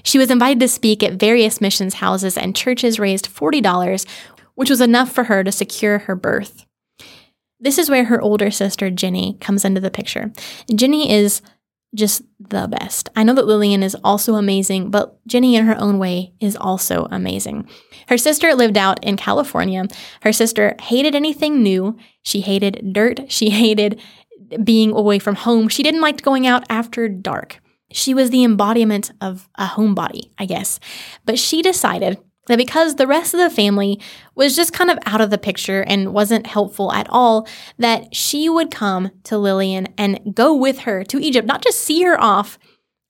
She 0.02 0.18
was 0.18 0.30
invited 0.32 0.58
to 0.58 0.66
speak 0.66 1.04
at 1.04 1.12
various 1.12 1.60
missions 1.60 1.94
houses, 1.94 2.36
and 2.36 2.56
churches 2.56 2.98
raised 2.98 3.28
$40, 3.32 4.06
which 4.56 4.70
was 4.70 4.80
enough 4.80 5.12
for 5.12 5.24
her 5.24 5.44
to 5.44 5.52
secure 5.52 6.00
her 6.00 6.16
berth. 6.16 6.66
This 7.60 7.78
is 7.78 7.88
where 7.88 8.06
her 8.06 8.20
older 8.20 8.50
sister, 8.50 8.90
Jenny, 8.90 9.38
comes 9.40 9.64
into 9.64 9.80
the 9.80 9.90
picture. 9.90 10.32
Jenny 10.74 11.12
is 11.12 11.42
just 11.94 12.22
the 12.38 12.68
best. 12.68 13.08
I 13.16 13.22
know 13.22 13.34
that 13.34 13.46
Lillian 13.46 13.82
is 13.82 13.96
also 14.04 14.34
amazing, 14.34 14.90
but 14.90 15.18
Jenny, 15.26 15.56
in 15.56 15.66
her 15.66 15.78
own 15.78 15.98
way, 15.98 16.34
is 16.40 16.56
also 16.56 17.08
amazing. 17.10 17.68
Her 18.08 18.18
sister 18.18 18.54
lived 18.54 18.76
out 18.76 19.02
in 19.04 19.16
California. 19.16 19.84
Her 20.22 20.32
sister 20.32 20.74
hated 20.80 21.14
anything 21.14 21.62
new. 21.62 21.96
She 22.22 22.40
hated 22.40 22.92
dirt. 22.92 23.30
She 23.30 23.50
hated 23.64 24.00
being 24.62 24.92
away 24.92 25.18
from 25.18 25.34
home. 25.34 25.68
She 25.68 25.82
didn't 25.82 26.00
like 26.00 26.22
going 26.22 26.46
out 26.46 26.64
after 26.68 27.08
dark. 27.08 27.60
She 27.92 28.14
was 28.14 28.30
the 28.30 28.44
embodiment 28.44 29.12
of 29.20 29.48
a 29.56 29.66
homebody, 29.66 30.30
I 30.38 30.46
guess. 30.46 30.80
But 31.24 31.38
she 31.38 31.62
decided 31.62 32.18
that 32.46 32.58
because 32.58 32.96
the 32.96 33.06
rest 33.06 33.34
of 33.34 33.40
the 33.40 33.50
family 33.50 34.00
was 34.34 34.56
just 34.56 34.72
kind 34.72 34.90
of 34.90 34.98
out 35.06 35.20
of 35.20 35.30
the 35.30 35.38
picture 35.38 35.82
and 35.82 36.12
wasn't 36.12 36.46
helpful 36.46 36.92
at 36.92 37.06
all, 37.10 37.46
that 37.78 38.14
she 38.14 38.48
would 38.48 38.70
come 38.70 39.10
to 39.24 39.38
Lillian 39.38 39.88
and 39.98 40.34
go 40.34 40.54
with 40.54 40.80
her 40.80 41.04
to 41.04 41.18
Egypt, 41.18 41.46
not 41.46 41.62
just 41.62 41.80
see 41.80 42.02
her 42.02 42.20
off 42.20 42.58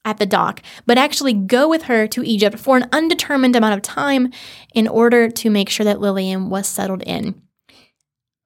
at 0.04 0.18
the 0.18 0.26
dock, 0.26 0.62
but 0.86 0.96
actually 0.96 1.32
go 1.32 1.68
with 1.68 1.82
her 1.84 2.06
to 2.06 2.22
Egypt 2.22 2.58
for 2.58 2.76
an 2.76 2.88
undetermined 2.92 3.56
amount 3.56 3.74
of 3.74 3.82
time 3.82 4.32
in 4.72 4.86
order 4.86 5.28
to 5.28 5.50
make 5.50 5.68
sure 5.68 5.84
that 5.84 6.00
Lillian 6.00 6.48
was 6.48 6.66
settled 6.66 7.02
in. 7.02 7.42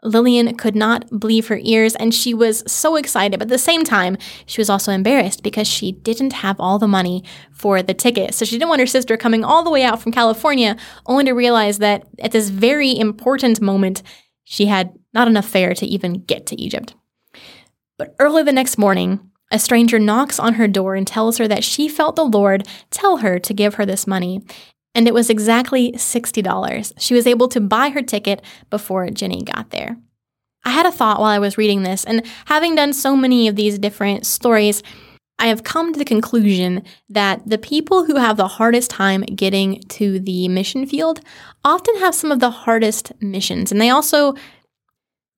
Lillian 0.03 0.57
could 0.57 0.75
not 0.75 1.21
believe 1.21 1.49
her 1.49 1.59
ears 1.63 1.95
and 1.97 2.15
she 2.15 2.33
was 2.33 2.63
so 2.71 2.97
excited, 2.97 3.39
but 3.39 3.47
at 3.47 3.51
the 3.51 3.59
same 3.59 3.85
time, 3.85 4.17
she 4.47 4.61
was 4.61 4.71
also 4.71 4.93
embarrassed 4.93 5.43
because 5.43 5.69
she 5.69 5.93
didn't 5.93 6.33
have 6.33 6.59
all 6.59 6.79
the 6.79 6.89
money 6.89 7.23
for 7.53 7.83
the 7.83 7.95
ticket. 7.95 8.35
So 8.35 8.45
she 8.45 8.57
didn't 8.57 8.69
want 8.69 8.81
her 8.81 8.87
sister 8.87 9.17
coming 9.17 9.45
all 9.45 9.63
the 9.63 9.71
way 9.71 9.83
out 9.83 10.01
from 10.01 10.13
California 10.13 10.77
only 11.07 11.25
to 11.25 11.33
realize 11.33 11.79
that 11.79 12.07
at 12.19 12.33
this 12.33 12.49
very 12.49 12.99
important 12.99 13.61
moment, 13.61 14.03
she 14.45 14.67
had 14.67 14.93
not 15.13 15.29
enough 15.29 15.47
fare 15.47 15.75
to 15.75 15.87
even 15.87 16.25
get 16.25 16.47
to 16.47 16.61
Egypt. 16.61 16.95
But 17.99 18.15
early 18.19 18.43
the 18.43 18.53
next 18.53 18.79
morning, 18.79 19.21
a 19.53 19.59
stranger 19.59 19.99
knocks 19.99 20.39
on 20.39 20.55
her 20.55 20.69
door 20.69 20.95
and 20.95 21.07
tells 21.07 21.39
her 21.39 21.49
that 21.49 21.65
she 21.65 21.89
felt 21.89 22.17
the 22.17 22.25
Lord 22.25 22.67
tell 22.91 23.19
her 23.19 23.39
to 23.41 23.55
give 23.55 23.75
her 23.75 23.85
this 23.85 24.07
money 24.07 24.43
and 24.95 25.07
it 25.07 25.15
was 25.15 25.31
exactly 25.31 25.93
$60. 25.93 26.93
She 26.99 27.15
was 27.15 27.27
able 27.27 27.49
to 27.49 27.61
buy 27.61 27.91
her 27.91 28.03
ticket 28.03 28.43
before 28.71 29.09
Jenny 29.11 29.43
got 29.43 29.71
there. 29.71 29.97
I 30.65 30.71
had 30.71 30.87
a 30.87 30.93
thought 30.93 31.21
while 31.21 31.31
I 31.31 31.39
was 31.39 31.57
reading 31.57 31.83
this, 31.83 32.05
and 32.05 32.27
having 32.47 32.75
done 32.75 32.93
so 32.93 33.17
many 33.17 33.49
of 33.49 33.57
these 33.57 33.79
different 33.79 34.27
stories, 34.27 34.83
I 35.39 35.47
have 35.47 35.65
come 35.65 35.93
to 35.93 35.99
the 35.99 36.05
conclusion 36.05 36.83
that 37.09 37.49
the 37.49 37.57
people 37.57 38.05
who 38.05 38.17
have 38.17 38.37
the 38.37 38.47
hardest 38.47 38.91
time 38.91 39.23
getting 39.23 39.81
to 39.89 40.21
the 40.21 40.49
mission 40.49 40.85
field 40.87 41.21
often 41.65 41.97
have 41.97 42.15
some 42.15 42.31
of 42.31 42.41
the 42.41 42.51
hardest 42.51 43.13
missions, 43.21 43.73
and 43.73 43.81
they 43.81 43.89
also 43.89 44.35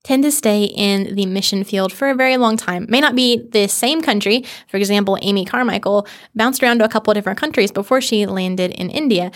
tend 0.04 0.22
to 0.24 0.32
stay 0.32 0.64
in 0.64 1.14
the 1.14 1.26
mission 1.26 1.64
field 1.64 1.92
for 1.92 2.10
a 2.10 2.14
very 2.14 2.36
long 2.36 2.56
time. 2.56 2.86
May 2.88 3.00
not 3.00 3.14
be 3.14 3.38
the 3.50 3.68
same 3.68 4.02
country. 4.02 4.44
For 4.68 4.76
example, 4.76 5.18
Amy 5.22 5.44
Carmichael 5.44 6.06
bounced 6.34 6.62
around 6.62 6.78
to 6.78 6.84
a 6.84 6.88
couple 6.88 7.10
of 7.10 7.14
different 7.14 7.38
countries 7.38 7.70
before 7.70 8.00
she 8.00 8.26
landed 8.26 8.72
in 8.72 8.90
India. 8.90 9.30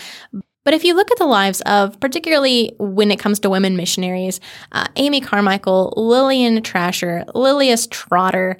But 0.67 0.73
if 0.73 0.83
you 0.83 0.95
look 0.95 1.09
at 1.11 1.17
the 1.17 1.25
lives 1.25 1.61
of, 1.61 1.97
particularly 2.01 2.75
when 2.77 3.09
it 3.09 3.19
comes 3.19 3.39
to 3.39 3.49
women 3.49 3.77
missionaries, 3.77 4.41
uh, 4.73 4.85
Amy 4.97 5.21
Carmichael, 5.21 5.93
Lillian 5.95 6.61
Trasher, 6.61 7.25
Lilias 7.33 7.89
Trotter, 7.89 8.57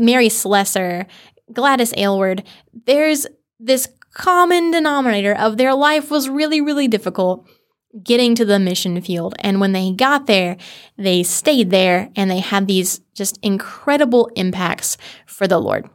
Mary 0.00 0.28
Slessor, 0.28 1.06
Gladys 1.52 1.92
Aylward, 1.96 2.44
there's 2.86 3.26
this 3.58 3.88
common 4.14 4.70
denominator 4.70 5.34
of 5.34 5.56
their 5.56 5.74
life 5.74 6.12
was 6.12 6.28
really, 6.28 6.60
really 6.60 6.86
difficult 6.86 7.48
getting 8.02 8.34
to 8.36 8.44
the 8.44 8.58
mission 8.58 9.00
field. 9.00 9.34
And 9.40 9.60
when 9.60 9.72
they 9.72 9.92
got 9.92 10.26
there, 10.26 10.56
they 10.96 11.22
stayed 11.22 11.70
there 11.70 12.10
and 12.16 12.30
they 12.30 12.40
had 12.40 12.66
these 12.66 13.00
just 13.14 13.38
incredible 13.42 14.30
impacts 14.36 14.96
for 15.26 15.46
the 15.46 15.58
Lord. 15.58 15.88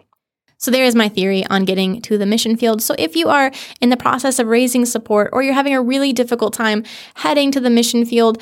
So, 0.60 0.72
there 0.72 0.86
is 0.86 0.96
my 0.96 1.08
theory 1.08 1.46
on 1.46 1.66
getting 1.66 2.02
to 2.02 2.18
the 2.18 2.26
mission 2.26 2.58
field. 2.58 2.82
So, 2.82 2.96
if 2.98 3.16
you 3.16 3.30
are 3.30 3.52
in 3.80 3.90
the 3.90 3.98
process 3.98 4.40
of 4.40 4.48
raising 4.48 4.86
support 4.86 5.30
or 5.32 5.44
you're 5.44 5.54
having 5.54 5.76
a 5.76 5.82
really 5.82 6.14
difficult 6.14 6.54
time 6.54 6.84
heading 7.14 7.52
to 7.52 7.60
the 7.60 7.70
mission 7.70 8.06
field, 8.06 8.42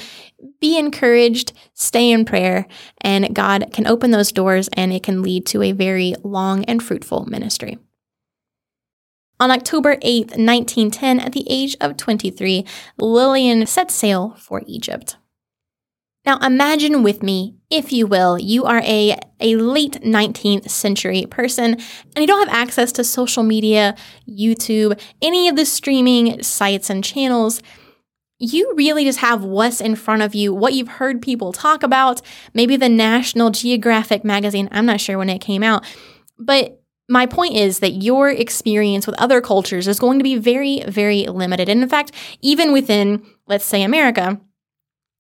be 0.61 0.77
encouraged, 0.77 1.51
stay 1.73 2.09
in 2.09 2.23
prayer, 2.23 2.67
and 3.01 3.35
God 3.35 3.69
can 3.73 3.85
open 3.85 4.11
those 4.11 4.31
doors 4.31 4.69
and 4.73 4.93
it 4.93 5.03
can 5.03 5.21
lead 5.21 5.45
to 5.47 5.61
a 5.61 5.73
very 5.73 6.15
long 6.23 6.63
and 6.65 6.81
fruitful 6.81 7.25
ministry. 7.25 7.77
On 9.39 9.51
October 9.51 9.97
8, 10.01 10.37
1910, 10.37 11.19
at 11.19 11.33
the 11.33 11.45
age 11.49 11.75
of 11.81 11.97
23, 11.97 12.65
Lillian 12.97 13.65
set 13.65 13.91
sail 13.91 14.35
for 14.39 14.61
Egypt. 14.65 15.17
Now 16.25 16.39
imagine 16.39 17.03
with 17.03 17.21
me, 17.21 17.55
if 17.69 17.91
you 17.91 18.07
will, 18.07 18.39
you 18.39 18.63
are 18.63 18.81
a, 18.81 19.19
a 19.39 19.55
late 19.57 20.01
19th 20.01 20.69
century 20.69 21.25
person 21.29 21.73
and 21.73 22.17
you 22.17 22.25
don't 22.25 22.47
have 22.47 22.55
access 22.55 22.91
to 22.93 23.03
social 23.03 23.43
media, 23.43 23.95
YouTube, 24.27 24.99
any 25.21 25.47
of 25.49 25.55
the 25.55 25.65
streaming 25.65 26.41
sites 26.41 26.89
and 26.89 27.03
channels. 27.03 27.61
You 28.39 28.73
really 28.75 29.05
just 29.05 29.19
have 29.19 29.43
what's 29.43 29.79
in 29.79 29.95
front 29.95 30.23
of 30.23 30.33
you, 30.33 30.53
what 30.53 30.73
you've 30.73 30.87
heard 30.87 31.21
people 31.21 31.53
talk 31.53 31.83
about, 31.83 32.21
maybe 32.53 32.75
the 32.75 32.89
National 32.89 33.51
Geographic 33.51 34.23
magazine. 34.23 34.67
I'm 34.71 34.85
not 34.85 35.01
sure 35.01 35.17
when 35.17 35.29
it 35.29 35.39
came 35.39 35.61
out, 35.61 35.85
but 36.39 36.81
my 37.07 37.25
point 37.25 37.55
is 37.55 37.79
that 37.79 38.01
your 38.03 38.29
experience 38.29 39.05
with 39.05 39.19
other 39.19 39.41
cultures 39.41 39.87
is 39.87 39.99
going 39.99 40.19
to 40.19 40.23
be 40.23 40.37
very, 40.37 40.83
very 40.87 41.27
limited. 41.27 41.69
And 41.69 41.83
in 41.83 41.89
fact, 41.89 42.11
even 42.41 42.73
within, 42.73 43.25
let's 43.47 43.65
say, 43.65 43.83
America, 43.83 44.39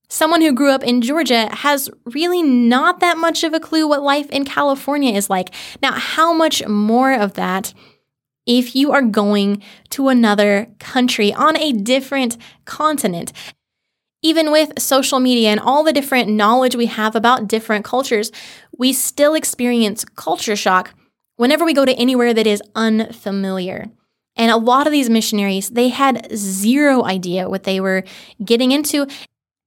someone 0.09 0.41
who 0.41 0.53
grew 0.53 0.71
up 0.71 0.83
in 0.83 1.01
Georgia 1.01 1.47
has 1.53 1.89
really 2.05 2.41
not 2.41 2.99
that 3.01 3.17
much 3.17 3.43
of 3.43 3.53
a 3.53 3.59
clue 3.59 3.87
what 3.87 4.01
life 4.01 4.29
in 4.31 4.45
California 4.45 5.13
is 5.13 5.29
like. 5.29 5.53
Now, 5.81 5.93
how 5.93 6.33
much 6.33 6.65
more 6.67 7.13
of 7.13 7.33
that 7.33 7.73
if 8.47 8.75
you 8.75 8.91
are 8.91 9.01
going 9.01 9.61
to 9.89 10.09
another 10.09 10.67
country 10.79 11.33
on 11.33 11.57
a 11.57 11.71
different 11.71 12.37
continent? 12.65 13.31
Even 14.23 14.51
with 14.51 14.79
social 14.79 15.19
media 15.19 15.49
and 15.49 15.59
all 15.59 15.83
the 15.83 15.93
different 15.93 16.29
knowledge 16.29 16.75
we 16.75 16.87
have 16.87 17.15
about 17.15 17.47
different 17.47 17.85
cultures, 17.85 18.31
we 18.75 18.91
still 18.91 19.35
experience 19.35 20.03
culture 20.03 20.55
shock 20.55 20.95
whenever 21.35 21.65
we 21.65 21.73
go 21.73 21.85
to 21.85 21.93
anywhere 21.95 22.33
that 22.33 22.47
is 22.47 22.61
unfamiliar. 22.75 23.89
And 24.35 24.51
a 24.51 24.57
lot 24.57 24.85
of 24.87 24.91
these 24.91 25.09
missionaries, 25.09 25.69
they 25.69 25.89
had 25.89 26.27
zero 26.35 27.03
idea 27.05 27.49
what 27.49 27.63
they 27.63 27.79
were 27.79 28.03
getting 28.43 28.71
into. 28.71 29.07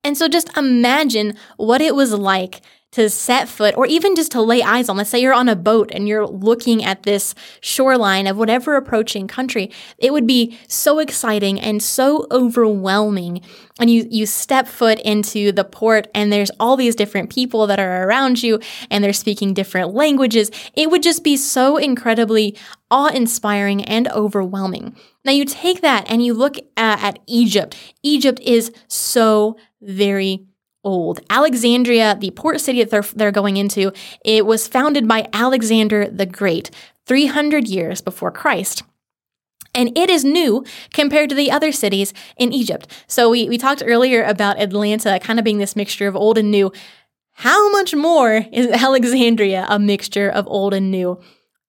And 0.05 0.17
so 0.17 0.29
just 0.29 0.57
imagine 0.57 1.37
what 1.57 1.81
it 1.81 1.95
was 1.95 2.13
like 2.13 2.61
to 2.92 3.11
set 3.11 3.48
foot 3.48 3.77
or 3.77 3.87
even 3.87 4.16
just 4.16 4.33
to 4.33 4.40
lay 4.40 4.62
eyes 4.62 4.88
on. 4.88 4.96
Let's 4.96 5.11
say 5.11 5.20
you're 5.20 5.35
on 5.35 5.48
a 5.48 5.57
boat 5.57 5.90
and 5.92 6.09
you're 6.09 6.27
looking 6.27 6.83
at 6.83 7.03
this 7.03 7.35
shoreline 7.61 8.27
of 8.27 8.38
whatever 8.38 8.77
approaching 8.77 9.29
country. 9.29 9.70
It 9.98 10.12
would 10.12 10.27
be 10.27 10.59
so 10.68 10.98
exciting 10.98 11.61
and 11.61 11.83
so 11.83 12.27
overwhelming. 12.31 13.42
And 13.79 13.90
you, 13.90 14.07
you 14.11 14.24
step 14.24 14.66
foot 14.66 14.98
into 15.01 15.53
the 15.53 15.64
port 15.64 16.09
and 16.14 16.33
there's 16.33 16.51
all 16.59 16.77
these 16.77 16.96
different 16.96 17.31
people 17.31 17.66
that 17.66 17.79
are 17.79 18.09
around 18.09 18.42
you 18.42 18.59
and 18.90 19.05
they're 19.05 19.12
speaking 19.12 19.53
different 19.53 19.92
languages. 19.92 20.51
It 20.74 20.90
would 20.90 21.03
just 21.03 21.22
be 21.22 21.37
so 21.37 21.77
incredibly 21.77 22.57
awe 22.90 23.09
inspiring 23.09 23.85
and 23.85 24.09
overwhelming. 24.09 24.96
Now 25.27 25.33
you 25.33 25.44
take 25.44 25.83
that 25.83 26.11
and 26.11 26.24
you 26.24 26.33
look 26.33 26.57
at, 26.77 27.03
at 27.03 27.18
Egypt. 27.27 27.77
Egypt 28.03 28.40
is 28.40 28.72
so 28.88 29.59
very 29.83 30.46
old. 30.85 31.21
Alexandria, 31.31 32.17
the 32.19 32.31
port 32.31 32.61
city 32.61 32.83
that 32.83 32.91
they're, 32.91 33.03
they're 33.14 33.33
going 33.33 33.57
into, 33.57 33.93
it 34.25 34.47
was 34.47 34.69
founded 34.69 35.07
by 35.07 35.29
Alexander 35.33 36.09
the 36.09 36.27
Great 36.27 36.71
300 37.07 37.67
years 37.69 38.01
before 38.01 38.31
Christ. 38.31 38.83
And 39.75 39.97
it 39.97 40.11
is 40.11 40.25
new 40.25 40.64
compared 40.93 41.29
to 41.31 41.37
the 41.37 41.51
other 41.51 41.73
cities 41.73 42.12
in 42.37 42.53
Egypt. 42.53 42.87
So 43.07 43.31
we, 43.31 43.49
we 43.49 43.59
talked 43.59 43.83
earlier 43.85 44.25
about 44.25 44.61
Atlanta 44.61 45.19
kind 45.21 45.38
of 45.38 45.45
being 45.45 45.59
this 45.59 45.77
mixture 45.77 46.09
of 46.09 46.17
old 46.17 46.38
and 46.38 46.51
new. 46.51 46.73
How 47.33 47.71
much 47.71 47.95
more 47.95 48.45
is 48.53 48.67
Alexandria 48.73 49.67
a 49.69 49.79
mixture 49.79 50.29
of 50.29 50.47
old 50.49 50.75
and 50.75 50.91
new? 50.91 51.21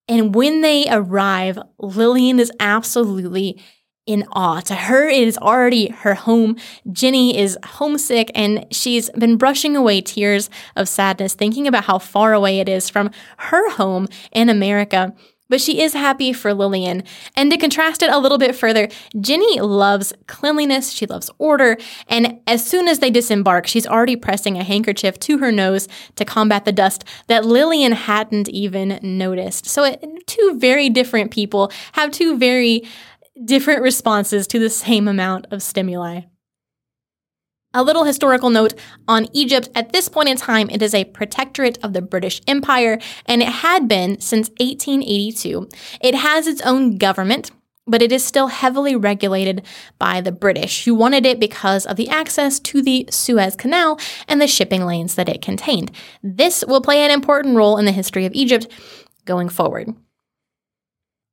And 0.08 0.34
when 0.34 0.62
they 0.62 0.88
arrive, 0.90 1.60
Lillian 1.78 2.40
is 2.40 2.52
absolutely 2.60 3.62
in 4.10 4.26
awe. 4.32 4.60
To 4.62 4.74
her, 4.74 5.08
it 5.08 5.28
is 5.28 5.38
already 5.38 5.90
her 5.90 6.16
home. 6.16 6.58
Jenny 6.92 7.38
is 7.38 7.60
homesick 7.64 8.32
and 8.34 8.66
she's 8.72 9.12
been 9.12 9.38
brushing 9.38 9.76
away 9.76 10.02
tears 10.02 10.50
of 10.76 10.90
sadness, 10.90 11.36
thinking 11.36 11.68
about 11.68 11.84
how 11.84 12.00
far 12.00 12.34
away 12.34 12.60
it 12.60 12.68
is 12.68 12.90
from 12.90 13.12
her 13.38 13.70
home 13.70 14.08
in 14.32 14.50
America. 14.50 15.14
But 15.48 15.62
she 15.62 15.82
is 15.82 15.94
happy 15.94 16.34
for 16.34 16.54
Lillian. 16.56 17.04
And 17.36 17.52
to 17.52 17.58
contrast 17.58 18.02
it 18.02 18.12
a 18.12 18.20
little 18.20 18.38
bit 18.40 18.56
further, 18.56 18.88
Jenny 19.20 19.60
loves 19.60 20.14
cleanliness, 20.28 20.92
she 20.92 21.06
loves 21.06 21.30
order, 21.38 21.78
and 22.08 22.40
as 22.46 22.66
soon 22.66 22.88
as 22.88 23.00
they 23.00 23.10
disembark, 23.10 23.66
she's 23.66 23.88
already 23.88 24.16
pressing 24.16 24.58
a 24.58 24.64
handkerchief 24.64 25.20
to 25.22 25.40
her 25.40 25.52
nose 25.52 25.88
to 26.16 26.26
combat 26.26 26.66
the 26.66 26.72
dust 26.72 27.04
that 27.28 27.46
Lillian 27.46 27.94
hadn't 27.94 28.48
even 28.50 29.00
noticed. 29.02 29.66
So, 29.66 29.84
it, 29.86 30.04
two 30.28 30.56
very 30.58 30.88
different 30.88 31.32
people 31.32 31.72
have 31.94 32.12
two 32.12 32.38
very 32.38 32.84
different 33.44 33.82
responses 33.82 34.48
to 34.48 34.60
the 34.60 34.70
same 34.70 35.08
amount 35.08 35.48
of 35.52 35.64
stimuli. 35.64 36.22
A 37.74 37.84
little 37.84 38.04
historical 38.04 38.50
note 38.50 38.74
on 39.08 39.28
Egypt. 39.32 39.70
At 39.76 39.94
this 39.94 40.10
point 40.10 40.28
in 40.28 40.38
time, 40.38 40.70
it 40.72 40.82
is 40.82 40.96
a 40.96 41.06
protectorate 41.06 41.78
of 41.84 41.94
the 41.94 42.02
British 42.02 42.42
Empire, 42.48 43.00
and 43.28 43.44
it 43.44 43.50
had 43.50 43.88
been 43.88 44.20
since 44.20 44.50
1882. 44.60 45.70
It 46.02 46.16
has 46.16 46.48
its 46.48 46.62
own 46.62 46.98
government, 46.98 47.52
but 47.86 48.02
it 48.02 48.12
is 48.12 48.26
still 48.26 48.48
heavily 48.48 48.96
regulated 48.96 49.64
by 50.00 50.20
the 50.20 50.32
British, 50.32 50.86
who 50.86 50.96
wanted 50.96 51.28
it 51.28 51.40
because 51.40 51.86
of 51.86 51.96
the 51.96 52.10
access 52.10 52.60
to 52.60 52.82
the 52.82 53.08
Suez 53.12 53.56
Canal 53.56 54.00
and 54.28 54.42
the 54.42 54.48
shipping 54.48 54.86
lanes 54.86 55.14
that 55.14 55.30
it 55.30 55.42
contained. 55.42 55.92
This 56.24 56.64
will 56.68 56.82
play 56.82 57.06
an 57.06 57.12
important 57.12 57.56
role 57.56 57.78
in 57.78 57.86
the 57.86 57.92
history 57.92 58.26
of 58.26 58.34
Egypt 58.34 58.68
going 59.26 59.48
forward. 59.48 59.94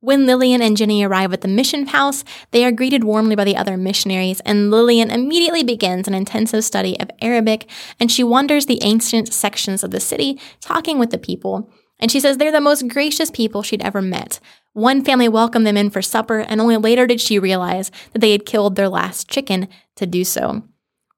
When 0.00 0.26
Lillian 0.26 0.60
and 0.60 0.76
Jenny 0.76 1.02
arrive 1.02 1.32
at 1.32 1.40
the 1.40 1.48
mission 1.48 1.86
house, 1.86 2.22
they 2.50 2.66
are 2.66 2.70
greeted 2.70 3.02
warmly 3.02 3.34
by 3.34 3.44
the 3.44 3.56
other 3.56 3.78
missionaries, 3.78 4.40
and 4.40 4.70
Lillian 4.70 5.10
immediately 5.10 5.62
begins 5.62 6.06
an 6.06 6.14
intensive 6.14 6.64
study 6.64 7.00
of 7.00 7.10
Arabic, 7.22 7.68
and 7.98 8.12
she 8.12 8.22
wanders 8.22 8.66
the 8.66 8.82
ancient 8.82 9.32
sections 9.32 9.82
of 9.82 9.92
the 9.92 10.00
city, 10.00 10.38
talking 10.60 10.98
with 10.98 11.10
the 11.10 11.18
people. 11.18 11.70
And 11.98 12.12
she 12.12 12.20
says 12.20 12.36
they're 12.36 12.52
the 12.52 12.60
most 12.60 12.88
gracious 12.88 13.30
people 13.30 13.62
she'd 13.62 13.82
ever 13.82 14.02
met. 14.02 14.38
One 14.74 15.02
family 15.02 15.30
welcomed 15.30 15.66
them 15.66 15.78
in 15.78 15.88
for 15.88 16.02
supper, 16.02 16.40
and 16.40 16.60
only 16.60 16.76
later 16.76 17.06
did 17.06 17.20
she 17.20 17.38
realize 17.38 17.90
that 18.12 18.18
they 18.18 18.32
had 18.32 18.44
killed 18.44 18.76
their 18.76 18.90
last 18.90 19.30
chicken 19.30 19.66
to 19.96 20.04
do 20.04 20.24
so. 20.24 20.62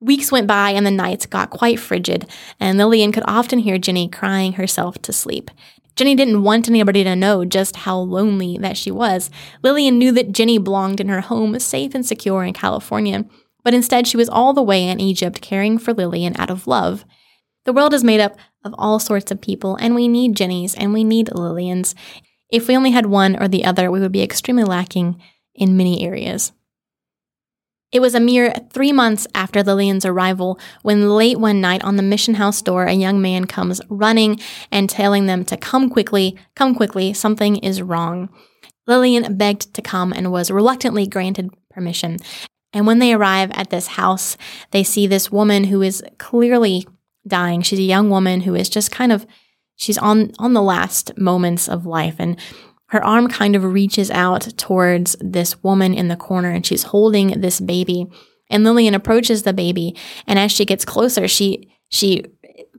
Weeks 0.00 0.30
went 0.30 0.46
by 0.46 0.70
and 0.70 0.86
the 0.86 0.92
nights 0.92 1.26
got 1.26 1.50
quite 1.50 1.80
frigid, 1.80 2.28
and 2.60 2.78
Lillian 2.78 3.10
could 3.10 3.24
often 3.26 3.58
hear 3.58 3.78
Jenny 3.78 4.08
crying 4.08 4.52
herself 4.52 5.02
to 5.02 5.12
sleep. 5.12 5.50
Jenny 5.98 6.14
didn't 6.14 6.44
want 6.44 6.68
anybody 6.68 7.02
to 7.02 7.16
know 7.16 7.44
just 7.44 7.74
how 7.74 7.98
lonely 7.98 8.56
that 8.58 8.76
she 8.76 8.88
was. 8.88 9.30
Lillian 9.64 9.98
knew 9.98 10.12
that 10.12 10.30
Jenny 10.30 10.56
belonged 10.56 11.00
in 11.00 11.08
her 11.08 11.22
home, 11.22 11.58
safe 11.58 11.92
and 11.92 12.06
secure 12.06 12.44
in 12.44 12.54
California, 12.54 13.24
but 13.64 13.74
instead 13.74 14.06
she 14.06 14.16
was 14.16 14.28
all 14.28 14.52
the 14.52 14.62
way 14.62 14.88
in 14.88 15.00
Egypt 15.00 15.40
caring 15.40 15.76
for 15.76 15.92
Lillian 15.92 16.36
out 16.38 16.50
of 16.50 16.68
love. 16.68 17.04
The 17.64 17.72
world 17.72 17.92
is 17.92 18.04
made 18.04 18.20
up 18.20 18.36
of 18.62 18.76
all 18.78 19.00
sorts 19.00 19.32
of 19.32 19.40
people, 19.40 19.74
and 19.80 19.96
we 19.96 20.06
need 20.06 20.36
Jenny's 20.36 20.72
and 20.76 20.92
we 20.92 21.02
need 21.02 21.34
Lillian's. 21.34 21.96
If 22.48 22.68
we 22.68 22.76
only 22.76 22.92
had 22.92 23.06
one 23.06 23.34
or 23.34 23.48
the 23.48 23.64
other, 23.64 23.90
we 23.90 23.98
would 23.98 24.12
be 24.12 24.22
extremely 24.22 24.62
lacking 24.62 25.20
in 25.52 25.76
many 25.76 26.06
areas. 26.06 26.52
It 27.90 28.00
was 28.00 28.14
a 28.14 28.20
mere 28.20 28.52
three 28.70 28.92
months 28.92 29.26
after 29.34 29.62
Lillian's 29.62 30.04
arrival 30.04 30.58
when, 30.82 31.08
late 31.08 31.38
one 31.38 31.60
night 31.60 31.82
on 31.82 31.96
the 31.96 32.02
mission 32.02 32.34
house 32.34 32.60
door, 32.60 32.84
a 32.84 32.92
young 32.92 33.22
man 33.22 33.46
comes 33.46 33.80
running 33.88 34.38
and 34.70 34.90
telling 34.90 35.26
them 35.26 35.44
to 35.46 35.56
come 35.56 35.88
quickly, 35.88 36.36
come 36.54 36.74
quickly, 36.74 37.14
something 37.14 37.56
is 37.56 37.80
wrong. 37.80 38.28
Lillian 38.86 39.36
begged 39.36 39.72
to 39.74 39.82
come 39.82 40.12
and 40.12 40.30
was 40.30 40.50
reluctantly 40.50 41.06
granted 41.06 41.50
permission. 41.70 42.18
And 42.74 42.86
when 42.86 42.98
they 42.98 43.14
arrive 43.14 43.50
at 43.52 43.70
this 43.70 43.86
house, 43.88 44.36
they 44.70 44.82
see 44.82 45.06
this 45.06 45.32
woman 45.32 45.64
who 45.64 45.80
is 45.80 46.02
clearly 46.18 46.86
dying. 47.26 47.62
She's 47.62 47.78
a 47.78 47.82
young 47.82 48.10
woman 48.10 48.42
who 48.42 48.54
is 48.54 48.68
just 48.68 48.90
kind 48.90 49.12
of 49.12 49.26
she's 49.76 49.98
on 49.98 50.32
on 50.38 50.52
the 50.52 50.62
last 50.62 51.16
moments 51.16 51.68
of 51.68 51.86
life 51.86 52.16
and 52.18 52.36
her 52.88 53.04
arm 53.04 53.28
kind 53.28 53.54
of 53.54 53.64
reaches 53.64 54.10
out 54.10 54.42
towards 54.56 55.16
this 55.20 55.62
woman 55.62 55.94
in 55.94 56.08
the 56.08 56.16
corner 56.16 56.50
and 56.50 56.64
she's 56.64 56.84
holding 56.84 57.40
this 57.40 57.60
baby. 57.60 58.06
And 58.50 58.64
Lillian 58.64 58.94
approaches 58.94 59.42
the 59.42 59.52
baby, 59.52 59.94
and 60.26 60.38
as 60.38 60.50
she 60.50 60.64
gets 60.64 60.84
closer, 60.84 61.28
she 61.28 61.70
she 61.90 62.24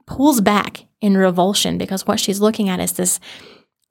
pulls 0.08 0.42
back 0.42 0.86
in 1.00 1.16
revulsion 1.16 1.78
because 1.78 2.08
what 2.08 2.20
she's 2.20 2.42
looking 2.42 2.70
at 2.70 2.80
is 2.80 2.94
this 2.94 3.20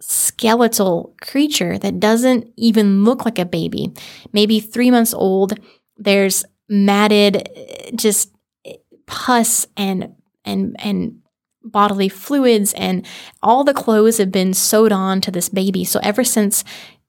skeletal 0.00 1.14
creature 1.20 1.78
that 1.78 2.00
doesn't 2.00 2.48
even 2.56 3.04
look 3.04 3.24
like 3.24 3.38
a 3.38 3.44
baby. 3.44 3.92
Maybe 4.32 4.60
3 4.60 4.90
months 4.90 5.14
old. 5.14 5.54
There's 5.96 6.44
matted 6.68 7.48
just 7.94 8.32
pus 9.06 9.66
and 9.76 10.14
and 10.44 10.76
and 10.80 11.20
bodily 11.62 12.08
fluids 12.08 12.72
and 12.74 13.06
all 13.42 13.64
the 13.64 13.74
clothes 13.74 14.18
have 14.18 14.32
been 14.32 14.54
sewed 14.54 14.92
on 14.92 15.20
to 15.20 15.30
this 15.30 15.48
baby. 15.48 15.84
So 15.84 16.00
ever 16.02 16.24
since 16.24 16.64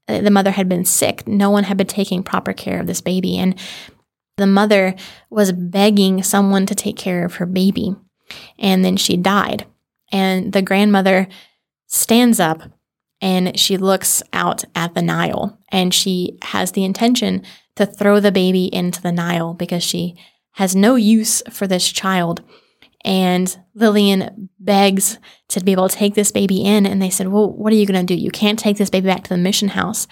uh, 0.08 0.22
the 0.22 0.32
mother 0.32 0.52
had 0.52 0.68
been 0.68 0.86
sick, 0.86 1.28
no 1.28 1.50
one 1.50 1.66
had 1.66 1.78
been 1.78 1.88
taking 1.88 2.24
proper 2.24 2.54
care 2.54 2.80
of 2.80 2.88
this 2.88 3.02
baby. 3.02 3.38
And 3.38 3.58
the 4.38 4.48
mother 4.48 4.96
was 5.30 5.52
begging 5.52 6.24
someone 6.24 6.66
to 6.66 6.76
take 6.76 6.98
care 6.98 7.26
of 7.26 7.36
her 7.36 7.46
baby. 7.46 7.96
And 8.58 8.84
then 8.84 8.98
she 8.98 9.18
died. 9.18 9.66
And 10.12 10.54
the 10.54 10.62
grandmother 10.62 11.28
stands 11.88 12.40
up 12.40 12.62
and 13.22 13.60
she 13.60 13.78
looks 13.78 14.24
out 14.34 14.64
at 14.76 14.94
the 14.94 15.02
Nile 15.02 15.60
and 15.72 15.94
she 15.94 16.38
has 16.42 16.72
the 16.72 16.86
intention 16.86 17.44
to 17.76 17.86
throw 17.86 18.20
the 18.20 18.32
baby 18.32 18.74
into 18.74 19.02
the 19.02 19.12
Nile 19.12 19.54
because 19.54 19.84
she 19.84 20.16
has 20.54 20.76
no 20.76 20.96
use 20.96 21.42
for 21.50 21.68
this 21.68 21.90
child. 21.92 22.42
And 23.06 23.58
Lillian 23.74 24.50
begs 24.60 25.20
to 25.50 25.64
be 25.64 25.72
able 25.72 25.88
to 25.88 25.96
take 25.96 26.16
this 26.16 26.32
baby 26.32 26.62
in. 26.62 26.86
And 26.86 27.02
they 27.02 27.10
said, 27.10 27.30
Well, 27.30 27.50
what 27.50 27.72
are 27.72 27.78
you 27.78 27.86
going 27.86 28.06
to 28.06 28.16
do? 28.16 28.20
You 28.20 28.32
can't 28.32 28.60
take 28.60 28.78
this 28.78 28.90
baby 28.90 29.08
back 29.08 29.24
to 29.24 29.30
the 29.30 29.38
mission 29.38 29.70
house. 29.70 30.08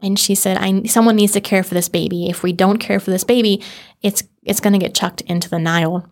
And 0.00 0.18
she 0.18 0.34
said, 0.34 0.58
I, 0.58 0.84
someone 0.84 1.16
needs 1.16 1.32
to 1.32 1.40
care 1.40 1.64
for 1.64 1.74
this 1.74 1.88
baby. 1.88 2.28
If 2.28 2.42
we 2.42 2.52
don't 2.52 2.78
care 2.78 3.00
for 3.00 3.10
this 3.10 3.24
baby, 3.24 3.62
it's, 4.02 4.22
it's 4.42 4.60
going 4.60 4.74
to 4.74 4.78
get 4.78 4.94
chucked 4.94 5.22
into 5.22 5.48
the 5.48 5.58
Nile. 5.58 6.08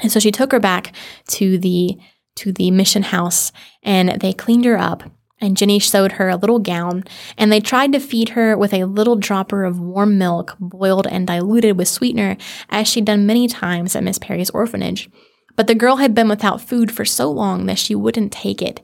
And 0.00 0.10
so 0.10 0.18
she 0.18 0.32
took 0.32 0.52
her 0.52 0.58
back 0.58 0.92
to 1.28 1.56
the, 1.58 1.98
to 2.36 2.52
the 2.52 2.70
mission 2.70 3.04
house 3.04 3.52
and 3.82 4.20
they 4.20 4.32
cleaned 4.32 4.64
her 4.64 4.76
up 4.76 5.04
and 5.40 5.56
Jenny 5.56 5.78
sewed 5.80 6.12
her 6.12 6.28
a 6.28 6.36
little 6.36 6.58
gown, 6.58 7.04
and 7.36 7.52
they 7.52 7.60
tried 7.60 7.92
to 7.92 8.00
feed 8.00 8.30
her 8.30 8.56
with 8.56 8.72
a 8.72 8.84
little 8.84 9.16
dropper 9.16 9.64
of 9.64 9.78
warm 9.78 10.16
milk, 10.16 10.56
boiled 10.58 11.06
and 11.06 11.26
diluted 11.26 11.76
with 11.76 11.88
sweetener, 11.88 12.36
as 12.70 12.88
she'd 12.88 13.04
done 13.04 13.26
many 13.26 13.46
times 13.46 13.94
at 13.94 14.02
Miss 14.02 14.18
Perry's 14.18 14.50
orphanage. 14.50 15.10
But 15.56 15.66
the 15.66 15.74
girl 15.74 15.96
had 15.96 16.14
been 16.14 16.28
without 16.28 16.60
food 16.60 16.92
for 16.92 17.04
so 17.04 17.30
long 17.30 17.66
that 17.66 17.78
she 17.78 17.94
wouldn't 17.94 18.32
take 18.32 18.62
it, 18.62 18.80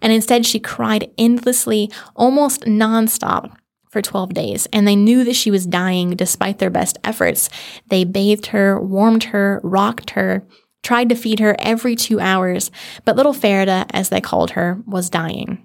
and 0.00 0.12
instead 0.12 0.44
she 0.46 0.58
cried 0.58 1.10
endlessly, 1.18 1.90
almost 2.16 2.62
nonstop, 2.62 3.54
for 3.94 4.02
12 4.02 4.34
days, 4.34 4.66
and 4.72 4.88
they 4.88 4.96
knew 4.96 5.22
that 5.22 5.36
she 5.36 5.52
was 5.52 5.66
dying 5.66 6.10
despite 6.16 6.58
their 6.58 6.68
best 6.68 6.98
efforts. 7.04 7.48
They 7.90 8.02
bathed 8.02 8.46
her, 8.46 8.80
warmed 8.80 9.24
her, 9.24 9.60
rocked 9.62 10.10
her, 10.10 10.44
tried 10.82 11.08
to 11.10 11.14
feed 11.14 11.38
her 11.38 11.54
every 11.60 11.94
two 11.94 12.18
hours, 12.18 12.72
but 13.04 13.14
little 13.14 13.32
Farida, 13.32 13.86
as 13.92 14.08
they 14.08 14.20
called 14.20 14.50
her, 14.50 14.82
was 14.84 15.08
dying. 15.08 15.64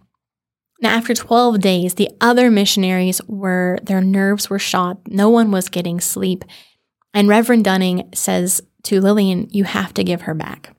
Now, 0.80 0.95
after 0.95 1.15
12 1.15 1.60
days, 1.60 1.95
the 1.95 2.10
other 2.22 2.52
missionaries 2.52 3.19
were, 3.28 3.80
their 3.82 4.00
nerves 4.00 4.50
were 4.50 4.60
shot. 4.60 5.00
No 5.08 5.30
one 5.30 5.52
was 5.52 5.67
getting 5.67 6.00
sleep. 6.00 6.45
And 7.13 7.28
Reverend 7.28 7.65
Dunning 7.65 8.10
says 8.13 8.62
to 8.89 9.02
Lillian, 9.02 9.47
You 9.52 9.65
have 9.65 9.93
to 9.93 10.04
give 10.04 10.21
her 10.21 10.34
back. 10.34 10.75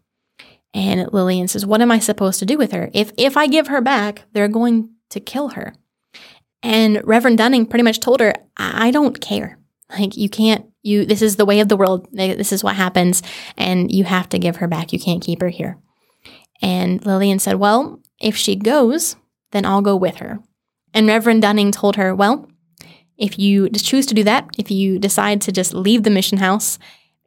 And 0.74 1.12
Lillian 1.12 1.48
says, 1.48 1.64
What 1.64 1.80
am 1.80 1.90
I 1.90 1.98
supposed 1.98 2.38
to 2.40 2.46
do 2.46 2.58
with 2.58 2.72
her? 2.72 2.90
If, 2.92 3.12
if 3.16 3.36
I 3.36 3.46
give 3.46 3.68
her 3.68 3.80
back, 3.80 4.24
they're 4.32 4.48
going 4.48 4.90
to 5.10 5.20
kill 5.20 5.50
her. 5.50 5.74
And 6.62 7.00
Reverend 7.04 7.38
Dunning 7.38 7.66
pretty 7.66 7.84
much 7.84 8.00
told 8.00 8.20
her, 8.20 8.34
I, 8.56 8.90
don't 8.90 9.20
care. 9.20 9.58
Like, 9.96 10.16
you 10.16 10.28
can't, 10.28 10.66
you, 10.82 11.06
this 11.06 11.22
is 11.22 11.36
the 11.36 11.46
way 11.46 11.60
of 11.60 11.68
the 11.68 11.76
world. 11.76 12.06
This 12.12 12.52
is 12.52 12.62
what 12.62 12.76
happens. 12.76 13.22
And 13.56 13.90
you 13.90 14.04
have 14.04 14.28
to 14.30 14.38
give 14.38 14.56
her 14.56 14.68
back. 14.68 14.92
You 14.92 14.98
can't 14.98 15.22
keep 15.22 15.40
her 15.40 15.48
here. 15.48 15.78
And 16.60 17.04
Lillian 17.04 17.38
said, 17.38 17.56
Well, 17.56 18.00
if 18.20 18.36
she 18.36 18.56
goes, 18.56 19.16
then 19.52 19.64
I'll 19.64 19.82
go 19.82 19.96
with 19.96 20.16
her. 20.16 20.40
And 20.92 21.06
Reverend 21.06 21.42
Dunning 21.42 21.70
told 21.70 21.96
her, 21.96 22.14
Well, 22.14 22.48
if 23.16 23.38
you 23.38 23.68
choose 23.70 24.06
to 24.06 24.14
do 24.14 24.24
that, 24.24 24.48
if 24.58 24.70
you 24.70 24.98
decide 24.98 25.40
to 25.42 25.52
just 25.52 25.74
leave 25.74 26.02
the 26.02 26.10
mission 26.10 26.38
house 26.38 26.78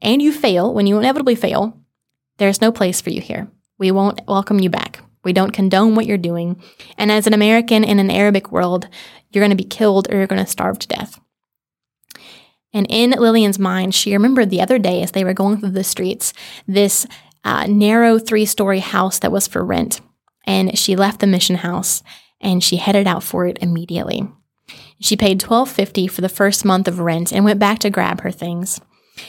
and 0.04 0.22
you 0.22 0.32
fail, 0.32 0.74
when 0.74 0.86
you 0.86 0.98
inevitably 1.00 1.36
fail, 1.36 1.80
there's 2.38 2.62
no 2.62 2.72
place 2.72 3.02
for 3.02 3.10
you 3.10 3.22
here. 3.22 3.48
We 3.80 3.89
won't 3.89 4.22
welcome 4.28 4.60
you 4.60 4.70
back. 4.70 5.00
We 5.24 5.34
don't 5.34 5.52
condone 5.52 5.96
what 5.96 6.06
you're 6.06 6.18
doing. 6.18 6.62
And 6.98 7.12
as 7.12 7.26
an 7.26 7.34
American 7.34 7.84
in 7.84 7.98
an 8.00 8.12
Arabic 8.12 8.52
world, 8.52 8.88
you're 9.32 9.42
going 9.42 9.58
to 9.58 9.63
be 9.63 9.68
killed 9.68 10.12
or 10.12 10.18
you're 10.18 10.28
going 10.28 10.44
to 10.44 10.50
starve 10.50 10.78
to 10.80 10.88
death. 10.88 11.20
And 12.74 12.86
in 12.89 13.12
Lillian's 13.12 13.60
mind, 13.60 13.96
she 13.96 14.13
remembered 14.13 14.50
the 14.50 14.62
other 14.62 14.78
day 14.78 15.02
as 15.02 15.12
they 15.12 15.24
were 15.24 15.34
going 15.34 15.60
through 15.60 15.72
the 15.72 15.84
streets, 15.84 16.34
this 16.68 17.08
uh, 17.44 17.66
narrow 17.68 18.20
three 18.20 18.46
story 18.46 18.80
house 18.80 19.20
that 19.20 19.32
was 19.32 19.48
for 19.48 19.63
rent 19.63 20.02
and 20.46 20.78
she 20.78 20.96
left 20.96 21.20
the 21.20 21.28
mission 21.28 21.58
house 21.58 22.04
and 22.42 22.63
she 22.63 22.78
headed 22.78 23.08
out 23.08 23.24
for 23.24 23.46
it 23.48 23.58
immediately. 23.62 24.28
She 25.00 25.16
paid 25.16 25.39
$12.50 25.39 26.10
for 26.10 26.22
the 26.22 26.30
first 26.30 26.66
month 26.66 26.88
of 26.88 27.00
rent 27.00 27.32
and 27.32 27.46
went 27.46 27.60
back 27.60 27.80
to 27.80 27.89
grab 27.89 28.22
her 28.22 28.32
things. 28.32 28.80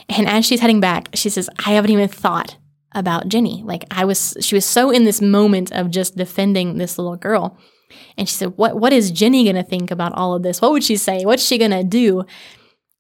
And 0.09 0.29
as 0.29 0.45
she's 0.45 0.61
heading 0.61 0.81
back, 0.81 1.09
she 1.15 1.29
says, 1.29 1.51
I 1.67 1.73
haven't 1.73 1.91
even 1.91 2.09
thought 2.09 2.57
about 2.93 3.29
Jenny. 3.29 3.63
Like 3.65 3.85
I 3.91 4.05
was 4.05 4.37
she 4.41 4.55
was 4.55 4.65
so 4.65 4.91
in 4.91 5.05
this 5.05 5.21
moment 5.21 5.73
of 5.73 5.91
just 5.91 6.17
defending 6.17 6.79
this 6.79 6.99
little 6.99 7.17
girl. 7.17 7.59
And 8.17 8.29
she 8.29 8.35
said, 8.35 8.57
What 8.57 8.79
what 8.79 8.93
is 8.93 9.11
Jenny 9.11 9.45
gonna 9.45 9.63
think 9.63 9.91
about 9.91 10.15
all 10.15 10.35
of 10.35 10.43
this? 10.43 10.61
What 10.61 10.73
would 10.73 10.85
she 10.85 10.97
say? 10.97 11.25
What's 11.25 11.45
she 11.45 11.59
gonna 11.59 11.85
do? 11.85 12.25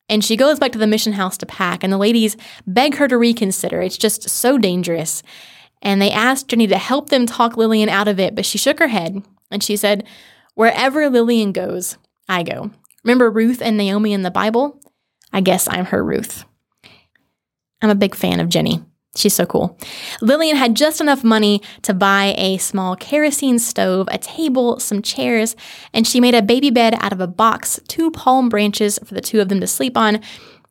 And 0.08 0.22
she 0.24 0.36
goes 0.36 0.58
back 0.58 0.72
to 0.72 0.78
the 0.78 0.86
mission 0.86 1.14
house 1.14 1.38
to 1.38 1.46
pack, 1.46 1.82
and 1.82 1.92
the 1.92 1.98
ladies 1.98 2.36
beg 2.66 2.96
her 2.96 3.08
to 3.08 3.16
reconsider. 3.16 3.80
It's 3.80 3.96
just 3.96 4.28
so 4.28 4.58
dangerous. 4.58 5.22
And 5.80 6.00
they 6.00 6.10
asked 6.10 6.48
Jenny 6.48 6.66
to 6.66 6.78
help 6.78 7.08
them 7.08 7.26
talk 7.26 7.56
Lillian 7.56 7.88
out 7.88 8.08
of 8.08 8.18
it, 8.18 8.34
but 8.34 8.44
she 8.44 8.58
shook 8.58 8.78
her 8.78 8.88
head 8.88 9.22
and 9.50 9.62
she 9.62 9.76
said, 9.76 10.04
Wherever 10.54 11.08
Lillian 11.08 11.52
goes, 11.52 11.98
I 12.28 12.42
go. 12.42 12.70
Remember 13.02 13.30
Ruth 13.30 13.60
and 13.60 13.76
Naomi 13.76 14.12
in 14.12 14.22
the 14.22 14.30
Bible? 14.30 14.80
I 15.32 15.40
guess 15.40 15.68
I'm 15.68 15.86
her 15.86 16.02
Ruth. 16.02 16.44
I'm 17.84 17.90
a 17.90 17.94
big 17.94 18.14
fan 18.14 18.40
of 18.40 18.48
Jenny. 18.48 18.82
She's 19.14 19.34
so 19.34 19.44
cool. 19.44 19.78
Lillian 20.22 20.56
had 20.56 20.74
just 20.74 21.02
enough 21.02 21.22
money 21.22 21.60
to 21.82 21.92
buy 21.92 22.34
a 22.38 22.56
small 22.56 22.96
kerosene 22.96 23.58
stove, 23.58 24.08
a 24.10 24.16
table, 24.16 24.80
some 24.80 25.02
chairs, 25.02 25.54
and 25.92 26.06
she 26.06 26.18
made 26.18 26.34
a 26.34 26.42
baby 26.42 26.70
bed 26.70 26.94
out 26.98 27.12
of 27.12 27.20
a 27.20 27.26
box, 27.26 27.78
two 27.86 28.10
palm 28.10 28.48
branches 28.48 28.98
for 29.04 29.12
the 29.12 29.20
two 29.20 29.40
of 29.40 29.50
them 29.50 29.60
to 29.60 29.66
sleep 29.66 29.98
on, 29.98 30.20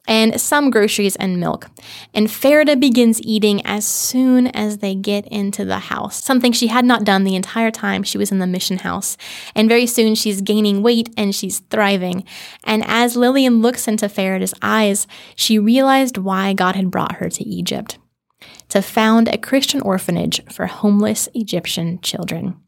and 0.07 0.39
some 0.39 0.69
groceries 0.69 1.15
and 1.15 1.39
milk. 1.39 1.69
And 2.13 2.27
Farida 2.27 2.79
begins 2.79 3.21
eating 3.21 3.65
as 3.65 3.85
soon 3.85 4.47
as 4.47 4.79
they 4.79 4.95
get 4.95 5.25
into 5.27 5.63
the 5.63 5.79
house, 5.79 6.23
something 6.23 6.51
she 6.51 6.67
had 6.67 6.85
not 6.85 7.03
done 7.03 7.23
the 7.23 7.35
entire 7.35 7.71
time 7.71 8.03
she 8.03 8.17
was 8.17 8.31
in 8.31 8.39
the 8.39 8.47
mission 8.47 8.79
house. 8.79 9.17
And 9.55 9.69
very 9.69 9.85
soon 9.85 10.15
she's 10.15 10.41
gaining 10.41 10.83
weight 10.83 11.09
and 11.17 11.33
she's 11.33 11.59
thriving. 11.59 12.25
And 12.63 12.83
as 12.85 13.15
Lillian 13.15 13.61
looks 13.61 13.87
into 13.87 14.07
Farida's 14.07 14.53
eyes, 14.61 15.07
she 15.35 15.57
realized 15.57 16.17
why 16.17 16.53
God 16.53 16.75
had 16.75 16.91
brought 16.91 17.15
her 17.15 17.29
to 17.29 17.43
Egypt 17.43 17.97
to 18.69 18.81
found 18.81 19.27
a 19.27 19.37
Christian 19.37 19.81
orphanage 19.81 20.41
for 20.51 20.65
homeless 20.65 21.29
Egyptian 21.33 21.99
children. 22.01 22.62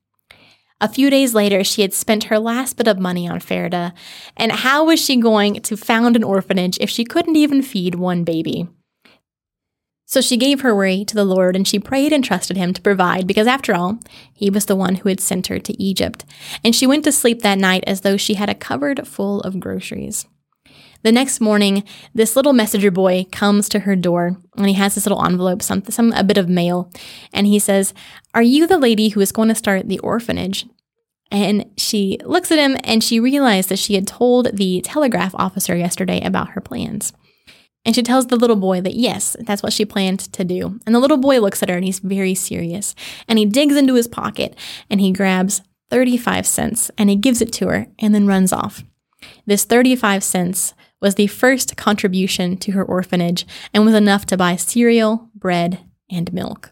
A 0.82 0.90
few 0.90 1.10
days 1.10 1.34
later, 1.34 1.64
she 1.64 1.82
had 1.82 1.94
spent 1.94 2.26
her 2.26 2.38
last 2.38 2.76
bit 2.76 2.88
of 2.88 3.00
money 3.00 3.28
on 3.28 3.40
Farida, 3.40 3.94
and 4.36 4.52
how 4.52 4.86
was 4.86 5.00
she 5.00 5.16
going 5.16 5.62
to 5.62 5.78
found 5.78 6.16
an 6.16 6.24
orphanage 6.24 6.78
if 6.82 6.90
she 6.90 7.06
couldn't 7.06 7.38
even 7.38 7.62
feed 7.62 7.96
one 7.96 8.24
baby? 8.24 8.68
So 10.06 10.22
she 10.22 10.38
gave 10.38 10.62
her 10.62 10.76
worry 10.76 11.04
to 11.06 11.16
the 11.16 11.26
Lord 11.26 11.56
and 11.56 11.68
she 11.68 11.80
prayed 11.80 12.14
and 12.14 12.24
trusted 12.24 12.58
Him 12.58 12.74
to 12.74 12.82
provide 12.82 13.26
because, 13.26 13.48
after 13.48 13.74
all, 13.74 14.00
He 14.34 14.50
was 14.50 14.66
the 14.66 14.76
one 14.76 14.96
who 14.96 15.10
had 15.10 15.20
sent 15.20 15.48
her 15.48 15.60
to 15.60 15.82
Egypt. 15.82 16.26
And 16.64 16.76
she 16.76 16.86
went 16.86 17.04
to 17.06 17.12
sleep 17.12 17.42
that 17.42 17.58
night 17.58 17.84
as 17.88 18.02
though 18.02 18.18
she 18.18 18.36
had 18.36 18.50
a 18.50 18.56
cupboard 18.56 19.08
full 19.08 19.42
of 19.42 19.60
groceries. 19.60 20.28
The 21.06 21.12
next 21.12 21.40
morning, 21.40 21.84
this 22.16 22.36
little 22.36 22.52
messenger 22.52 22.90
boy 22.90 23.28
comes 23.32 23.70
to 23.70 23.82
her 23.82 23.96
door 23.96 24.38
and 24.58 24.66
he 24.66 24.74
has 24.74 24.96
this 24.96 25.06
little 25.06 25.24
envelope, 25.24 25.62
some, 25.62 25.84
some 25.84 26.12
a 26.14 26.24
bit 26.24 26.40
of 26.40 26.50
mail, 26.50 26.92
and 27.32 27.46
he 27.46 27.60
says, 27.60 27.94
"Are 28.34 28.42
you 28.42 28.66
the 28.66 28.80
lady 28.80 29.10
who 29.10 29.22
is 29.22 29.32
going 29.32 29.50
to 29.50 29.54
start 29.54 29.88
the 29.88 30.00
orphanage?" 30.00 30.66
And 31.30 31.70
she 31.78 32.18
looks 32.26 32.52
at 32.52 32.58
him 32.58 32.76
and 32.84 33.04
she 33.04 33.20
realized 33.20 33.70
that 33.70 33.78
she 33.78 33.94
had 33.94 34.08
told 34.08 34.58
the 34.58 34.82
telegraph 34.82 35.36
officer 35.36 35.76
yesterday 35.76 36.22
about 36.22 36.50
her 36.50 36.62
plans. 36.62 37.14
And 37.86 37.94
she 37.94 38.02
tells 38.02 38.26
the 38.26 38.36
little 38.36 38.56
boy 38.56 38.82
that 38.82 38.96
yes, 38.96 39.38
that's 39.42 39.62
what 39.62 39.74
she 39.74 39.86
planned 39.86 40.22
to 40.34 40.44
do. 40.44 40.80
And 40.88 40.96
the 40.96 41.00
little 41.00 41.18
boy 41.18 41.40
looks 41.40 41.62
at 41.62 41.70
her 41.70 41.76
and 41.76 41.86
he's 41.86 42.00
very 42.00 42.34
serious. 42.34 42.96
And 43.28 43.38
he 43.38 43.46
digs 43.46 43.76
into 43.76 43.94
his 43.94 44.08
pocket 44.08 44.58
and 44.90 45.00
he 45.00 45.12
grabs 45.12 45.62
35 45.92 46.48
cents 46.48 46.90
and 46.98 47.12
he 47.12 47.16
gives 47.16 47.44
it 47.44 47.54
to 47.54 47.68
her 47.68 47.86
and 48.00 48.16
then 48.16 48.26
runs 48.26 48.52
off. 48.52 48.84
This 49.46 49.66
35 49.66 50.24
cents 50.24 50.74
was 51.06 51.16
the 51.16 51.28
first 51.28 51.78
contribution 51.78 52.58
to 52.58 52.72
her 52.72 52.84
orphanage 52.84 53.46
and 53.72 53.86
was 53.86 53.94
enough 53.94 54.26
to 54.26 54.36
buy 54.36 54.56
cereal, 54.56 55.30
bread, 55.36 55.78
and 56.10 56.34
milk. 56.34 56.72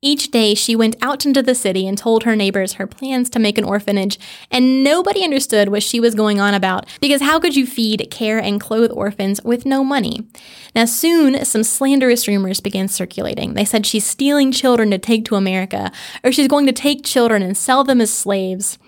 Each 0.00 0.30
day, 0.30 0.54
she 0.54 0.76
went 0.76 0.94
out 1.02 1.26
into 1.26 1.42
the 1.42 1.56
city 1.56 1.88
and 1.88 1.98
told 1.98 2.22
her 2.22 2.36
neighbors 2.36 2.74
her 2.74 2.86
plans 2.86 3.28
to 3.30 3.40
make 3.40 3.58
an 3.58 3.64
orphanage, 3.64 4.16
and 4.48 4.84
nobody 4.84 5.24
understood 5.24 5.70
what 5.70 5.82
she 5.82 5.98
was 5.98 6.14
going 6.14 6.38
on 6.38 6.54
about 6.54 6.86
because 7.00 7.20
how 7.20 7.40
could 7.40 7.56
you 7.56 7.66
feed, 7.66 8.06
care, 8.08 8.38
and 8.38 8.60
clothe 8.60 8.92
orphans 8.94 9.42
with 9.42 9.66
no 9.66 9.82
money? 9.82 10.24
Now, 10.72 10.84
soon, 10.84 11.44
some 11.44 11.64
slanderous 11.64 12.28
rumors 12.28 12.60
began 12.60 12.86
circulating. 12.86 13.54
They 13.54 13.64
said 13.64 13.86
she's 13.86 14.06
stealing 14.06 14.52
children 14.52 14.92
to 14.92 14.98
take 14.98 15.24
to 15.24 15.34
America, 15.34 15.90
or 16.22 16.30
she's 16.30 16.46
going 16.46 16.66
to 16.66 16.72
take 16.72 17.04
children 17.04 17.42
and 17.42 17.56
sell 17.56 17.82
them 17.82 18.00
as 18.00 18.12
slaves. 18.12 18.78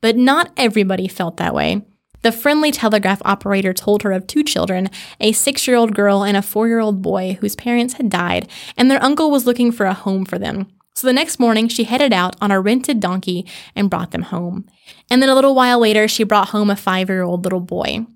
But 0.00 0.16
not 0.16 0.52
everybody 0.56 1.08
felt 1.08 1.38
that 1.38 1.56
way. 1.56 1.82
The 2.22 2.32
friendly 2.32 2.70
telegraph 2.70 3.20
operator 3.24 3.72
told 3.72 4.02
her 4.02 4.12
of 4.12 4.26
two 4.26 4.44
children, 4.44 4.90
a 5.20 5.32
six 5.32 5.66
year 5.66 5.76
old 5.76 5.94
girl 5.94 6.22
and 6.22 6.36
a 6.36 6.42
four 6.42 6.68
year 6.68 6.78
old 6.78 7.02
boy 7.02 7.36
whose 7.40 7.56
parents 7.56 7.94
had 7.94 8.08
died, 8.08 8.48
and 8.76 8.90
their 8.90 9.02
uncle 9.02 9.30
was 9.30 9.46
looking 9.46 9.72
for 9.72 9.86
a 9.86 9.94
home 9.94 10.24
for 10.24 10.38
them. 10.38 10.68
So 10.94 11.06
the 11.06 11.12
next 11.12 11.40
morning, 11.40 11.68
she 11.68 11.84
headed 11.84 12.12
out 12.12 12.36
on 12.40 12.50
a 12.50 12.60
rented 12.60 13.00
donkey 13.00 13.46
and 13.74 13.90
brought 13.90 14.10
them 14.10 14.22
home. 14.22 14.66
And 15.10 15.20
then 15.20 15.30
a 15.30 15.34
little 15.34 15.54
while 15.54 15.80
later, 15.80 16.06
she 16.06 16.22
brought 16.22 16.50
home 16.50 16.70
a 16.70 16.76
five 16.76 17.08
year 17.08 17.22
old 17.22 17.44
little 17.44 17.60
boy. 17.60 18.06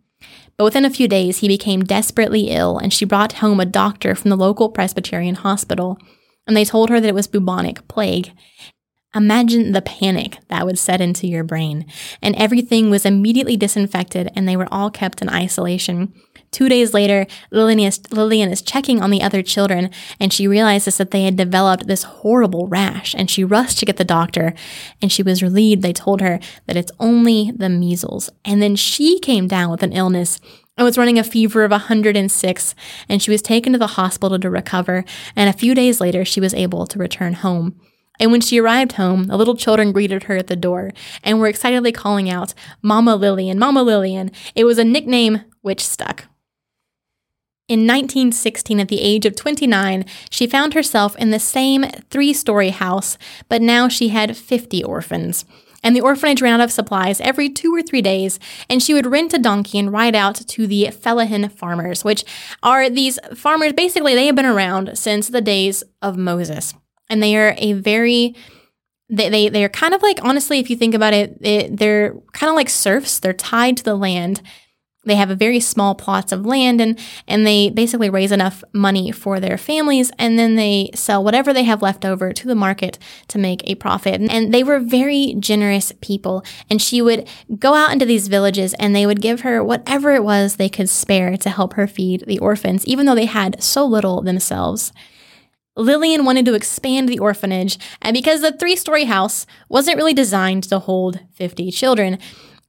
But 0.57 0.65
within 0.65 0.85
a 0.85 0.91
few 0.91 1.09
days, 1.09 1.39
he 1.39 1.49
became 1.49 1.85
desperately 1.85 2.49
ill, 2.51 2.79
and 2.79 2.93
she 2.93 3.05
brought 3.05 3.35
home 3.35 3.61
a 3.61 3.67
doctor 3.67 4.15
from 4.15 4.31
the 4.31 4.37
local 4.37 4.71
Presbyterian 4.71 5.35
hospital. 5.35 5.99
And 6.47 6.57
they 6.57 6.65
told 6.65 6.91
her 6.91 7.01
that 7.01 7.09
it 7.09 7.15
was 7.15 7.27
bubonic 7.27 7.87
plague. 7.89 8.33
Imagine 9.17 9.73
the 9.73 9.81
panic 9.81 10.39
that 10.49 10.67
would 10.67 10.79
set 10.79 11.01
into 11.01 11.27
your 11.27 11.43
brain. 11.43 11.87
And 12.21 12.37
everything 12.37 12.91
was 12.91 13.07
immediately 13.07 13.57
disinfected 13.57 14.31
and 14.37 14.47
they 14.47 14.57
were 14.57 14.69
all 14.71 14.91
kept 14.91 15.23
in 15.23 15.31
isolation. 15.31 16.13
Two 16.51 16.69
days 16.69 16.95
later, 16.95 17.27
Lillian 17.51 17.81
is, 17.81 18.01
Lillian 18.13 18.51
is 18.51 18.63
checking 18.63 19.03
on 19.03 19.11
the 19.11 19.23
other 19.23 19.43
children 19.43 19.91
and 20.21 20.33
she 20.33 20.47
realizes 20.47 20.99
that 20.99 21.11
they 21.11 21.25
had 21.25 21.37
developed 21.37 21.87
this 21.87 22.03
horrible 22.03 22.69
rash 22.69 23.15
and 23.15 23.31
she 23.31 23.43
rushed 23.43 23.79
to 23.79 23.87
get 23.87 23.97
the 23.97 24.05
doctor 24.05 24.55
and 25.01 25.11
she 25.11 25.23
was 25.23 25.43
relieved. 25.43 25.83
They 25.83 25.93
told 25.95 26.21
her 26.21 26.39
that 26.67 26.77
it's 26.77 26.93
only 27.01 27.53
the 27.57 27.69
measles. 27.69 28.31
And 28.45 28.61
then 28.61 28.77
she 28.77 29.19
came 29.19 29.49
down 29.49 29.71
with 29.71 29.83
an 29.83 29.93
illness 29.93 30.41
I 30.79 30.83
was 30.83 30.99
running 30.99 31.19
a 31.19 31.25
fever 31.25 31.65
of 31.65 31.71
106, 31.71 32.75
and 33.09 33.23
she 33.23 33.31
was 33.31 33.41
taken 33.41 33.73
to 33.73 33.79
the 33.79 33.87
hospital 33.87 34.39
to 34.39 34.51
recover. 34.51 35.07
And 35.35 35.49
a 35.49 35.57
few 35.57 35.75
days 35.75 36.03
later, 36.03 36.23
she 36.23 36.39
was 36.39 36.53
able 36.53 36.87
to 36.89 36.99
return 36.99 37.33
home. 37.33 37.81
And 38.19 38.33
when 38.33 38.41
she 38.41 38.59
arrived 38.59 38.93
home, 38.93 39.25
the 39.25 39.37
little 39.37 39.57
children 39.57 39.93
greeted 39.93 40.25
her 40.25 40.37
at 40.37 40.47
the 40.47 40.57
door 40.57 40.93
and 41.23 41.39
were 41.39 41.49
excitedly 41.49 41.93
calling 41.93 42.31
out, 42.31 42.55
Mama 42.83 43.17
Lillian, 43.17 43.59
Mama 43.59 43.83
Lillian. 43.83 44.31
It 44.55 44.65
was 44.65 44.79
a 44.79 44.85
nickname 44.85 45.43
which 45.63 45.87
stuck. 45.87 46.25
In 47.69 47.81
1916, 47.81 48.79
at 48.79 48.87
the 48.87 49.01
age 49.01 49.27
of 49.27 49.35
29, 49.35 50.05
she 50.31 50.47
found 50.47 50.75
herself 50.75 51.17
in 51.17 51.31
the 51.31 51.41
same 51.41 51.85
three 52.11 52.33
story 52.33 52.71
house, 52.71 53.19
but 53.49 53.61
now 53.61 53.89
she 53.89 54.09
had 54.09 54.37
50 54.37 54.85
orphans. 54.85 55.45
And 55.83 55.95
the 55.95 56.01
orphanage 56.01 56.41
ran 56.41 56.61
out 56.61 56.65
of 56.65 56.73
supplies 56.73 57.21
every 57.21 57.49
two 57.49 57.75
or 57.75 57.83
three 57.83 58.03
days, 58.03 58.39
and 58.71 58.81
she 58.81 58.95
would 58.95 59.07
rent 59.07 59.35
a 59.35 59.39
donkey 59.39 59.81
and 59.81 59.93
ride 59.93 60.15
out 60.15 60.37
to 60.37 60.67
the 60.69 60.91
Fellahin 60.93 61.51
farmers, 61.51 62.05
which 62.05 62.25
are 62.63 62.89
these 62.89 63.19
farmers 63.35 63.73
basically, 63.73 64.15
they 64.15 64.27
have 64.27 64.37
been 64.37 64.47
around 64.47 64.97
since 64.97 65.29
the 65.29 65.41
days 65.41 65.83
of 66.01 66.17
Moses 66.17 66.73
and 67.09 67.23
they 67.23 67.37
are 67.37 67.55
a 67.59 67.73
very 67.75 68.35
they, 69.09 69.29
they 69.29 69.49
they're 69.49 69.69
kind 69.69 69.95
of 69.95 70.03
like 70.03 70.19
honestly 70.23 70.59
if 70.59 70.71
you 70.71 70.77
think 70.77 70.95
about 70.95 71.15
it, 71.15 71.39
it 71.41 71.77
they're 71.77 72.15
kind 72.33 72.51
of 72.51 72.57
like 72.57 72.69
serfs. 72.69 73.19
They're 73.19 73.33
tied 73.33 73.77
to 73.79 73.85
the 73.85 73.95
land. 73.95 74.43
They 75.05 75.15
have 75.15 75.31
a 75.31 75.37
very 75.37 75.61
small 75.61 75.95
plots 75.95 76.33
of 76.33 76.45
land 76.45 76.81
and 76.81 76.99
and 77.29 77.47
they 77.47 77.71
basically 77.71 78.11
raise 78.11 78.33
enough 78.33 78.65
money 78.73 79.13
for 79.13 79.39
their 79.39 79.57
families 79.57 80.11
and 80.19 80.37
then 80.37 80.57
they 80.57 80.91
sell 80.95 81.23
whatever 81.23 81.53
they 81.53 81.63
have 81.63 81.83
left 81.83 82.05
over 82.05 82.33
to 82.33 82.49
the 82.49 82.57
market 82.57 82.99
to 83.29 83.39
make 83.39 83.63
a 83.65 83.77
profit. 83.77 84.21
And 84.21 84.53
they 84.53 84.65
were 84.65 84.81
very 84.81 85.37
generous 85.39 85.93
people. 86.01 86.45
And 86.69 86.83
she 86.83 87.01
would 87.01 87.29
go 87.61 87.75
out 87.75 87.93
into 87.93 88.05
these 88.05 88.27
villages 88.27 88.75
and 88.75 88.97
they 88.97 89.07
would 89.07 89.21
give 89.21 89.43
her 89.43 89.63
whatever 89.63 90.13
it 90.17 90.25
was 90.25 90.57
they 90.57 90.69
could 90.69 90.89
spare 90.89 91.37
to 91.37 91.51
help 91.51 91.75
her 91.75 91.87
feed 91.87 92.25
the 92.27 92.41
orphans 92.41 92.85
even 92.87 93.07
though 93.07 93.15
they 93.15 93.27
had 93.27 93.63
so 93.63 93.87
little 93.87 94.21
themselves 94.21 94.93
Lillian 95.77 96.25
wanted 96.25 96.47
to 96.47 96.55
expand 96.55 97.09
the 97.09 97.19
orphanage, 97.19 97.79
and 98.03 98.15
because 98.15 98.41
the 98.41 98.53
three 98.53 98.77
story 98.77 99.05
house 99.05 99.47
wasn't 99.69 99.97
really 99.97 100.15
designed 100.15 100.65
to 100.65 100.79
hold 100.79 101.21
50 101.35 101.71
children, 101.71 102.19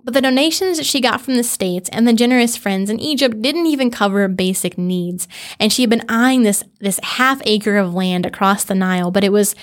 but 0.04 0.14
the 0.14 0.22
donations 0.22 0.86
she 0.86 1.02
got 1.02 1.20
from 1.20 1.36
the 1.36 1.44
States 1.44 1.90
and 1.92 2.08
the 2.08 2.14
generous 2.14 2.56
friends 2.56 2.90
in 2.90 3.00
Egypt 3.00 3.42
didn't 3.42 3.66
even 3.66 3.92
cover 3.92 4.28
basic 4.30 4.78
needs. 4.78 5.28
And 5.60 5.72
she 5.74 5.82
had 5.82 5.90
been 5.90 6.06
eyeing 6.08 6.44
this, 6.44 6.64
this 6.80 7.00
half 7.04 7.42
acre 7.46 7.76
of 7.76 7.94
land 7.94 8.26
across 8.26 8.64
the 8.64 8.76
Nile, 8.76 9.12
but 9.12 9.26
it 9.26 9.34
was 9.34 9.54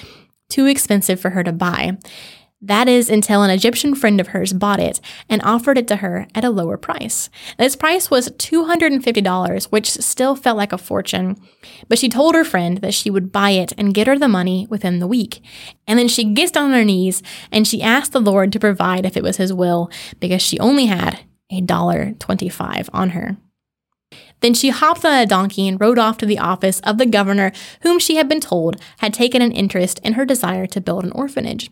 too 0.51 0.66
expensive 0.66 1.18
for 1.18 1.30
her 1.30 1.42
to 1.42 1.53
buy. 1.53 1.97
That 2.64 2.88
is 2.88 3.10
until 3.10 3.42
an 3.42 3.50
Egyptian 3.50 3.94
friend 3.94 4.18
of 4.18 4.28
hers 4.28 4.54
bought 4.54 4.80
it 4.80 4.98
and 5.28 5.42
offered 5.42 5.76
it 5.76 5.86
to 5.88 5.96
her 5.96 6.26
at 6.34 6.44
a 6.44 6.50
lower 6.50 6.78
price. 6.78 7.28
This 7.58 7.76
price 7.76 8.10
was 8.10 8.30
$250, 8.30 9.64
which 9.66 9.90
still 9.90 10.34
felt 10.34 10.56
like 10.56 10.72
a 10.72 10.78
fortune. 10.78 11.36
But 11.88 11.98
she 11.98 12.08
told 12.08 12.34
her 12.34 12.42
friend 12.42 12.78
that 12.78 12.94
she 12.94 13.10
would 13.10 13.30
buy 13.30 13.50
it 13.50 13.74
and 13.76 13.92
get 13.92 14.06
her 14.06 14.18
the 14.18 14.28
money 14.28 14.66
within 14.70 14.98
the 14.98 15.06
week. 15.06 15.42
And 15.86 15.98
then 15.98 16.08
she 16.08 16.24
gets 16.24 16.52
down 16.52 16.70
on 16.70 16.72
her 16.72 16.84
knees 16.84 17.22
and 17.52 17.68
she 17.68 17.82
asked 17.82 18.12
the 18.12 18.20
Lord 18.20 18.50
to 18.52 18.60
provide 18.60 19.04
if 19.04 19.14
it 19.14 19.22
was 19.22 19.36
his 19.36 19.52
will 19.52 19.90
because 20.18 20.40
she 20.40 20.58
only 20.58 20.86
had 20.86 21.20
a 21.50 21.60
dollar 21.60 22.12
25 22.18 22.88
on 22.94 23.10
her. 23.10 23.36
Then 24.40 24.54
she 24.54 24.70
hopped 24.70 25.04
on 25.04 25.12
a 25.12 25.26
donkey 25.26 25.68
and 25.68 25.78
rode 25.78 25.98
off 25.98 26.16
to 26.18 26.26
the 26.26 26.38
office 26.38 26.80
of 26.80 26.96
the 26.96 27.06
governor, 27.06 27.52
whom 27.82 27.98
she 27.98 28.16
had 28.16 28.28
been 28.28 28.40
told 28.40 28.80
had 28.98 29.12
taken 29.12 29.42
an 29.42 29.52
interest 29.52 29.98
in 30.02 30.14
her 30.14 30.24
desire 30.24 30.66
to 30.66 30.80
build 30.80 31.04
an 31.04 31.12
orphanage. 31.12 31.70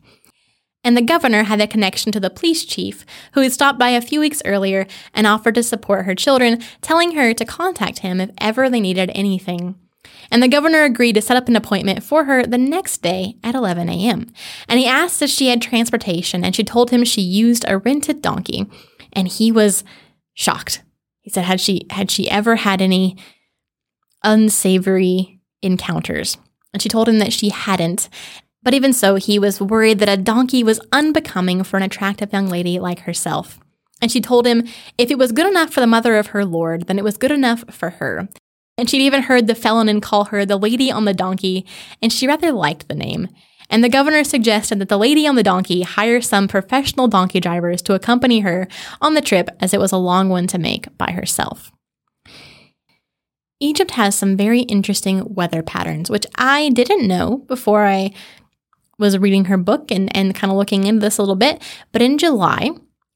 And 0.84 0.96
the 0.96 1.02
governor 1.02 1.44
had 1.44 1.60
a 1.60 1.66
connection 1.66 2.10
to 2.12 2.20
the 2.20 2.30
police 2.30 2.64
chief, 2.64 3.06
who 3.34 3.40
had 3.40 3.52
stopped 3.52 3.78
by 3.78 3.90
a 3.90 4.00
few 4.00 4.20
weeks 4.20 4.42
earlier 4.44 4.86
and 5.14 5.26
offered 5.26 5.54
to 5.54 5.62
support 5.62 6.06
her 6.06 6.14
children, 6.14 6.60
telling 6.80 7.12
her 7.12 7.32
to 7.34 7.44
contact 7.44 8.00
him 8.00 8.20
if 8.20 8.30
ever 8.38 8.68
they 8.68 8.80
needed 8.80 9.10
anything. 9.14 9.76
And 10.30 10.42
the 10.42 10.48
governor 10.48 10.82
agreed 10.82 11.12
to 11.14 11.22
set 11.22 11.36
up 11.36 11.48
an 11.48 11.56
appointment 11.56 12.02
for 12.02 12.24
her 12.24 12.44
the 12.44 12.58
next 12.58 13.02
day 13.02 13.36
at 13.44 13.54
11 13.54 13.88
a.m. 13.88 14.32
And 14.68 14.80
he 14.80 14.86
asked 14.86 15.22
if 15.22 15.30
she 15.30 15.48
had 15.48 15.62
transportation, 15.62 16.44
and 16.44 16.56
she 16.56 16.64
told 16.64 16.90
him 16.90 17.04
she 17.04 17.22
used 17.22 17.64
a 17.68 17.78
rented 17.78 18.22
donkey. 18.22 18.66
And 19.12 19.28
he 19.28 19.52
was 19.52 19.84
shocked. 20.34 20.82
He 21.20 21.30
said, 21.30 21.44
had 21.44 21.60
she 21.60 21.86
had 21.90 22.10
she 22.10 22.28
ever 22.30 22.56
had 22.56 22.82
any 22.82 23.16
unsavory 24.24 25.40
encounters? 25.60 26.38
And 26.72 26.82
she 26.82 26.88
told 26.88 27.08
him 27.08 27.18
that 27.18 27.32
she 27.32 27.50
hadn't, 27.50 28.08
but 28.62 28.74
even 28.74 28.92
so, 28.92 29.16
he 29.16 29.38
was 29.38 29.60
worried 29.60 29.98
that 29.98 30.08
a 30.08 30.16
donkey 30.16 30.62
was 30.62 30.80
unbecoming 30.92 31.64
for 31.64 31.76
an 31.76 31.82
attractive 31.82 32.32
young 32.32 32.48
lady 32.48 32.78
like 32.78 33.00
herself. 33.00 33.58
And 34.00 34.10
she 34.10 34.20
told 34.20 34.46
him 34.46 34.66
if 34.98 35.10
it 35.10 35.18
was 35.18 35.32
good 35.32 35.46
enough 35.46 35.72
for 35.72 35.80
the 35.80 35.86
mother 35.86 36.16
of 36.16 36.28
her 36.28 36.44
lord, 36.44 36.86
then 36.86 36.98
it 36.98 37.04
was 37.04 37.16
good 37.16 37.30
enough 37.30 37.64
for 37.70 37.90
her. 37.90 38.28
And 38.78 38.88
she'd 38.88 39.02
even 39.02 39.22
heard 39.22 39.46
the 39.46 39.54
fellahin 39.54 40.00
call 40.00 40.26
her 40.26 40.44
the 40.44 40.56
lady 40.56 40.90
on 40.90 41.04
the 41.04 41.14
donkey, 41.14 41.66
and 42.00 42.12
she 42.12 42.26
rather 42.26 42.52
liked 42.52 42.88
the 42.88 42.94
name. 42.94 43.28
And 43.70 43.82
the 43.82 43.88
governor 43.88 44.24
suggested 44.24 44.78
that 44.80 44.88
the 44.88 44.98
lady 44.98 45.26
on 45.26 45.34
the 45.34 45.42
donkey 45.42 45.82
hire 45.82 46.20
some 46.20 46.48
professional 46.48 47.08
donkey 47.08 47.40
drivers 47.40 47.80
to 47.82 47.94
accompany 47.94 48.40
her 48.40 48.68
on 49.00 49.14
the 49.14 49.20
trip, 49.20 49.48
as 49.60 49.72
it 49.72 49.80
was 49.80 49.92
a 49.92 49.96
long 49.96 50.28
one 50.28 50.46
to 50.48 50.58
make 50.58 50.86
by 50.98 51.12
herself. 51.12 51.72
Egypt 53.60 53.92
has 53.92 54.16
some 54.16 54.36
very 54.36 54.62
interesting 54.62 55.22
weather 55.34 55.62
patterns, 55.62 56.10
which 56.10 56.26
I 56.34 56.70
didn't 56.70 57.06
know 57.06 57.44
before 57.46 57.86
I 57.86 58.10
was 59.02 59.18
reading 59.18 59.44
her 59.46 59.58
book 59.58 59.90
and, 59.90 60.14
and 60.16 60.34
kind 60.34 60.50
of 60.50 60.56
looking 60.56 60.84
into 60.84 61.00
this 61.00 61.18
a 61.18 61.22
little 61.22 61.36
bit. 61.36 61.60
But 61.92 62.00
in 62.00 62.16
July, 62.16 62.70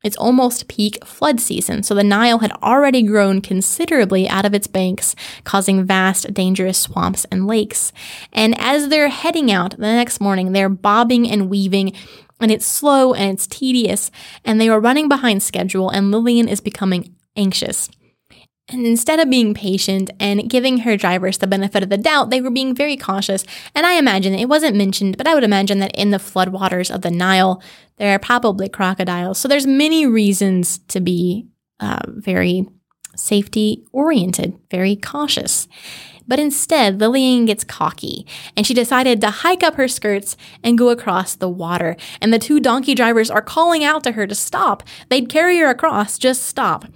it's 0.05 0.17
almost 0.17 0.69
peak 0.69 1.05
flood 1.05 1.41
season, 1.41 1.83
so 1.83 1.95
the 1.95 2.05
Nile 2.05 2.41
had 2.41 2.53
already 2.63 3.03
grown 3.03 3.41
considerably 3.41 4.29
out 4.29 4.45
of 4.45 4.53
its 4.53 4.67
banks, 4.67 5.17
causing 5.45 5.85
vast, 5.85 6.35
dangerous 6.35 6.79
swamps 6.79 7.25
and 7.31 7.47
lakes. 7.47 7.93
And 8.33 8.55
as 8.61 8.89
they're 8.89 9.09
heading 9.09 9.51
out 9.51 9.71
the 9.73 9.79
next 9.79 10.21
morning, 10.21 10.53
they're 10.53 10.69
bobbing 10.69 11.29
and 11.29 11.49
weaving, 11.49 11.93
and 12.39 12.53
it's 12.53 12.67
slow 12.67 13.15
and 13.15 13.33
it's 13.33 13.47
tedious, 13.47 14.11
and 14.45 14.61
they 14.61 14.69
are 14.69 14.79
running 14.79 15.09
behind 15.09 15.43
schedule, 15.43 15.89
and 15.89 16.11
Lillian 16.11 16.47
is 16.47 16.61
becoming 16.61 17.15
anxious. 17.35 17.89
And 18.69 18.85
instead 18.85 19.21
of 19.21 19.31
being 19.31 19.55
patient 19.55 20.11
and 20.19 20.51
giving 20.51 20.79
her 20.79 20.97
drivers 20.97 21.39
the 21.39 21.47
benefit 21.47 21.85
of 21.85 21.89
the 21.89 21.97
doubt, 21.97 22.31
they 22.31 22.41
were 22.41 22.51
being 22.51 22.75
very 22.75 22.97
cautious. 22.97 23.45
And 23.77 23.87
I 23.87 23.95
imagine 23.95 24.35
it 24.35 24.49
wasn't 24.49 24.77
mentioned, 24.77 25.17
but 25.17 25.29
I 25.29 25.35
would 25.35 25.45
imagine 25.45 25.79
that 25.79 25.95
in 25.95 26.11
the 26.11 26.19
floodwaters 26.19 26.93
of 26.93 27.03
the 27.03 27.11
Nile, 27.11 27.63
there 27.99 28.13
are 28.13 28.19
probably 28.19 28.69
crocodiles. 28.69 29.39
So 29.39 29.47
there's 29.47 29.69
many 29.69 30.05
reasons 30.05 30.79
to 30.89 31.01
be 31.01 31.47
uh, 31.79 32.01
very 32.09 32.67
safety 33.15 33.85
oriented, 33.93 34.59
very 34.69 34.97
cautious. 34.97 35.69
But 36.27 36.41
instead, 36.41 36.99
Lillian 36.99 37.45
gets 37.45 37.63
cocky 37.63 38.27
and 38.57 38.67
she 38.67 38.75
decided 38.75 39.21
to 39.21 39.31
hike 39.31 39.63
up 39.63 39.77
her 39.77 39.87
skirts 39.87 40.37
and 40.65 40.77
go 40.77 40.89
across 40.89 41.37
the 41.37 41.49
water. 41.49 41.97
And 42.21 42.33
the 42.33 42.41
two 42.41 42.59
donkey 42.59 42.97
drivers 42.97 43.31
are 43.31 43.43
calling 43.43 43.85
out 43.85 44.03
to 44.05 44.13
her 44.13 44.27
to 44.27 44.35
stop. 44.35 44.83
They'd 45.09 45.29
carry 45.29 45.59
her 45.59 45.71
across, 45.71 46.19
just 46.19 46.43
stop. 46.43 46.87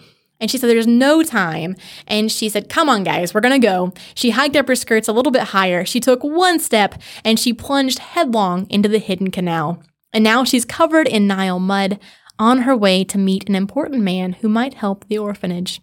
And 0.40 0.50
she 0.50 0.58
said, 0.58 0.68
There's 0.68 0.86
no 0.86 1.22
time. 1.22 1.76
And 2.06 2.32
she 2.32 2.48
said, 2.48 2.68
Come 2.68 2.88
on, 2.88 3.04
guys, 3.04 3.34
we're 3.34 3.40
going 3.40 3.60
to 3.60 3.66
go. 3.66 3.92
She 4.14 4.30
hiked 4.30 4.56
up 4.56 4.68
her 4.68 4.74
skirts 4.74 5.08
a 5.08 5.12
little 5.12 5.32
bit 5.32 5.48
higher. 5.48 5.84
She 5.84 6.00
took 6.00 6.22
one 6.24 6.58
step 6.58 6.94
and 7.24 7.38
she 7.38 7.52
plunged 7.52 7.98
headlong 7.98 8.66
into 8.70 8.88
the 8.88 8.98
hidden 8.98 9.30
canal. 9.30 9.82
And 10.12 10.24
now 10.24 10.44
she's 10.44 10.64
covered 10.64 11.06
in 11.06 11.26
Nile 11.26 11.60
mud 11.60 12.00
on 12.38 12.62
her 12.62 12.76
way 12.76 13.04
to 13.04 13.18
meet 13.18 13.48
an 13.48 13.54
important 13.54 14.02
man 14.02 14.32
who 14.34 14.48
might 14.48 14.74
help 14.74 15.06
the 15.06 15.18
orphanage. 15.18 15.80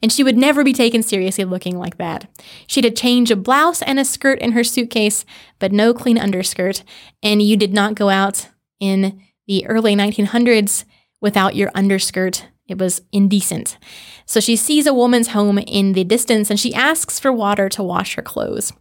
And 0.00 0.10
she 0.12 0.24
would 0.24 0.36
never 0.36 0.64
be 0.64 0.72
taken 0.72 1.02
seriously 1.02 1.44
looking 1.44 1.78
like 1.78 1.98
that. 1.98 2.26
She'd 2.66 2.86
a 2.86 2.90
change 2.90 3.30
of 3.30 3.42
blouse 3.42 3.82
and 3.82 3.98
a 3.98 4.04
skirt 4.04 4.38
in 4.38 4.52
her 4.52 4.64
suitcase, 4.64 5.24
but 5.58 5.72
no 5.72 5.92
clean 5.92 6.16
underskirt. 6.16 6.84
And 7.22 7.42
you 7.42 7.56
did 7.56 7.74
not 7.74 7.94
go 7.94 8.08
out 8.08 8.48
in 8.80 9.20
the 9.46 9.66
early 9.66 9.94
1900s 9.94 10.84
without 11.20 11.56
your 11.56 11.70
underskirt 11.74 12.46
it 12.68 12.78
was 12.78 13.00
indecent. 13.12 13.78
So 14.26 14.40
she 14.40 14.54
sees 14.54 14.86
a 14.86 14.94
woman's 14.94 15.28
home 15.28 15.58
in 15.58 15.94
the 15.94 16.04
distance 16.04 16.50
and 16.50 16.60
she 16.60 16.74
asks 16.74 17.18
for 17.18 17.32
water 17.32 17.68
to 17.70 17.82
wash 17.82 18.14
her 18.14 18.22
clothes. 18.22 18.72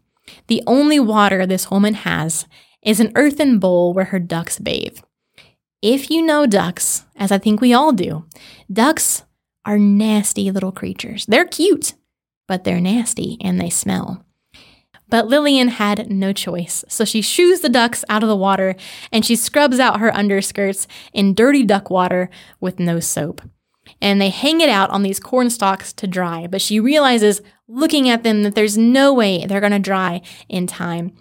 The 0.47 0.61
only 0.67 0.99
water 0.99 1.45
this 1.45 1.71
woman 1.71 1.93
has 1.93 2.45
is 2.83 2.99
an 2.99 3.13
earthen 3.15 3.59
bowl 3.59 3.93
where 3.93 4.05
her 4.05 4.19
ducks 4.19 4.59
bathe. 4.59 4.99
If 5.81 6.11
you 6.11 6.21
know 6.21 6.45
ducks, 6.45 7.05
as 7.15 7.31
I 7.31 7.37
think 7.37 7.61
we 7.61 7.73
all 7.73 7.93
do, 7.93 8.25
ducks 8.71 9.23
are 9.65 9.77
nasty 9.77 10.51
little 10.51 10.71
creatures. 10.71 11.25
They're 11.25 11.45
cute, 11.45 11.93
but 12.47 12.63
they're 12.63 12.81
nasty 12.81 13.37
and 13.41 13.59
they 13.59 13.69
smell. 13.69 14.25
But 15.09 15.27
Lillian 15.27 15.69
had 15.69 16.11
no 16.11 16.33
choice, 16.33 16.83
so 16.89 17.05
she 17.05 17.21
shoos 17.21 17.61
the 17.61 17.69
ducks 17.69 18.03
out 18.09 18.23
of 18.23 18.29
the 18.29 18.35
water 18.35 18.75
and 19.13 19.25
she 19.25 19.37
scrubs 19.37 19.79
out 19.79 20.01
her 20.01 20.11
underskirts 20.11 20.85
in 21.13 21.33
dirty 21.33 21.63
duck 21.63 21.89
water 21.89 22.29
with 22.59 22.79
no 22.79 22.99
soap 22.99 23.41
and 24.01 24.21
they 24.21 24.29
hang 24.29 24.61
it 24.61 24.69
out 24.69 24.89
on 24.89 25.03
these 25.03 25.19
corn 25.19 25.49
stalks 25.49 25.93
to 25.93 26.07
dry. 26.07 26.47
But 26.47 26.61
she 26.61 26.79
realizes, 26.79 27.41
looking 27.67 28.09
at 28.09 28.23
them, 28.23 28.43
that 28.43 28.55
there's 28.55 28.77
no 28.77 29.13
way 29.13 29.45
they're 29.45 29.59
going 29.59 29.71
to 29.71 29.79
dry 29.79 30.21
in 30.47 30.67
time. 30.67 31.13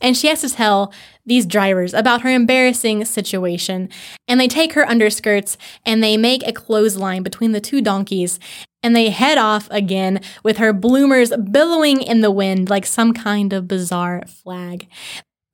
And 0.00 0.16
she 0.16 0.28
has 0.28 0.40
to 0.40 0.48
tell 0.48 0.92
these 1.26 1.46
drivers 1.46 1.92
about 1.92 2.22
her 2.22 2.30
embarrassing 2.30 3.04
situation. 3.04 3.88
And 4.26 4.40
they 4.40 4.48
take 4.48 4.72
her 4.72 4.84
underskirts 4.84 5.56
and 5.84 6.02
they 6.02 6.16
make 6.16 6.46
a 6.46 6.52
clothesline 6.52 7.22
between 7.22 7.52
the 7.52 7.60
two 7.60 7.82
donkeys. 7.82 8.38
And 8.82 8.96
they 8.96 9.10
head 9.10 9.38
off 9.38 9.68
again 9.70 10.20
with 10.42 10.56
her 10.56 10.72
bloomers 10.72 11.32
billowing 11.50 12.00
in 12.02 12.20
the 12.20 12.30
wind 12.30 12.70
like 12.70 12.86
some 12.86 13.12
kind 13.12 13.52
of 13.52 13.68
bizarre 13.68 14.22
flag. 14.26 14.88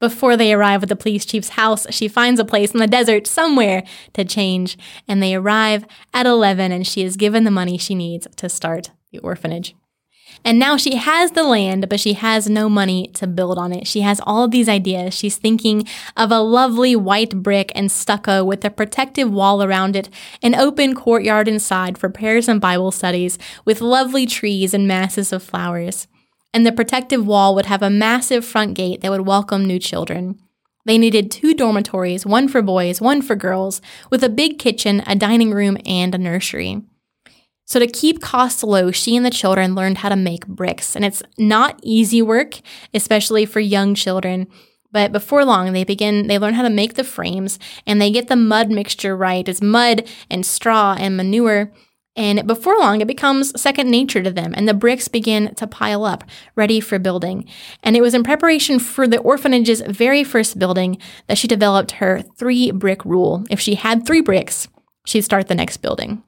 Before 0.00 0.36
they 0.36 0.52
arrive 0.52 0.84
at 0.84 0.88
the 0.88 0.96
police 0.96 1.24
chief's 1.24 1.50
house, 1.50 1.86
she 1.90 2.06
finds 2.06 2.38
a 2.38 2.44
place 2.44 2.70
in 2.70 2.78
the 2.78 2.86
desert 2.86 3.26
somewhere 3.26 3.82
to 4.12 4.24
change, 4.24 4.78
and 5.08 5.20
they 5.20 5.34
arrive 5.34 5.84
at 6.14 6.26
11 6.26 6.70
and 6.70 6.86
she 6.86 7.02
is 7.02 7.16
given 7.16 7.42
the 7.42 7.50
money 7.50 7.76
she 7.76 7.96
needs 7.96 8.28
to 8.36 8.48
start 8.48 8.92
the 9.10 9.18
orphanage. 9.18 9.74
And 10.44 10.58
now 10.58 10.76
she 10.76 10.96
has 10.96 11.32
the 11.32 11.42
land, 11.42 11.88
but 11.88 11.98
she 11.98 12.12
has 12.12 12.48
no 12.48 12.68
money 12.68 13.08
to 13.14 13.26
build 13.26 13.58
on 13.58 13.72
it. 13.72 13.88
She 13.88 14.02
has 14.02 14.20
all 14.24 14.44
of 14.44 14.52
these 14.52 14.68
ideas. 14.68 15.14
She's 15.14 15.36
thinking 15.36 15.86
of 16.16 16.30
a 16.30 16.38
lovely 16.38 16.94
white 16.94 17.42
brick 17.42 17.72
and 17.74 17.90
stucco 17.90 18.44
with 18.44 18.64
a 18.64 18.70
protective 18.70 19.32
wall 19.32 19.64
around 19.64 19.96
it, 19.96 20.08
an 20.42 20.54
open 20.54 20.94
courtyard 20.94 21.48
inside 21.48 21.98
for 21.98 22.08
prayers 22.08 22.46
and 22.46 22.60
Bible 22.60 22.92
studies, 22.92 23.36
with 23.64 23.80
lovely 23.80 24.26
trees 24.26 24.74
and 24.74 24.86
masses 24.86 25.32
of 25.32 25.42
flowers 25.42 26.06
and 26.52 26.66
the 26.66 26.72
protective 26.72 27.26
wall 27.26 27.54
would 27.54 27.66
have 27.66 27.82
a 27.82 27.90
massive 27.90 28.44
front 28.44 28.74
gate 28.74 29.00
that 29.00 29.10
would 29.10 29.26
welcome 29.26 29.64
new 29.64 29.78
children. 29.78 30.38
They 30.84 30.98
needed 30.98 31.30
two 31.30 31.54
dormitories, 31.54 32.24
one 32.24 32.48
for 32.48 32.62
boys, 32.62 33.00
one 33.00 33.20
for 33.20 33.36
girls, 33.36 33.82
with 34.10 34.24
a 34.24 34.28
big 34.28 34.58
kitchen, 34.58 35.02
a 35.06 35.14
dining 35.14 35.52
room, 35.52 35.76
and 35.84 36.14
a 36.14 36.18
nursery. 36.18 36.82
So, 37.66 37.78
to 37.78 37.86
keep 37.86 38.22
costs 38.22 38.62
low, 38.62 38.90
she 38.90 39.14
and 39.14 39.26
the 39.26 39.30
children 39.30 39.74
learned 39.74 39.98
how 39.98 40.08
to 40.08 40.16
make 40.16 40.46
bricks. 40.46 40.96
And 40.96 41.04
it's 41.04 41.22
not 41.36 41.78
easy 41.82 42.22
work, 42.22 42.60
especially 42.94 43.44
for 43.44 43.60
young 43.60 43.94
children. 43.94 44.46
But 44.90 45.12
before 45.12 45.44
long, 45.44 45.74
they 45.74 45.84
begin, 45.84 46.28
they 46.28 46.38
learn 46.38 46.54
how 46.54 46.62
to 46.62 46.70
make 46.70 46.94
the 46.94 47.04
frames 47.04 47.58
and 47.86 48.00
they 48.00 48.10
get 48.10 48.28
the 48.28 48.36
mud 48.36 48.70
mixture 48.70 49.14
right. 49.14 49.46
It's 49.46 49.60
mud 49.60 50.08
and 50.30 50.46
straw 50.46 50.96
and 50.98 51.14
manure. 51.16 51.70
And 52.18 52.48
before 52.48 52.76
long, 52.76 53.00
it 53.00 53.06
becomes 53.06 53.58
second 53.58 53.88
nature 53.90 54.24
to 54.24 54.32
them, 54.32 54.52
and 54.56 54.68
the 54.68 54.74
bricks 54.74 55.06
begin 55.06 55.54
to 55.54 55.68
pile 55.68 56.04
up, 56.04 56.24
ready 56.56 56.80
for 56.80 56.98
building. 56.98 57.48
And 57.84 57.96
it 57.96 58.00
was 58.00 58.12
in 58.12 58.24
preparation 58.24 58.80
for 58.80 59.06
the 59.06 59.20
orphanage's 59.20 59.80
very 59.82 60.24
first 60.24 60.58
building 60.58 60.98
that 61.28 61.38
she 61.38 61.46
developed 61.46 61.92
her 61.92 62.22
three 62.36 62.72
brick 62.72 63.04
rule. 63.04 63.44
If 63.50 63.60
she 63.60 63.76
had 63.76 64.04
three 64.04 64.20
bricks, 64.20 64.66
she'd 65.06 65.22
start 65.22 65.46
the 65.46 65.54
next 65.54 65.76
building. 65.76 66.24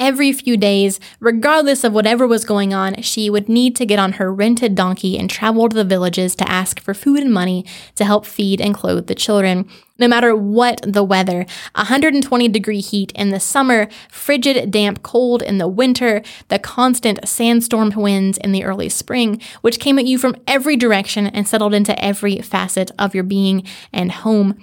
Every 0.00 0.32
few 0.32 0.56
days, 0.56 0.98
regardless 1.20 1.84
of 1.84 1.92
whatever 1.92 2.26
was 2.26 2.46
going 2.46 2.72
on, 2.72 3.02
she 3.02 3.28
would 3.28 3.50
need 3.50 3.76
to 3.76 3.84
get 3.84 3.98
on 3.98 4.12
her 4.12 4.32
rented 4.32 4.74
donkey 4.74 5.18
and 5.18 5.28
travel 5.28 5.68
to 5.68 5.76
the 5.76 5.84
villages 5.84 6.34
to 6.36 6.50
ask 6.50 6.80
for 6.80 6.94
food 6.94 7.20
and 7.20 7.30
money 7.30 7.66
to 7.96 8.06
help 8.06 8.24
feed 8.24 8.62
and 8.62 8.74
clothe 8.74 9.08
the 9.08 9.14
children. 9.14 9.68
No 9.98 10.08
matter 10.08 10.34
what 10.34 10.80
the 10.86 11.04
weather 11.04 11.44
120 11.74 12.48
degree 12.48 12.80
heat 12.80 13.12
in 13.12 13.28
the 13.28 13.38
summer, 13.38 13.90
frigid, 14.08 14.70
damp 14.70 15.02
cold 15.02 15.42
in 15.42 15.58
the 15.58 15.68
winter, 15.68 16.22
the 16.48 16.58
constant 16.58 17.28
sandstorm 17.28 17.90
winds 17.90 18.38
in 18.38 18.52
the 18.52 18.64
early 18.64 18.88
spring, 18.88 19.38
which 19.60 19.78
came 19.78 19.98
at 19.98 20.06
you 20.06 20.16
from 20.16 20.34
every 20.46 20.76
direction 20.76 21.26
and 21.26 21.46
settled 21.46 21.74
into 21.74 22.02
every 22.02 22.38
facet 22.38 22.90
of 22.98 23.14
your 23.14 23.24
being 23.24 23.64
and 23.92 24.12
home. 24.12 24.58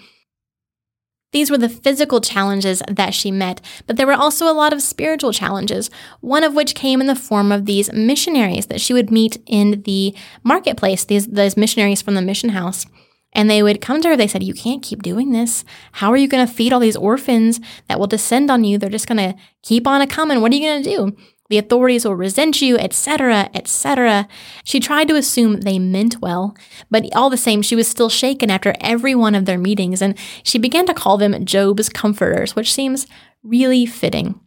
These 1.34 1.52
were 1.52 1.58
the 1.58 1.70
physical 1.70 2.22
challenges 2.22 2.82
that 2.90 3.14
she 3.14 3.32
met, 3.32 3.60
but 3.86 3.98
there 3.98 4.08
were 4.08 4.14
also 4.14 4.50
a 4.50 4.56
lot 4.56 4.72
of 4.72 4.82
spiritual 4.82 5.34
challenges, 5.34 5.90
one 6.22 6.44
of 6.44 6.54
which 6.56 6.76
came 6.76 7.02
in 7.02 7.08
the 7.08 7.16
form 7.16 7.52
of 7.52 7.66
these 7.66 7.92
missionaries 7.92 8.68
that 8.68 8.80
she 8.80 8.94
would 8.94 9.12
meet 9.12 9.38
in 9.46 9.82
the 9.82 10.16
marketplace, 10.44 11.04
these, 11.04 11.28
these 11.28 11.58
missionaries 11.58 12.02
from 12.02 12.16
the 12.16 12.22
mission 12.22 12.50
house. 12.50 12.86
And 13.34 13.50
they 13.50 13.62
would 13.62 13.82
come 13.82 14.02
to 14.02 14.08
her, 14.08 14.18
they 14.18 14.28
said, 14.28 14.42
You 14.42 14.54
can't 14.54 14.82
keep 14.82 15.04
doing 15.04 15.32
this. 15.32 15.66
How 15.94 16.12
are 16.12 16.18
you 16.18 16.30
going 16.30 16.48
to 16.48 16.52
feed 16.52 16.72
all 16.72 16.80
these 16.80 16.96
orphans 16.96 17.60
that 17.88 18.00
will 18.00 18.08
descend 18.08 18.50
on 18.50 18.64
you? 18.64 18.78
They're 18.78 18.90
just 18.90 19.08
going 19.08 19.18
to 19.18 19.38
keep 19.64 19.86
on 19.86 20.02
a 20.02 20.08
coming. 20.08 20.42
What 20.42 20.52
are 20.52 20.56
you 20.56 20.66
going 20.66 20.84
to 20.84 20.90
do? 20.90 21.18
The 21.50 21.58
authorities 21.58 22.04
will 22.04 22.16
resent 22.16 22.62
you, 22.62 22.78
etc., 22.78 23.50
etc. 23.54 24.28
She 24.64 24.80
tried 24.80 25.08
to 25.08 25.16
assume 25.16 25.62
they 25.62 25.80
meant 25.80 26.22
well, 26.22 26.56
but 26.92 27.06
all 27.16 27.30
the 27.30 27.38
same, 27.38 27.62
she 27.62 27.76
was 27.76 27.88
still 27.88 28.10
shaken 28.10 28.52
after 28.52 28.74
every 28.82 29.16
one 29.16 29.34
of 29.34 29.46
their 29.46 29.58
meetings, 29.58 30.02
and 30.02 30.18
she 30.44 30.58
began 30.58 30.86
to 30.88 30.94
call 30.94 31.18
them 31.18 31.46
Job's 31.46 31.88
comforters, 31.90 32.56
which 32.56 32.74
seems 32.74 33.08
really 33.44 33.86
fitting. 33.86 34.40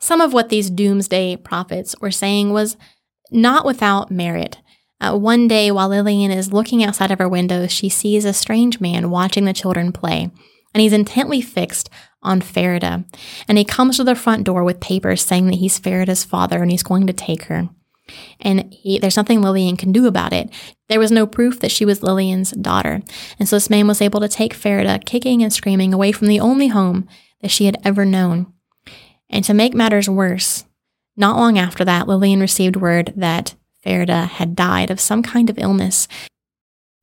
Some 0.00 0.20
of 0.20 0.32
what 0.32 0.48
these 0.48 0.70
doomsday 0.70 1.36
prophets 1.36 1.94
were 2.00 2.10
saying 2.10 2.52
was 2.52 2.76
not 3.30 3.64
without 3.64 4.10
merit. 4.10 4.58
Uh, 5.00 5.16
one 5.16 5.48
day, 5.48 5.70
while 5.70 5.88
Lillian 5.88 6.30
is 6.30 6.52
looking 6.52 6.82
outside 6.82 7.10
of 7.10 7.18
her 7.18 7.28
window, 7.28 7.66
she 7.66 7.88
sees 7.88 8.24
a 8.24 8.32
strange 8.32 8.80
man 8.80 9.10
watching 9.10 9.44
the 9.44 9.52
children 9.52 9.92
play, 9.92 10.30
and 10.72 10.80
he's 10.80 10.92
intently 10.92 11.40
fixed 11.40 11.88
on 12.24 12.40
Farida. 12.40 13.04
And 13.48 13.58
he 13.58 13.64
comes 13.64 13.96
to 13.96 14.04
the 14.04 14.14
front 14.14 14.44
door 14.44 14.64
with 14.64 14.80
papers 14.80 15.24
saying 15.24 15.46
that 15.46 15.56
he's 15.56 15.80
Farida's 15.80 16.24
father 16.24 16.62
and 16.62 16.70
he's 16.70 16.82
going 16.82 17.06
to 17.06 17.12
take 17.12 17.44
her. 17.44 17.68
And 18.40 18.72
he, 18.72 18.98
there's 18.98 19.16
nothing 19.16 19.40
Lillian 19.40 19.76
can 19.76 19.92
do 19.92 20.06
about 20.06 20.32
it. 20.32 20.50
There 20.88 21.00
was 21.00 21.10
no 21.10 21.26
proof 21.26 21.60
that 21.60 21.70
she 21.70 21.84
was 21.84 22.02
Lillian's 22.02 22.50
daughter. 22.52 23.00
And 23.38 23.48
so 23.48 23.56
this 23.56 23.70
man 23.70 23.86
was 23.86 24.02
able 24.02 24.20
to 24.20 24.28
take 24.28 24.54
Farida, 24.54 25.04
kicking 25.04 25.42
and 25.42 25.52
screaming, 25.52 25.94
away 25.94 26.12
from 26.12 26.28
the 26.28 26.40
only 26.40 26.68
home 26.68 27.08
that 27.40 27.50
she 27.50 27.64
had 27.66 27.78
ever 27.82 28.04
known. 28.04 28.52
And 29.30 29.44
to 29.44 29.54
make 29.54 29.74
matters 29.74 30.08
worse, 30.08 30.64
not 31.16 31.36
long 31.36 31.58
after 31.58 31.84
that, 31.84 32.06
Lillian 32.06 32.40
received 32.40 32.76
word 32.76 33.12
that 33.16 33.54
Farida 33.84 34.28
had 34.28 34.56
died 34.56 34.90
of 34.90 35.00
some 35.00 35.22
kind 35.22 35.48
of 35.48 35.58
illness, 35.58 36.08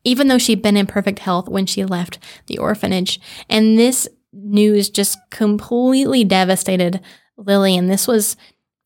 even 0.04 0.28
though 0.28 0.38
she'd 0.38 0.62
been 0.62 0.78
in 0.78 0.88
perfect 0.88 1.20
health 1.20 1.48
when 1.48 1.66
she 1.66 1.86
left 1.86 2.20
the 2.48 2.58
orphanage. 2.58 3.20
And 3.50 3.78
this 3.78 4.08
news 4.34 4.90
just 4.90 5.18
completely 5.30 6.24
devastated 6.24 7.02
Lily. 7.38 7.76
And 7.78 7.90
This 7.90 8.08
was 8.08 8.36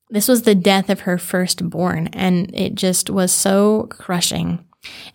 this 0.09 0.27
was 0.27 0.43
the 0.43 0.55
death 0.55 0.89
of 0.91 1.01
her 1.01 1.17
firstborn, 1.17 2.07
and 2.13 2.53
it 2.53 2.75
just 2.75 3.09
was 3.09 3.31
so 3.31 3.87
crushing. 3.89 4.63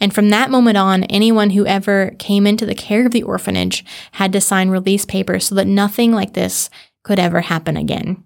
And 0.01 0.13
from 0.13 0.31
that 0.31 0.51
moment 0.51 0.77
on, 0.77 1.05
anyone 1.05 1.51
who 1.51 1.65
ever 1.65 2.17
came 2.19 2.45
into 2.45 2.67
the 2.67 2.75
care 2.75 3.07
of 3.07 3.13
the 3.13 3.23
orphanage 3.23 3.85
had 4.13 4.33
to 4.33 4.41
sign 4.41 4.69
release 4.69 5.05
papers 5.05 5.47
so 5.47 5.55
that 5.55 5.69
nothing 5.69 6.13
like 6.13 6.35
this 6.35 6.71
could 7.05 7.21
ever 7.21 7.41
happen 7.41 7.77
again. 7.77 8.25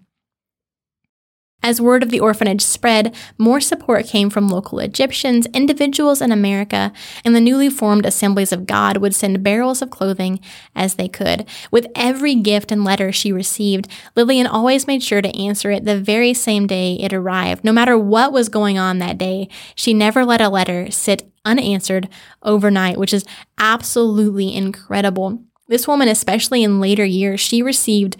As 1.63 1.81
word 1.81 2.03
of 2.03 2.11
the 2.11 2.19
orphanage 2.19 2.61
spread, 2.61 3.15
more 3.39 3.59
support 3.59 4.05
came 4.05 4.29
from 4.29 4.47
local 4.47 4.77
Egyptians, 4.79 5.47
individuals 5.47 6.21
in 6.21 6.31
America, 6.31 6.93
and 7.23 7.35
the 7.35 7.41
newly 7.41 7.69
formed 7.71 8.05
Assemblies 8.05 8.51
of 8.51 8.67
God 8.67 8.97
would 8.97 9.15
send 9.15 9.41
barrels 9.41 9.81
of 9.81 9.89
clothing 9.89 10.39
as 10.75 10.93
they 10.93 11.07
could. 11.07 11.47
With 11.71 11.87
every 11.95 12.35
gift 12.35 12.71
and 12.71 12.83
letter 12.83 13.11
she 13.11 13.31
received, 13.31 13.87
Lillian 14.15 14.45
always 14.45 14.85
made 14.85 15.01
sure 15.01 15.23
to 15.23 15.35
answer 15.35 15.71
it 15.71 15.85
the 15.85 15.99
very 15.99 16.35
same 16.35 16.67
day 16.67 16.99
it 16.99 17.13
arrived. 17.13 17.63
No 17.63 17.73
matter 17.73 17.97
what 17.97 18.31
was 18.31 18.47
going 18.47 18.77
on 18.77 18.99
that 18.99 19.17
day, 19.17 19.49
she 19.73 19.91
never 19.91 20.23
let 20.23 20.41
a 20.41 20.49
letter 20.49 20.91
sit 20.91 21.31
unanswered 21.45 22.09
overnight, 22.43 22.97
which 22.97 23.13
is 23.13 23.25
absolutely 23.57 24.55
incredible. 24.55 25.41
This 25.67 25.87
woman, 25.87 26.09
especially 26.09 26.63
in 26.63 26.79
later 26.79 27.05
years, 27.05 27.39
she 27.39 27.63
received 27.63 28.17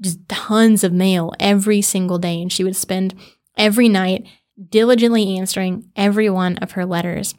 just 0.00 0.26
tons 0.28 0.84
of 0.84 0.92
mail 0.92 1.32
every 1.40 1.82
single 1.82 2.18
day, 2.18 2.40
and 2.40 2.52
she 2.52 2.64
would 2.64 2.76
spend 2.76 3.14
every 3.56 3.88
night 3.88 4.26
diligently 4.70 5.36
answering 5.36 5.90
every 5.96 6.28
one 6.30 6.58
of 6.58 6.72
her 6.72 6.84
letters. 6.84 7.34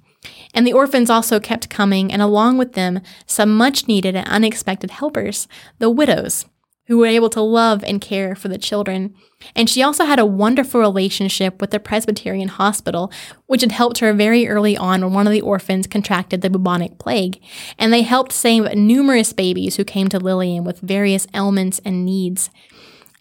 And 0.53 0.68
the 0.68 0.74
orphans 0.74 1.10
also 1.10 1.39
kept 1.39 1.70
coming, 1.70 2.12
and 2.12 2.22
along 2.22 2.57
with 2.57 2.74
them, 2.74 3.01
some 3.26 3.55
much 3.55 3.88
needed 3.88 4.16
and 4.16 4.28
unexpected 4.28 4.91
helpers, 4.91 5.47
the 5.80 5.89
widows 5.89 6.45
who 6.90 6.98
were 6.98 7.06
able 7.06 7.30
to 7.30 7.40
love 7.40 7.84
and 7.84 8.02
care 8.02 8.34
for 8.34 8.48
the 8.48 8.58
children. 8.58 9.14
And 9.56 9.70
she 9.70 9.84
also 9.84 10.06
had 10.06 10.18
a 10.18 10.26
wonderful 10.26 10.82
relationship 10.82 11.62
with 11.62 11.70
the 11.70 11.80
Presbyterian 11.80 12.48
Hospital, 12.48 13.12
which 13.46 13.62
had 13.62 13.72
helped 13.72 14.00
her 14.00 14.12
very 14.12 14.48
early 14.48 14.76
on 14.76 15.02
when 15.02 15.14
one 15.14 15.28
of 15.28 15.32
the 15.32 15.40
orphans 15.40 15.86
contracted 15.86 16.42
the 16.42 16.50
bubonic 16.50 16.98
plague. 16.98 17.40
And 17.78 17.94
they 17.94 18.02
helped 18.02 18.32
save 18.32 18.74
numerous 18.74 19.34
babies 19.34 19.76
who 19.76 19.84
came 19.84 20.08
to 20.10 20.20
Lillian 20.20 20.64
with 20.64 20.80
various 20.80 21.28
ailments 21.36 21.80
and 21.86 22.06
needs. 22.06 22.50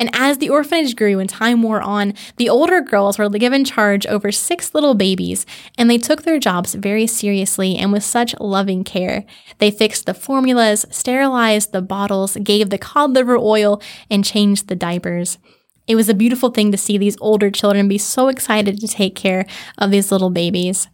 And 0.00 0.10
as 0.12 0.38
the 0.38 0.48
orphanage 0.48 0.94
grew 0.94 1.18
and 1.18 1.28
time 1.28 1.62
wore 1.62 1.80
on, 1.80 2.14
the 2.36 2.48
older 2.48 2.80
girls 2.80 3.18
were 3.18 3.28
given 3.28 3.64
charge 3.64 4.06
over 4.06 4.30
six 4.30 4.72
little 4.72 4.94
babies, 4.94 5.44
and 5.76 5.90
they 5.90 5.98
took 5.98 6.22
their 6.22 6.38
jobs 6.38 6.74
very 6.74 7.06
seriously 7.06 7.76
and 7.76 7.92
with 7.92 8.04
such 8.04 8.38
loving 8.38 8.84
care. 8.84 9.24
They 9.58 9.72
fixed 9.72 10.06
the 10.06 10.14
formulas, 10.14 10.86
sterilized 10.90 11.72
the 11.72 11.82
bottles, 11.82 12.36
gave 12.36 12.70
the 12.70 12.78
cod 12.78 13.12
liver 13.12 13.36
oil, 13.36 13.82
and 14.08 14.24
changed 14.24 14.68
the 14.68 14.76
diapers. 14.76 15.38
It 15.88 15.96
was 15.96 16.08
a 16.08 16.14
beautiful 16.14 16.50
thing 16.50 16.70
to 16.70 16.78
see 16.78 16.98
these 16.98 17.16
older 17.20 17.50
children 17.50 17.88
be 17.88 17.98
so 17.98 18.28
excited 18.28 18.78
to 18.80 18.86
take 18.86 19.16
care 19.16 19.46
of 19.78 19.90
these 19.90 20.12
little 20.12 20.30
babies. 20.30 20.86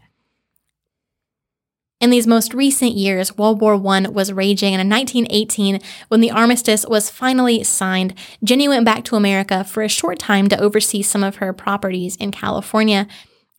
In 2.01 2.11
these 2.11 2.27
most 2.27 2.53
recent 2.53 2.93
years, 2.93 3.39
World 3.39 3.61
War 3.61 3.75
I 3.75 4.09
was 4.09 4.33
raging, 4.33 4.75
and 4.75 4.81
in 4.81 4.91
1918, 4.91 5.81
when 6.09 6.21
the 6.21 6.31
armistice 6.31 6.85
was 6.87 7.09
finally 7.09 7.63
signed, 7.63 8.15
Jenny 8.43 8.69
went 8.69 8.85
back 8.85 9.05
to 9.05 9.17
America 9.17 9.65
for 9.65 9.83
a 9.83 9.89
short 9.89 10.19
time 10.19 10.49
to 10.49 10.61
oversee 10.61 11.03
some 11.03 11.23
of 11.23 11.37
her 11.37 11.53
properties 11.53 12.17
in 12.17 12.31
California. 12.31 13.07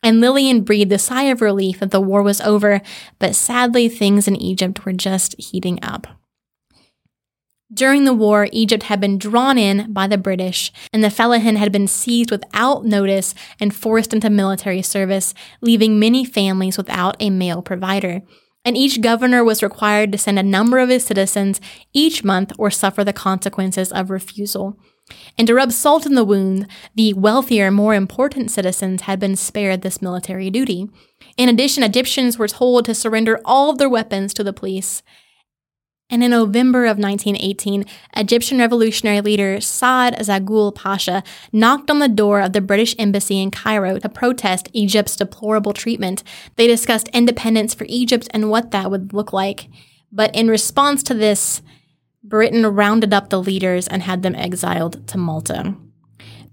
And 0.02 0.20
Lillian 0.20 0.60
breathed 0.60 0.92
a 0.92 0.98
sigh 0.98 1.24
of 1.24 1.40
relief 1.40 1.80
that 1.80 1.90
the 1.90 2.00
war 2.00 2.22
was 2.22 2.40
over, 2.42 2.82
but 3.18 3.34
sadly, 3.34 3.88
things 3.88 4.28
in 4.28 4.36
Egypt 4.36 4.84
were 4.84 4.92
just 4.92 5.34
heating 5.40 5.78
up. 5.82 6.06
During 7.72 8.04
the 8.04 8.14
war, 8.14 8.48
Egypt 8.52 8.84
had 8.84 9.00
been 9.00 9.18
drawn 9.18 9.58
in 9.58 9.92
by 9.92 10.06
the 10.06 10.16
British, 10.16 10.72
and 10.92 11.02
the 11.02 11.08
Fellahin 11.08 11.56
had 11.56 11.72
been 11.72 11.88
seized 11.88 12.30
without 12.30 12.84
notice 12.84 13.34
and 13.58 13.74
forced 13.74 14.14
into 14.14 14.30
military 14.30 14.82
service, 14.82 15.34
leaving 15.60 15.98
many 15.98 16.24
families 16.24 16.78
without 16.78 17.16
a 17.18 17.28
male 17.28 17.62
provider. 17.62 18.22
And 18.64 18.76
each 18.76 19.00
governor 19.00 19.42
was 19.42 19.64
required 19.64 20.12
to 20.12 20.18
send 20.18 20.38
a 20.38 20.44
number 20.44 20.78
of 20.78 20.88
his 20.88 21.04
citizens 21.04 21.60
each 21.92 22.22
month 22.22 22.52
or 22.56 22.70
suffer 22.70 23.02
the 23.02 23.12
consequences 23.12 23.92
of 23.92 24.10
refusal. 24.10 24.78
And 25.36 25.46
to 25.48 25.54
rub 25.54 25.72
salt 25.72 26.06
in 26.06 26.14
the 26.14 26.24
wound, 26.24 26.68
the 26.94 27.14
wealthier, 27.14 27.70
more 27.70 27.94
important 27.94 28.50
citizens 28.50 29.02
had 29.02 29.20
been 29.20 29.36
spared 29.36 29.82
this 29.82 30.02
military 30.02 30.50
duty. 30.50 30.88
In 31.36 31.48
addition, 31.48 31.82
Egyptians 31.82 32.38
were 32.38 32.48
told 32.48 32.84
to 32.84 32.94
surrender 32.94 33.40
all 33.44 33.70
of 33.70 33.78
their 33.78 33.88
weapons 33.88 34.34
to 34.34 34.44
the 34.44 34.52
police. 34.52 35.02
And 36.08 36.22
in 36.22 36.30
November 36.30 36.84
of 36.84 36.98
1918, 36.98 37.84
Egyptian 38.16 38.58
revolutionary 38.58 39.20
leader 39.20 39.60
Saad 39.60 40.14
Zaghloul 40.14 40.72
Pasha 40.72 41.24
knocked 41.52 41.90
on 41.90 41.98
the 41.98 42.08
door 42.08 42.40
of 42.40 42.52
the 42.52 42.60
British 42.60 42.94
embassy 42.96 43.42
in 43.42 43.50
Cairo 43.50 43.98
to 43.98 44.08
protest 44.08 44.68
Egypt's 44.72 45.16
deplorable 45.16 45.72
treatment. 45.72 46.22
They 46.54 46.68
discussed 46.68 47.08
independence 47.08 47.74
for 47.74 47.86
Egypt 47.88 48.28
and 48.30 48.50
what 48.50 48.70
that 48.70 48.88
would 48.88 49.12
look 49.12 49.32
like. 49.32 49.68
But 50.12 50.34
in 50.34 50.46
response 50.48 51.02
to 51.04 51.14
this, 51.14 51.60
Britain 52.22 52.64
rounded 52.64 53.12
up 53.12 53.30
the 53.30 53.42
leaders 53.42 53.88
and 53.88 54.02
had 54.02 54.22
them 54.22 54.36
exiled 54.36 55.06
to 55.08 55.18
Malta. 55.18 55.74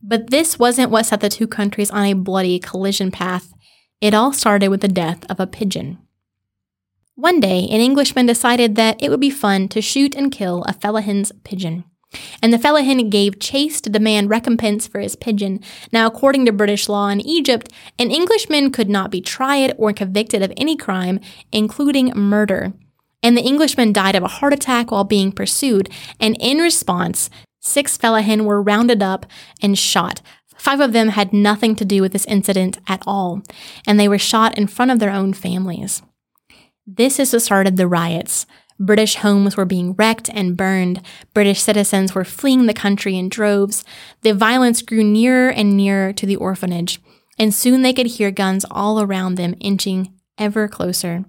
But 0.02 0.32
this 0.32 0.58
wasn't 0.58 0.92
what 0.92 1.06
set 1.06 1.22
the 1.22 1.30
two 1.30 1.48
countries 1.48 1.92
on 1.92 2.06
a 2.06 2.14
bloody 2.14 2.58
collision 2.58 3.12
path. 3.12 3.54
It 4.02 4.16
all 4.16 4.34
started 4.34 4.70
with 4.70 4.82
the 4.82 4.88
death 4.88 5.26
of 5.30 5.40
a 5.40 5.48
pigeon. 5.48 6.00
One 7.16 7.40
day, 7.40 7.68
an 7.70 7.80
Englishman 7.80 8.26
decided 8.26 8.76
that 8.76 9.02
it 9.02 9.10
would 9.10 9.20
be 9.20 9.30
fun 9.30 9.68
to 9.70 9.82
shoot 9.82 10.16
and 10.16 10.32
kill 10.32 10.64
a 10.64 10.74
fellahin's 10.74 11.32
pigeon. 11.44 11.84
And 12.42 12.52
the 12.52 12.58
fellahin 12.58 13.10
gave 13.12 13.40
chase 13.40 13.80
to 13.82 13.90
demand 13.90 14.32
recompense 14.32 14.88
for 14.88 15.00
his 15.00 15.16
pigeon. 15.16 15.60
Now, 15.92 16.08
according 16.08 16.46
to 16.46 16.52
British 16.52 16.90
law 16.90 17.10
in 17.10 17.22
Egypt, 17.22 17.72
an 18.00 18.10
Englishman 18.10 18.72
could 18.72 18.90
not 18.90 19.12
be 19.12 19.22
tried 19.22 19.74
or 19.78 19.94
convicted 19.94 20.42
of 20.42 20.52
any 20.58 20.76
crime, 20.76 21.20
including 21.52 22.12
murder. 22.16 22.74
And 23.22 23.38
the 23.38 23.44
Englishman 23.44 23.94
died 23.94 24.16
of 24.16 24.24
a 24.24 24.28
heart 24.28 24.54
attack 24.54 24.90
while 24.90 25.04
being 25.04 25.32
pursued. 25.32 25.90
And 26.20 26.36
in 26.40 26.58
response, 26.58 27.30
six 27.60 27.96
fellahin 27.96 28.46
were 28.46 28.62
rounded 28.62 29.04
up 29.04 29.28
and 29.62 29.78
shot. 29.78 30.22
Five 30.56 30.80
of 30.80 30.94
them 30.94 31.10
had 31.10 31.32
nothing 31.32 31.76
to 31.76 31.86
do 31.86 32.02
with 32.02 32.12
this 32.12 32.26
incident 32.26 32.80
at 32.88 33.04
all, 33.06 33.44
and 33.86 34.00
they 34.00 34.08
were 34.08 34.18
shot 34.18 34.58
in 34.58 34.66
front 34.66 34.92
of 34.92 35.00
their 35.00 35.12
own 35.12 35.34
families. 35.34 36.02
This 36.86 37.20
is 37.20 37.32
what 37.32 37.42
started 37.42 37.78
the 37.78 37.88
riots. 37.88 38.46
British 38.80 39.16
homes 39.16 39.56
were 39.56 39.66
being 39.66 39.94
wrecked 39.94 40.30
and 40.34 40.58
burned. 40.58 41.02
British 41.34 41.62
citizens 41.62 42.14
were 42.14 42.26
fleeing 42.26 42.66
the 42.66 42.74
country 42.74 43.18
in 43.18 43.30
droves. 43.30 43.86
The 44.22 44.34
violence 44.34 44.82
grew 44.82 45.04
nearer 45.04 45.50
and 45.50 45.78
nearer 45.78 46.12
to 46.14 46.26
the 46.26 46.36
orphanage, 46.36 47.00
and 47.40 47.54
soon 47.54 47.82
they 47.82 47.94
could 47.94 48.08
hear 48.08 48.32
guns 48.32 48.66
all 48.70 49.02
around 49.02 49.36
them 49.36 49.56
inching 49.62 50.14
ever 50.38 50.68
closer. 50.68 51.24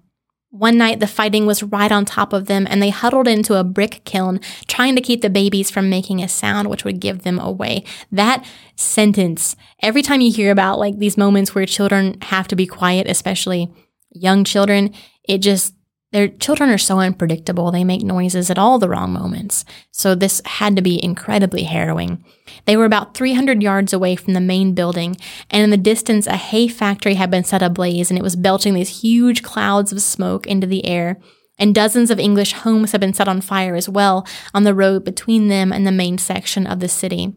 One 0.51 0.79
night, 0.79 1.01
the 1.01 1.09
fighting 1.09 1.47
was 1.47 1.65
right 1.65 1.91
on 1.91 2.05
top 2.05 2.33
of 2.33 2.47
them, 2.47 2.67
and 2.71 2.81
they 2.81 2.91
huddled 2.91 3.27
into 3.27 3.59
a 3.59 3.65
brick 3.65 4.03
kiln, 4.05 4.41
trying 4.69 4.95
to 4.95 5.03
keep 5.03 5.21
the 5.21 5.31
babies 5.31 5.69
from 5.69 5.91
making 5.91 6.23
a 6.23 6.29
sound 6.29 6.69
which 6.71 6.85
would 6.85 7.01
give 7.01 7.23
them 7.23 7.41
away. 7.41 7.85
That 8.13 8.47
sentence, 8.77 9.57
every 9.83 10.03
time 10.03 10.21
you 10.21 10.33
hear 10.33 10.53
about 10.53 10.79
like 10.79 10.99
these 10.99 11.17
moments 11.17 11.55
where 11.55 11.67
children 11.67 12.19
have 12.23 12.47
to 12.49 12.57
be 12.57 12.67
quiet, 12.67 13.09
especially 13.09 13.73
young 14.13 14.45
children, 14.45 14.95
it 15.29 15.39
just 15.39 15.75
their 16.15 16.29
children 16.29 16.71
are 16.71 16.79
so 16.79 17.01
unpredictable. 17.01 17.73
They 17.73 17.83
make 17.83 18.03
noises 18.03 18.49
at 18.49 18.57
all 18.57 18.79
the 18.79 18.89
wrong 18.89 19.13
moments. 19.13 19.65
So 19.91 20.15
this 20.15 20.41
had 20.45 20.77
to 20.77 20.83
be 20.83 21.03
incredibly 21.03 21.65
harrowing. 21.65 22.25
They 22.67 22.77
were 22.77 22.85
about 22.85 23.15
300 23.15 23.61
yards 23.65 23.93
away 23.93 24.15
from 24.15 24.35
the 24.35 24.41
main 24.41 24.75
building, 24.75 25.17
and 25.51 25.65
in 25.65 25.71
the 25.71 25.77
distance, 25.77 26.29
a 26.29 26.37
hay 26.37 26.69
factory 26.69 27.15
had 27.15 27.33
been 27.33 27.43
set 27.43 27.63
ablaze 27.63 28.11
and 28.11 28.19
it 28.19 28.23
was 28.23 28.37
belching 28.37 28.75
these 28.75 29.01
huge 29.01 29.43
clouds 29.43 29.91
of 29.91 30.01
smoke 30.01 30.47
into 30.47 30.69
the 30.69 30.87
air. 30.87 31.19
And 31.59 31.75
dozens 31.75 32.13
of 32.13 32.21
English 32.21 32.53
homes 32.53 32.93
had 32.93 33.01
been 33.01 33.15
set 33.15 33.27
on 33.27 33.41
fire 33.41 33.75
as 33.75 33.89
well 33.89 34.25
on 34.55 34.63
the 34.63 34.75
road 34.75 35.05
between 35.05 35.49
them 35.49 35.73
and 35.73 35.85
the 35.85 35.93
main 35.93 36.19
section 36.19 36.65
of 36.65 36.79
the 36.79 36.89
city. 36.89 37.35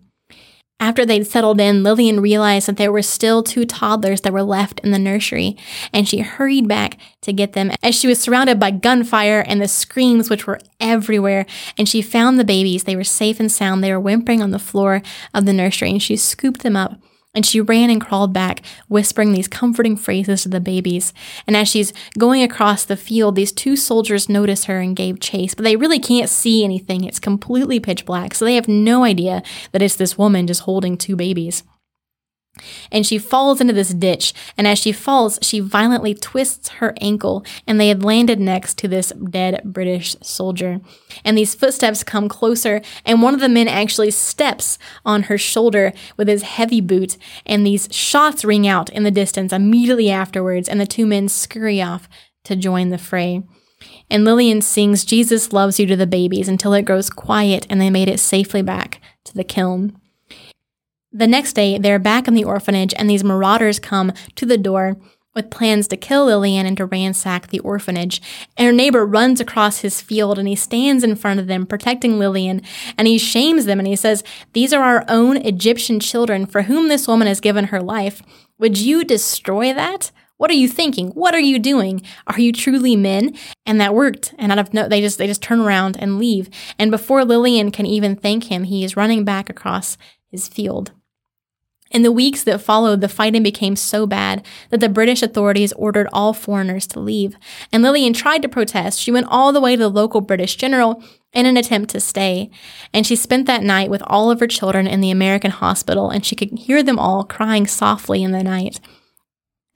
After 0.80 1.06
they'd 1.06 1.26
settled 1.26 1.60
in, 1.60 1.82
Lillian 1.82 2.20
realized 2.20 2.68
that 2.68 2.78
there 2.78 2.92
were 2.92 3.02
still 3.02 3.42
two 3.42 3.66
toddlers 3.66 4.22
that 4.22 4.34
were 4.34 4.44
left 4.44 4.80
in 4.82 4.92
the 4.92 5.00
nursery, 5.00 5.58
and 5.92 6.08
she 6.08 6.20
hurried 6.20 6.68
back 6.68 7.00
to 7.22 7.34
get 7.34 7.54
them 7.54 7.72
as 7.82 7.96
she 7.96 8.08
was 8.08 8.20
surrounded 8.20 8.60
by 8.60 8.70
gunfire 8.70 9.44
and 9.48 9.60
the 9.60 9.68
screams 9.68 10.30
which 10.30 10.46
were 10.46 10.60
everywhere. 10.80 11.48
And 11.80 11.90
she 11.90 12.04
found 12.04 12.40
the 12.40 12.44
babies. 12.44 12.84
They 12.84 12.96
were 12.96 13.04
safe 13.04 13.40
and 13.40 13.52
sound. 13.52 13.84
They 13.84 13.92
were 13.92 14.00
whimpering 14.00 14.44
on 14.44 14.52
the 14.52 14.60
floor 14.60 15.02
of 15.34 15.46
the 15.46 15.54
nursery, 15.54 15.90
and 15.90 16.02
she 16.02 16.16
scooped 16.16 16.62
them 16.62 16.76
up 16.76 17.00
and 17.38 17.46
she 17.46 17.62
ran 17.62 17.92
and 17.92 18.02
crawled 18.02 18.34
back, 18.34 18.64
whispering 18.88 19.32
these 19.32 19.48
comforting 19.48 19.96
phrases 19.96 20.42
to 20.42 20.50
the 20.50 20.60
babies. 20.60 21.14
And 21.46 21.56
as 21.56 21.68
she's 21.68 21.94
going 22.18 22.42
across 22.42 22.84
the 22.84 22.98
field, 22.98 23.36
these 23.36 23.52
two 23.52 23.76
soldiers 23.76 24.28
notice 24.28 24.64
her 24.64 24.80
and 24.80 24.96
gave 24.96 25.20
chase, 25.20 25.54
but 25.54 25.64
they 25.64 25.76
really 25.76 26.00
can't 26.00 26.30
see 26.30 26.64
anything. 26.64 27.04
It's 27.04 27.20
completely 27.20 27.80
pitch 27.80 28.06
black, 28.08 28.34
so 28.34 28.44
they 28.44 28.56
have 28.56 28.68
no 28.68 29.04
idea 29.04 29.44
that 29.72 29.84
it's 29.84 29.98
this 29.98 30.18
woman 30.18 30.48
just 30.48 30.62
holding 30.62 30.98
two 30.98 31.16
babies 31.16 31.62
and 32.92 33.06
she 33.06 33.18
falls 33.18 33.62
into 33.62 33.74
this 33.74 33.94
ditch. 33.94 34.34
And 34.58 34.68
as 34.68 34.80
she 34.80 34.92
falls, 34.92 35.40
she 35.42 35.60
violently 35.60 36.14
twists 36.14 36.70
her 36.70 36.94
ankle, 37.02 37.46
and 37.66 37.80
they 37.80 37.90
had 37.90 38.04
landed 38.04 38.40
next 38.40 38.78
to 38.80 38.88
this 38.88 39.12
dead 39.30 39.62
British 39.64 40.16
soldier. 40.22 40.80
And 41.24 41.38
these 41.38 41.56
footsteps 41.56 42.04
come 42.04 42.30
closer, 42.30 42.82
and 43.06 43.22
one 43.22 43.34
of 43.34 43.40
the 43.40 43.50
men 43.50 43.68
actually 43.68 44.12
steps 44.12 44.78
on 45.06 45.24
her 45.24 45.38
shoulder 45.38 45.94
with 46.18 46.28
his 46.28 46.44
heavy 46.44 46.82
boot, 46.82 47.18
and 47.46 47.66
these 47.66 47.88
shots 47.92 48.46
ring 48.46 48.68
out 48.68 48.90
in 48.90 49.04
the 49.04 49.12
distance 49.12 49.54
immediately 49.54 50.10
afterwards, 50.10 50.70
and 50.70 50.80
the 50.80 50.86
two 50.86 51.06
men 51.06 51.28
scurry 51.30 51.82
off 51.82 52.08
to 52.44 52.56
join 52.56 52.90
the 52.90 52.98
fray. 52.98 53.44
And 54.10 54.24
Lillian 54.24 54.62
sings 54.62 55.06
Jesus 55.06 55.54
Loves 55.54 55.80
You 55.80 55.86
to 55.88 55.96
the 55.96 56.08
babies 56.08 56.48
until 56.48 56.74
it 56.74 56.84
grows 56.84 57.10
quiet 57.10 57.68
and 57.70 57.80
they 57.80 57.90
made 57.90 58.08
it 58.08 58.20
safely 58.20 58.62
back 58.62 59.02
to 59.26 59.34
the 59.34 59.44
kiln. 59.44 60.00
The 61.18 61.26
next 61.26 61.54
day, 61.54 61.80
they're 61.80 61.98
back 61.98 62.28
in 62.28 62.36
the 62.36 62.44
orphanage, 62.44 62.94
and 62.96 63.10
these 63.10 63.24
marauders 63.24 63.80
come 63.80 64.14
to 64.36 64.46
the 64.46 64.56
door 64.56 64.98
with 65.34 65.50
plans 65.50 65.88
to 65.88 65.98
kill 65.98 66.26
Lillian 66.26 66.68
and 66.68 66.78
to 66.78 66.86
ransack 66.86 67.48
the 67.48 67.58
orphanage. 67.62 68.22
And 68.56 68.68
her 68.68 68.72
neighbor 68.72 69.04
runs 69.04 69.40
across 69.42 69.80
his 69.80 70.00
field 70.00 70.38
and 70.38 70.48
he 70.48 70.56
stands 70.56 71.04
in 71.04 71.16
front 71.16 71.40
of 71.40 71.48
them, 71.48 71.66
protecting 71.66 72.20
Lillian, 72.20 72.62
and 73.00 73.08
he 73.08 73.18
shames 73.18 73.66
them 73.66 73.80
and 73.80 73.88
he 73.88 73.96
says, 73.96 74.24
These 74.54 74.74
are 74.74 74.84
our 74.84 75.06
own 75.08 75.38
Egyptian 75.38 76.00
children 76.00 76.46
for 76.46 76.64
whom 76.64 76.88
this 76.88 77.08
woman 77.08 77.28
has 77.28 77.42
given 77.42 77.66
her 77.66 77.82
life. 77.82 78.22
Would 78.60 78.78
you 78.78 79.04
destroy 79.04 79.74
that? 79.74 80.12
What 80.38 80.52
are 80.52 80.56
you 80.56 80.68
thinking? 80.68 81.08
What 81.10 81.34
are 81.34 81.40
you 81.40 81.58
doing? 81.58 82.04
Are 82.28 82.40
you 82.40 82.52
truly 82.52 82.96
men? 82.96 83.36
And 83.66 83.82
that 83.82 83.96
worked. 83.96 84.36
And 84.38 84.52
out 84.52 84.60
of 84.60 84.72
no, 84.72 84.88
they 84.88 85.02
just 85.02 85.18
they 85.18 85.26
just 85.26 85.42
turn 85.42 85.62
around 85.62 85.98
and 86.00 86.20
leave. 86.20 86.48
And 86.78 86.92
before 86.92 87.26
Lillian 87.26 87.72
can 87.72 87.88
even 87.88 88.16
thank 88.16 88.52
him, 88.52 88.66
he 88.66 88.84
is 88.84 88.96
running 88.96 89.26
back 89.26 89.50
across 89.50 89.98
his 90.30 90.48
field. 90.48 90.92
In 91.92 92.02
the 92.02 92.12
weeks 92.12 92.44
that 92.44 92.62
followed, 92.62 93.02
the 93.02 93.08
fighting 93.08 93.44
became 93.44 93.76
so 93.76 94.06
bad 94.06 94.46
that 94.70 94.80
the 94.80 94.90
British 94.90 95.22
authorities 95.22 95.74
ordered 95.74 96.08
all 96.12 96.34
foreigners 96.34 96.86
to 96.88 97.00
leave. 97.00 97.38
And 97.72 97.82
Lillian 97.84 98.14
tried 98.14 98.42
to 98.42 98.50
protest. 98.50 99.00
She 99.00 99.12
went 99.12 99.28
all 99.30 99.54
the 99.54 99.62
way 99.62 99.76
to 99.76 99.84
the 99.84 99.90
local 99.90 100.22
British 100.22 100.56
general 100.56 101.04
in 101.34 101.46
an 101.46 101.58
attempt 101.58 101.92
to 101.92 102.00
stay. 102.00 102.50
And 102.94 103.06
she 103.06 103.16
spent 103.16 103.46
that 103.48 103.64
night 103.64 103.90
with 103.90 104.04
all 104.08 104.32
of 104.32 104.40
her 104.40 104.48
children 104.48 104.88
in 104.88 105.02
the 105.02 105.12
American 105.12 105.52
hospital, 105.52 106.10
and 106.10 106.26
she 106.26 106.36
could 106.36 106.58
hear 106.58 106.84
them 106.84 107.00
all 107.00 107.24
crying 107.24 107.68
softly 107.68 108.24
in 108.24 108.32
the 108.32 108.44
night. 108.44 108.80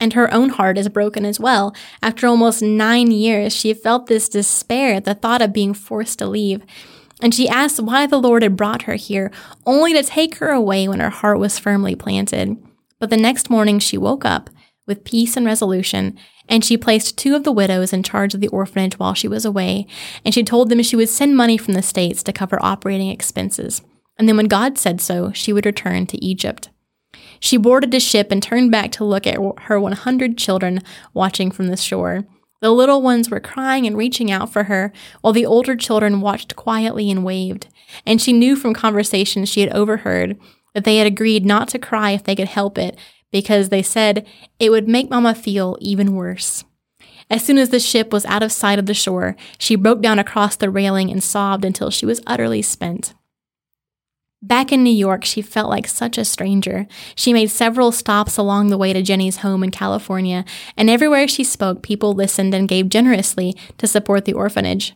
And 0.00 0.14
her 0.14 0.32
own 0.34 0.48
heart 0.48 0.76
is 0.76 0.88
broken 0.88 1.24
as 1.24 1.38
well. 1.38 1.74
After 2.02 2.26
almost 2.26 2.60
nine 2.60 3.12
years, 3.12 3.54
she 3.54 3.72
felt 3.72 4.06
this 4.06 4.28
despair 4.28 4.94
at 4.94 5.04
the 5.04 5.14
thought 5.14 5.40
of 5.40 5.52
being 5.52 5.74
forced 5.74 6.18
to 6.18 6.26
leave. 6.26 6.62
And 7.22 7.34
she 7.34 7.48
asked 7.48 7.80
why 7.80 8.06
the 8.06 8.20
Lord 8.20 8.42
had 8.42 8.56
brought 8.56 8.82
her 8.82 8.94
here, 8.94 9.30
only 9.64 9.94
to 9.94 10.02
take 10.02 10.34
her 10.36 10.50
away 10.50 10.88
when 10.88 11.00
her 11.00 11.10
heart 11.10 11.38
was 11.38 11.58
firmly 11.58 11.94
planted. 11.94 12.56
But 12.98 13.10
the 13.10 13.16
next 13.16 13.48
morning 13.48 13.78
she 13.78 13.96
woke 13.96 14.24
up 14.24 14.50
with 14.86 15.04
peace 15.04 15.36
and 15.36 15.46
resolution, 15.46 16.18
and 16.48 16.64
she 16.64 16.76
placed 16.76 17.16
two 17.16 17.34
of 17.34 17.44
the 17.44 17.52
widows 17.52 17.92
in 17.92 18.02
charge 18.02 18.34
of 18.34 18.40
the 18.40 18.48
orphanage 18.48 18.98
while 18.98 19.14
she 19.14 19.28
was 19.28 19.44
away, 19.44 19.86
and 20.24 20.34
she 20.34 20.42
told 20.42 20.68
them 20.68 20.82
she 20.82 20.96
would 20.96 21.08
send 21.08 21.36
money 21.36 21.56
from 21.56 21.74
the 21.74 21.82
States 21.82 22.22
to 22.24 22.32
cover 22.32 22.58
operating 22.60 23.08
expenses. 23.08 23.82
And 24.18 24.28
then 24.28 24.36
when 24.36 24.48
God 24.48 24.76
said 24.76 25.00
so, 25.00 25.32
she 25.32 25.52
would 25.52 25.64
return 25.64 26.06
to 26.08 26.24
Egypt. 26.24 26.68
She 27.40 27.56
boarded 27.56 27.94
a 27.94 28.00
ship 28.00 28.30
and 28.30 28.42
turned 28.42 28.70
back 28.70 28.92
to 28.92 29.04
look 29.04 29.26
at 29.26 29.38
her 29.62 29.80
100 29.80 30.36
children 30.36 30.80
watching 31.14 31.50
from 31.50 31.68
the 31.68 31.76
shore. 31.76 32.24
The 32.62 32.70
little 32.70 33.02
ones 33.02 33.28
were 33.28 33.40
crying 33.40 33.88
and 33.88 33.96
reaching 33.96 34.30
out 34.30 34.52
for 34.52 34.64
her, 34.64 34.92
while 35.20 35.32
the 35.32 35.44
older 35.44 35.74
children 35.74 36.20
watched 36.20 36.54
quietly 36.54 37.10
and 37.10 37.24
waved. 37.24 37.66
And 38.06 38.22
she 38.22 38.32
knew 38.32 38.54
from 38.54 38.72
conversations 38.72 39.48
she 39.48 39.62
had 39.62 39.72
overheard 39.72 40.38
that 40.72 40.84
they 40.84 40.98
had 40.98 41.06
agreed 41.08 41.44
not 41.44 41.66
to 41.70 41.80
cry 41.80 42.12
if 42.12 42.22
they 42.22 42.36
could 42.36 42.46
help 42.46 42.78
it, 42.78 42.96
because 43.32 43.68
they 43.68 43.82
said 43.82 44.24
it 44.60 44.70
would 44.70 44.86
make 44.86 45.10
Mama 45.10 45.34
feel 45.34 45.76
even 45.80 46.14
worse. 46.14 46.62
As 47.28 47.44
soon 47.44 47.58
as 47.58 47.70
the 47.70 47.80
ship 47.80 48.12
was 48.12 48.24
out 48.26 48.44
of 48.44 48.52
sight 48.52 48.78
of 48.78 48.86
the 48.86 48.94
shore, 48.94 49.34
she 49.58 49.74
broke 49.74 50.00
down 50.00 50.20
across 50.20 50.54
the 50.54 50.70
railing 50.70 51.10
and 51.10 51.22
sobbed 51.22 51.64
until 51.64 51.90
she 51.90 52.06
was 52.06 52.22
utterly 52.28 52.62
spent. 52.62 53.12
Back 54.44 54.72
in 54.72 54.82
New 54.82 54.90
York, 54.90 55.24
she 55.24 55.40
felt 55.40 55.70
like 55.70 55.86
such 55.86 56.18
a 56.18 56.24
stranger. 56.24 56.88
She 57.14 57.32
made 57.32 57.50
several 57.50 57.92
stops 57.92 58.36
along 58.36 58.68
the 58.68 58.78
way 58.78 58.92
to 58.92 59.00
Jenny's 59.00 59.38
home 59.38 59.62
in 59.62 59.70
California, 59.70 60.44
and 60.76 60.90
everywhere 60.90 61.28
she 61.28 61.44
spoke, 61.44 61.80
people 61.80 62.12
listened 62.12 62.52
and 62.52 62.68
gave 62.68 62.88
generously 62.88 63.56
to 63.78 63.86
support 63.86 64.24
the 64.24 64.32
orphanage. 64.32 64.94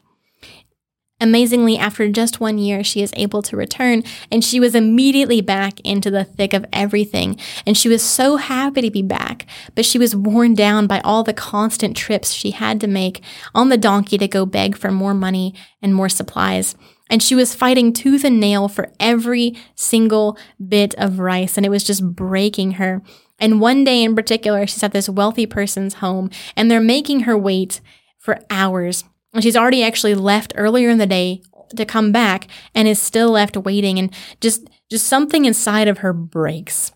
Amazingly, 1.18 1.78
after 1.78 2.10
just 2.10 2.40
one 2.40 2.58
year, 2.58 2.84
she 2.84 3.00
is 3.00 3.12
able 3.16 3.40
to 3.42 3.56
return, 3.56 4.02
and 4.32 4.44
she 4.44 4.58
was 4.58 4.74
immediately 4.74 5.40
back 5.40 5.78
into 5.80 6.10
the 6.10 6.24
thick 6.24 6.52
of 6.52 6.66
everything. 6.72 7.38
And 7.64 7.76
she 7.76 7.88
was 7.88 8.02
so 8.02 8.36
happy 8.36 8.82
to 8.82 8.90
be 8.90 9.00
back, 9.00 9.46
but 9.74 9.86
she 9.86 9.96
was 9.96 10.14
worn 10.14 10.54
down 10.54 10.88
by 10.88 11.00
all 11.00 11.22
the 11.22 11.32
constant 11.32 11.96
trips 11.96 12.32
she 12.32 12.50
had 12.50 12.80
to 12.80 12.86
make 12.86 13.22
on 13.54 13.70
the 13.70 13.78
donkey 13.78 14.18
to 14.18 14.28
go 14.28 14.44
beg 14.44 14.76
for 14.76 14.90
more 14.90 15.14
money 15.14 15.54
and 15.80 15.94
more 15.94 16.10
supplies. 16.10 16.74
And 17.08 17.22
she 17.22 17.34
was 17.34 17.54
fighting 17.54 17.92
tooth 17.92 18.24
and 18.24 18.40
nail 18.40 18.68
for 18.68 18.90
every 18.98 19.56
single 19.74 20.36
bit 20.66 20.94
of 20.96 21.18
rice, 21.18 21.56
and 21.56 21.64
it 21.64 21.70
was 21.70 21.84
just 21.84 22.14
breaking 22.14 22.72
her. 22.72 23.02
And 23.38 23.60
one 23.60 23.84
day 23.84 24.02
in 24.02 24.16
particular, 24.16 24.66
she's 24.66 24.82
at 24.82 24.92
this 24.92 25.08
wealthy 25.08 25.46
person's 25.46 25.94
home, 25.94 26.30
and 26.56 26.70
they're 26.70 26.80
making 26.80 27.20
her 27.20 27.36
wait 27.36 27.80
for 28.18 28.40
hours. 28.50 29.04
And 29.32 29.42
she's 29.42 29.56
already 29.56 29.82
actually 29.82 30.14
left 30.14 30.52
earlier 30.56 30.88
in 30.88 30.98
the 30.98 31.06
day 31.06 31.42
to 31.76 31.84
come 31.84 32.12
back 32.12 32.48
and 32.74 32.88
is 32.88 33.00
still 33.00 33.30
left 33.30 33.56
waiting 33.56 33.98
and 33.98 34.12
just 34.40 34.68
just 34.88 35.06
something 35.06 35.44
inside 35.44 35.88
of 35.88 35.98
her 35.98 36.12
breaks. 36.12 36.92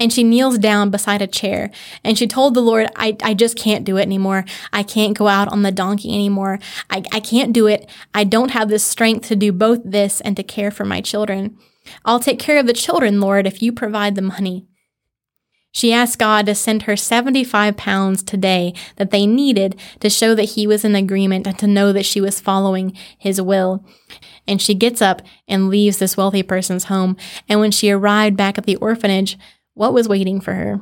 And 0.00 0.12
she 0.12 0.22
kneels 0.22 0.58
down 0.58 0.90
beside 0.90 1.20
a 1.22 1.26
chair 1.26 1.72
and 2.04 2.16
she 2.16 2.28
told 2.28 2.54
the 2.54 2.60
Lord, 2.60 2.88
I, 2.94 3.16
I 3.20 3.34
just 3.34 3.56
can't 3.56 3.84
do 3.84 3.96
it 3.96 4.02
anymore. 4.02 4.44
I 4.72 4.84
can't 4.84 5.18
go 5.18 5.26
out 5.26 5.48
on 5.48 5.62
the 5.62 5.72
donkey 5.72 6.14
anymore. 6.14 6.60
I, 6.88 7.02
I 7.12 7.18
can't 7.18 7.52
do 7.52 7.66
it. 7.66 7.90
I 8.14 8.22
don't 8.22 8.52
have 8.52 8.68
the 8.68 8.78
strength 8.78 9.26
to 9.26 9.36
do 9.36 9.50
both 9.50 9.80
this 9.84 10.20
and 10.20 10.36
to 10.36 10.44
care 10.44 10.70
for 10.70 10.84
my 10.84 11.00
children. 11.00 11.58
I'll 12.04 12.20
take 12.20 12.38
care 12.38 12.58
of 12.58 12.66
the 12.66 12.72
children, 12.72 13.20
Lord, 13.20 13.44
if 13.44 13.60
you 13.60 13.72
provide 13.72 14.14
the 14.14 14.22
money. 14.22 14.68
She 15.72 15.92
asked 15.92 16.18
God 16.18 16.46
to 16.46 16.54
send 16.54 16.82
her 16.82 16.96
75 16.96 17.76
pounds 17.76 18.22
today 18.22 18.74
that 18.96 19.10
they 19.10 19.26
needed 19.26 19.78
to 20.00 20.08
show 20.08 20.34
that 20.34 20.50
He 20.50 20.66
was 20.66 20.84
in 20.84 20.94
agreement 20.94 21.46
and 21.46 21.58
to 21.58 21.66
know 21.66 21.92
that 21.92 22.06
she 22.06 22.20
was 22.20 22.40
following 22.40 22.96
His 23.18 23.40
will. 23.40 23.84
And 24.46 24.62
she 24.62 24.74
gets 24.74 25.02
up 25.02 25.22
and 25.46 25.68
leaves 25.68 25.98
this 25.98 26.16
wealthy 26.16 26.42
person's 26.42 26.84
home. 26.84 27.16
And 27.48 27.60
when 27.60 27.70
she 27.70 27.90
arrived 27.90 28.36
back 28.36 28.56
at 28.56 28.64
the 28.64 28.76
orphanage, 28.76 29.36
what 29.78 29.92
was 29.92 30.08
waiting 30.08 30.40
for 30.40 30.54
her? 30.54 30.80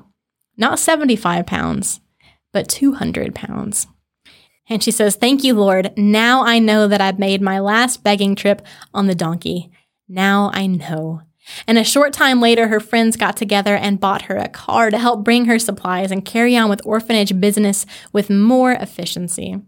Not 0.56 0.78
75 0.78 1.44
pounds, 1.44 2.00
but 2.52 2.66
200 2.66 3.34
pounds. 3.34 3.86
And 4.70 4.82
she 4.82 4.90
says, 4.90 5.16
Thank 5.16 5.44
you, 5.44 5.52
Lord. 5.52 5.92
Now 5.98 6.42
I 6.42 6.58
know 6.58 6.88
that 6.88 7.02
I've 7.02 7.18
made 7.18 7.42
my 7.42 7.60
last 7.60 8.02
begging 8.02 8.34
trip 8.34 8.66
on 8.94 9.06
the 9.06 9.14
donkey. 9.14 9.70
Now 10.08 10.50
I 10.54 10.66
know. 10.66 11.20
And 11.66 11.76
a 11.76 11.84
short 11.84 12.14
time 12.14 12.40
later, 12.40 12.68
her 12.68 12.80
friends 12.80 13.16
got 13.16 13.36
together 13.36 13.76
and 13.76 14.00
bought 14.00 14.22
her 14.22 14.36
a 14.36 14.48
car 14.48 14.90
to 14.90 14.98
help 14.98 15.22
bring 15.22 15.44
her 15.44 15.58
supplies 15.58 16.10
and 16.10 16.24
carry 16.24 16.56
on 16.56 16.70
with 16.70 16.80
orphanage 16.84 17.38
business 17.38 17.84
with 18.14 18.30
more 18.30 18.72
efficiency. 18.72 19.60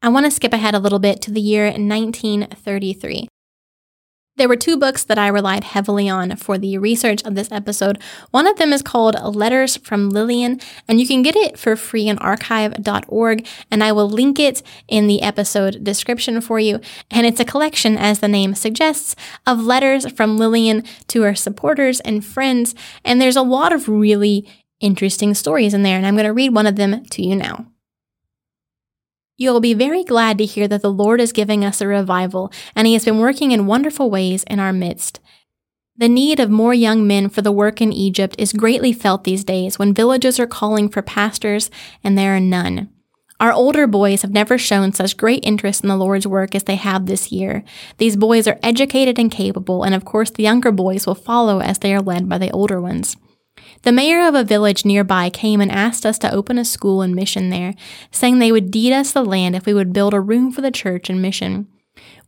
I 0.00 0.08
want 0.08 0.24
to 0.24 0.30
skip 0.30 0.54
ahead 0.54 0.74
a 0.74 0.80
little 0.80 0.98
bit 0.98 1.20
to 1.22 1.30
the 1.30 1.40
year 1.40 1.66
1933. 1.66 3.28
There 4.38 4.48
were 4.48 4.56
two 4.56 4.76
books 4.76 5.02
that 5.02 5.18
I 5.18 5.26
relied 5.26 5.64
heavily 5.64 6.08
on 6.08 6.36
for 6.36 6.58
the 6.58 6.78
research 6.78 7.24
of 7.24 7.34
this 7.34 7.50
episode. 7.50 8.00
One 8.30 8.46
of 8.46 8.56
them 8.56 8.72
is 8.72 8.82
called 8.82 9.20
Letters 9.34 9.76
from 9.76 10.10
Lillian, 10.10 10.60
and 10.86 11.00
you 11.00 11.08
can 11.08 11.22
get 11.22 11.34
it 11.34 11.58
for 11.58 11.74
free 11.74 12.08
on 12.08 12.18
archive.org, 12.18 13.46
and 13.68 13.82
I 13.82 13.90
will 13.90 14.08
link 14.08 14.38
it 14.38 14.62
in 14.86 15.08
the 15.08 15.22
episode 15.22 15.82
description 15.82 16.40
for 16.40 16.60
you. 16.60 16.80
And 17.10 17.26
it's 17.26 17.40
a 17.40 17.44
collection, 17.44 17.98
as 17.98 18.20
the 18.20 18.28
name 18.28 18.54
suggests, 18.54 19.16
of 19.44 19.60
letters 19.60 20.08
from 20.12 20.38
Lillian 20.38 20.84
to 21.08 21.22
her 21.22 21.34
supporters 21.34 21.98
and 22.00 22.24
friends, 22.24 22.76
and 23.04 23.20
there's 23.20 23.34
a 23.34 23.42
lot 23.42 23.72
of 23.72 23.88
really 23.88 24.48
interesting 24.78 25.34
stories 25.34 25.74
in 25.74 25.82
there, 25.82 25.96
and 25.96 26.06
I'm 26.06 26.14
going 26.14 26.26
to 26.26 26.32
read 26.32 26.54
one 26.54 26.68
of 26.68 26.76
them 26.76 27.04
to 27.06 27.22
you 27.22 27.34
now. 27.34 27.66
You 29.40 29.52
will 29.52 29.60
be 29.60 29.72
very 29.72 30.02
glad 30.02 30.36
to 30.38 30.44
hear 30.44 30.66
that 30.66 30.82
the 30.82 30.90
Lord 30.90 31.20
is 31.20 31.30
giving 31.32 31.64
us 31.64 31.80
a 31.80 31.86
revival, 31.86 32.52
and 32.74 32.88
He 32.88 32.94
has 32.94 33.04
been 33.04 33.20
working 33.20 33.52
in 33.52 33.66
wonderful 33.66 34.10
ways 34.10 34.42
in 34.42 34.58
our 34.58 34.72
midst. 34.72 35.20
The 35.96 36.08
need 36.08 36.40
of 36.40 36.50
more 36.50 36.74
young 36.74 37.06
men 37.06 37.28
for 37.28 37.40
the 37.40 37.52
work 37.52 37.80
in 37.80 37.92
Egypt 37.92 38.34
is 38.36 38.52
greatly 38.52 38.92
felt 38.92 39.22
these 39.22 39.44
days 39.44 39.78
when 39.78 39.94
villages 39.94 40.40
are 40.40 40.46
calling 40.46 40.88
for 40.88 41.02
pastors 41.02 41.70
and 42.02 42.18
there 42.18 42.34
are 42.34 42.40
none. 42.40 42.88
Our 43.38 43.52
older 43.52 43.86
boys 43.86 44.22
have 44.22 44.32
never 44.32 44.58
shown 44.58 44.92
such 44.92 45.16
great 45.16 45.44
interest 45.44 45.84
in 45.84 45.88
the 45.88 45.96
Lord's 45.96 46.26
work 46.26 46.56
as 46.56 46.64
they 46.64 46.74
have 46.74 47.06
this 47.06 47.30
year. 47.30 47.62
These 47.98 48.16
boys 48.16 48.48
are 48.48 48.58
educated 48.64 49.20
and 49.20 49.30
capable, 49.30 49.84
and 49.84 49.94
of 49.94 50.04
course, 50.04 50.30
the 50.30 50.42
younger 50.42 50.72
boys 50.72 51.06
will 51.06 51.14
follow 51.14 51.60
as 51.60 51.78
they 51.78 51.94
are 51.94 52.02
led 52.02 52.28
by 52.28 52.38
the 52.38 52.50
older 52.50 52.80
ones. 52.80 53.16
The 53.82 53.92
mayor 53.92 54.26
of 54.26 54.34
a 54.34 54.44
village 54.44 54.84
nearby 54.84 55.30
came 55.30 55.60
and 55.60 55.70
asked 55.70 56.04
us 56.04 56.18
to 56.20 56.32
open 56.32 56.58
a 56.58 56.64
school 56.64 57.02
and 57.02 57.14
mission 57.14 57.50
there, 57.50 57.74
saying 58.10 58.38
they 58.38 58.52
would 58.52 58.70
deed 58.70 58.92
us 58.92 59.12
the 59.12 59.24
land 59.24 59.54
if 59.54 59.66
we 59.66 59.74
would 59.74 59.92
build 59.92 60.14
a 60.14 60.20
room 60.20 60.50
for 60.52 60.60
the 60.60 60.70
church 60.70 61.08
and 61.08 61.22
mission. 61.22 61.68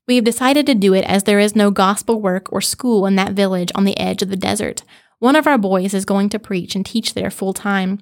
We 0.06 0.16
have 0.16 0.24
decided 0.24 0.66
to 0.66 0.74
do 0.74 0.94
it 0.94 1.04
as 1.04 1.24
there 1.24 1.38
is 1.38 1.54
no 1.54 1.70
gospel 1.70 2.20
work 2.20 2.52
or 2.52 2.60
school 2.60 3.06
in 3.06 3.16
that 3.16 3.32
village 3.32 3.70
on 3.74 3.84
the 3.84 3.98
edge 3.98 4.22
of 4.22 4.28
the 4.28 4.36
desert. 4.36 4.82
One 5.20 5.36
of 5.36 5.46
our 5.46 5.58
boys 5.58 5.92
is 5.92 6.06
going 6.06 6.30
to 6.30 6.38
preach 6.38 6.74
and 6.74 6.84
teach 6.84 7.12
there 7.12 7.30
full 7.30 7.52
time. 7.52 7.98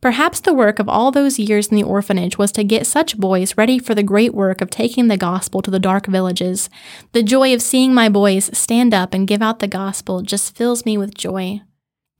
Perhaps 0.00 0.40
the 0.40 0.54
work 0.54 0.78
of 0.78 0.88
all 0.88 1.12
those 1.12 1.38
years 1.38 1.68
in 1.68 1.76
the 1.76 1.82
orphanage 1.82 2.38
was 2.38 2.50
to 2.52 2.64
get 2.64 2.86
such 2.86 3.18
boys 3.18 3.58
ready 3.58 3.78
for 3.78 3.94
the 3.94 4.02
great 4.02 4.34
work 4.34 4.60
of 4.62 4.70
taking 4.70 5.08
the 5.08 5.18
gospel 5.18 5.60
to 5.60 5.70
the 5.70 5.78
dark 5.78 6.06
villages. 6.06 6.70
The 7.12 7.22
joy 7.22 7.52
of 7.54 7.60
seeing 7.60 7.92
my 7.92 8.08
boys 8.08 8.50
stand 8.56 8.94
up 8.94 9.12
and 9.12 9.28
give 9.28 9.42
out 9.42 9.58
the 9.58 9.68
gospel 9.68 10.22
just 10.22 10.56
fills 10.56 10.86
me 10.86 10.96
with 10.96 11.14
joy. 11.14 11.60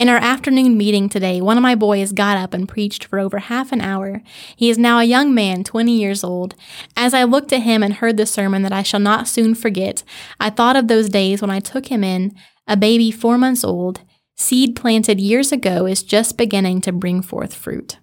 In 0.03 0.09
our 0.09 0.17
afternoon 0.17 0.77
meeting 0.77 1.09
today, 1.09 1.41
one 1.41 1.57
of 1.57 1.63
my 1.63 1.77
boys 1.77 2.11
got 2.11 2.37
up 2.37 2.55
and 2.55 2.69
preached 2.69 3.05
for 3.05 3.21
over 3.21 3.39
half 3.39 3.71
an 3.71 3.81
hour. 3.81 4.21
He 4.57 4.69
is 4.69 4.77
now 4.77 4.99
a 4.99 5.05
young 5.05 5.33
man, 5.33 5.63
20 5.63 5.97
years 5.97 6.25
old. 6.25 6.57
As 6.97 7.15
I 7.15 7.23
looked 7.23 7.53
at 7.53 7.63
him 7.63 7.85
and 7.85 7.95
heard 7.95 8.17
the 8.17 8.27
sermon 8.27 8.63
that 8.63 8.73
I 8.73 8.83
shall 8.83 8.99
not 8.99 9.29
soon 9.29 9.55
forget, 9.55 10.03
I 10.41 10.51
thought 10.51 10.75
of 10.75 10.89
those 10.89 11.09
days 11.09 11.41
when 11.41 11.53
I 11.53 11.61
took 11.61 11.87
him 11.87 12.03
in, 12.03 12.35
a 12.67 12.77
baby 12.77 13.13
four 13.13 13.39
months 13.39 13.63
old, 13.63 14.01
seed 14.35 14.75
planted 14.75 15.21
years 15.21 15.53
ago 15.53 15.87
is 15.87 16.03
just 16.03 16.37
beginning 16.37 16.81
to 16.81 16.91
bring 16.91 17.23
forth 17.23 17.55
fruit. 17.55 17.99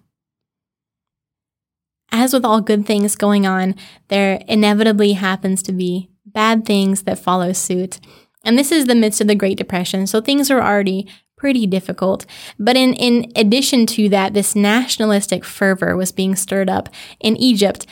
As 2.10 2.32
with 2.32 2.46
all 2.46 2.62
good 2.62 2.86
things 2.86 3.14
going 3.14 3.46
on, 3.46 3.74
there 4.08 4.42
inevitably 4.48 5.12
happens 5.12 5.62
to 5.64 5.72
be 5.72 6.08
bad 6.24 6.64
things 6.64 7.02
that 7.02 7.18
follow 7.18 7.52
suit. 7.52 8.00
And 8.42 8.58
this 8.58 8.72
is 8.72 8.86
the 8.86 8.94
midst 8.94 9.20
of 9.20 9.26
the 9.26 9.34
Great 9.34 9.58
Depression, 9.58 10.06
so 10.06 10.22
things 10.22 10.50
are 10.50 10.62
already 10.62 11.06
pretty 11.40 11.66
difficult. 11.66 12.26
But 12.58 12.76
in, 12.76 12.92
in 12.92 13.32
addition 13.34 13.86
to 13.86 14.10
that, 14.10 14.34
this 14.34 14.54
nationalistic 14.54 15.42
fervor 15.42 15.96
was 15.96 16.12
being 16.12 16.36
stirred 16.36 16.68
up 16.68 16.90
in 17.18 17.34
Egypt. 17.38 17.86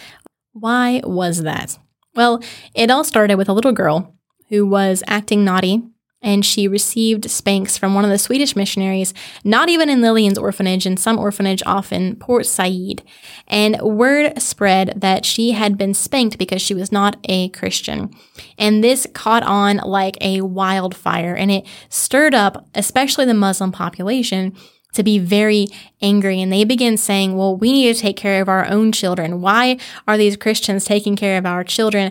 Why 0.53 1.01
was 1.03 1.43
that? 1.45 1.79
Well, 2.15 2.43
it 2.75 2.91
all 2.91 3.05
started 3.05 3.37
with 3.37 3.49
a 3.49 3.55
little 3.55 3.73
girl 3.73 4.15
who 4.51 4.67
was 4.67 5.03
acting 5.07 5.45
naughty 5.45 5.83
and 6.21 6.45
she 6.45 6.67
received 6.67 7.31
spanks 7.31 7.77
from 7.77 7.95
one 7.95 8.05
of 8.05 8.11
the 8.11 8.19
Swedish 8.19 8.57
missionaries, 8.57 9.15
not 9.45 9.69
even 9.69 9.89
in 9.89 10.01
Lillian's 10.01 10.39
orphanage, 10.39 10.87
in 10.87 10.97
some 10.97 11.19
orphanage 11.19 11.63
off 11.65 11.93
in 11.93 12.17
Port 12.17 12.47
Said. 12.47 13.03
And 13.47 13.81
word 13.81 14.41
spread 14.41 15.01
that 15.01 15.25
she 15.25 15.53
had 15.53 15.79
been 15.79 15.95
spanked 15.95 16.39
because 16.39 16.61
she 16.61 16.75
was 16.75 16.91
not 16.91 17.17
a 17.25 17.51
Christian. 17.51 18.11
And 18.59 18.83
this 18.83 19.07
caught 19.15 19.45
on 19.45 19.77
like 19.79 20.17
a 20.21 20.41
wildfire, 20.41 21.35
and 21.35 21.51
it 21.51 21.67
stirred 21.89 22.35
up, 22.35 22.67
especially 22.75 23.25
the 23.25 23.35
Muslim 23.35 23.71
population, 23.71 24.57
to 24.95 25.03
be 25.03 25.19
very 25.19 25.69
angry. 26.01 26.41
And 26.41 26.53
they 26.53 26.65
began 26.65 26.97
saying, 26.97 27.37
well, 27.37 27.57
we 27.57 27.73
need 27.73 27.95
to 27.95 28.01
take 28.01 28.17
care 28.17 28.41
of 28.41 28.49
our 28.49 28.67
own 28.67 28.91
children. 28.91 29.41
Why 29.41 29.79
are 30.09 30.17
these 30.17 30.37
Christians 30.37 30.85
taking 30.85 31.15
care 31.15 31.39
of 31.39 31.47
our 31.47 31.63
children? 31.63 32.11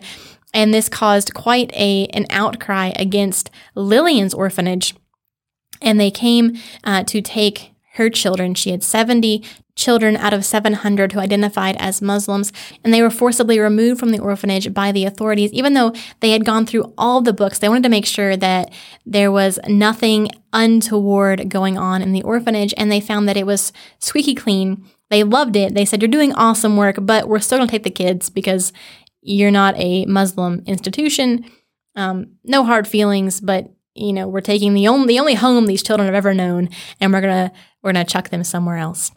And 0.54 0.74
this 0.74 0.90
caused 0.90 1.34
quite 1.34 1.72
a 1.74 2.08
an 2.08 2.26
outcry 2.30 2.92
against 2.96 3.50
Lillian's 3.76 4.34
orphanage. 4.34 4.96
And 5.82 6.00
they 6.00 6.10
came 6.10 6.58
uh, 6.84 7.04
to 7.04 7.22
take 7.22 7.72
her 7.94 8.10
children. 8.10 8.56
She 8.56 8.72
had 8.72 8.84
70 8.84 9.44
children 9.76 10.18
out 10.18 10.34
of 10.34 10.44
700 10.44 11.12
who 11.12 11.20
identified 11.20 11.76
as 11.78 12.02
Muslims, 12.02 12.52
and 12.84 12.94
they 12.94 13.02
were 13.02 13.10
forcibly 13.10 13.60
removed 13.60 14.00
from 14.00 14.12
the 14.12 14.20
orphanage 14.20 14.74
by 14.74 14.92
the 14.92 15.06
authorities. 15.06 15.54
Even 15.54 15.74
though 15.74 15.94
they 16.20 16.32
had 16.32 16.44
gone 16.44 16.66
through 16.66 16.94
all 16.98 17.22
the 17.22 17.34
books, 17.34 17.60
they 17.60 17.70
wanted 17.70 17.84
to 17.84 17.90
make 17.90 18.06
sure 18.06 18.36
that 18.36 18.74
there 19.06 19.32
was 19.32 19.60
nothing 19.68 20.30
untoward 20.52 21.50
going 21.50 21.78
on 21.78 22.02
in 22.02 22.12
the 22.12 22.24
orphanage, 22.24 22.74
and 22.76 22.92
they 22.92 23.00
found 23.00 23.30
that 23.30 23.38
it 23.38 23.46
was 23.46 23.72
squeaky 24.00 24.36
clean. 24.36 24.84
They 25.10 25.24
loved 25.24 25.56
it. 25.56 25.74
They 25.74 25.86
said, 25.86 26.02
You're 26.02 26.10
doing 26.10 26.34
awesome 26.34 26.76
work, 26.76 26.98
but 27.00 27.30
we're 27.30 27.40
still 27.40 27.60
going 27.60 27.68
to 27.68 27.72
take 27.72 27.84
the 27.84 27.90
kids 27.90 28.30
because 28.30 28.74
you're 29.28 29.52
not 29.52 29.76
a 29.78 30.06
Muslim 30.06 30.64
institution. 30.66 31.46
Um, 31.96 32.38
no 32.44 32.64
hard 32.64 32.88
feelings, 32.88 33.42
but 33.42 33.70
you 33.94 34.14
know 34.14 34.28
we're 34.28 34.42
taking 34.42 34.74
the 34.74 34.88
only 34.88 35.08
the 35.08 35.20
only 35.20 35.34
home 35.34 35.66
these 35.66 35.84
children 35.84 36.08
have 36.08 36.16
ever 36.16 36.34
known, 36.34 36.70
and 37.00 37.12
we're 37.12 37.22
gonna 37.22 37.52
we're 37.84 37.92
gonna 37.92 38.06
chuck 38.06 38.30
them 38.30 38.44
somewhere 38.44 38.78
else. 38.78 39.12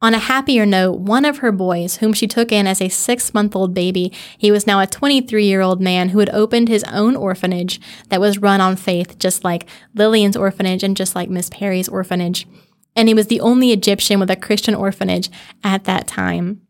On 0.00 0.14
a 0.14 0.18
happier 0.18 0.64
note, 0.64 1.00
one 1.00 1.24
of 1.24 1.38
her 1.38 1.50
boys, 1.50 1.96
whom 1.96 2.12
she 2.12 2.28
took 2.28 2.52
in 2.52 2.68
as 2.68 2.80
a 2.80 2.88
six 2.88 3.34
month 3.34 3.56
old 3.56 3.74
baby, 3.74 4.12
he 4.36 4.52
was 4.52 4.66
now 4.66 4.80
a 4.80 4.86
23 4.86 5.44
year 5.44 5.60
old 5.60 5.80
man 5.80 6.10
who 6.10 6.20
had 6.20 6.30
opened 6.30 6.68
his 6.68 6.84
own 6.84 7.16
orphanage 7.16 7.80
that 8.10 8.20
was 8.20 8.38
run 8.38 8.60
on 8.60 8.76
faith, 8.76 9.18
just 9.18 9.42
like 9.42 9.68
Lillian's 9.94 10.36
orphanage 10.36 10.84
and 10.84 10.96
just 10.96 11.16
like 11.16 11.30
Miss 11.30 11.50
Perry's 11.50 11.88
orphanage. 11.88 12.46
And 12.94 13.08
he 13.08 13.14
was 13.14 13.28
the 13.28 13.40
only 13.40 13.72
Egyptian 13.72 14.20
with 14.20 14.30
a 14.30 14.36
Christian 14.36 14.74
orphanage 14.74 15.30
at 15.64 15.84
that 15.84 16.06
time. 16.06 16.67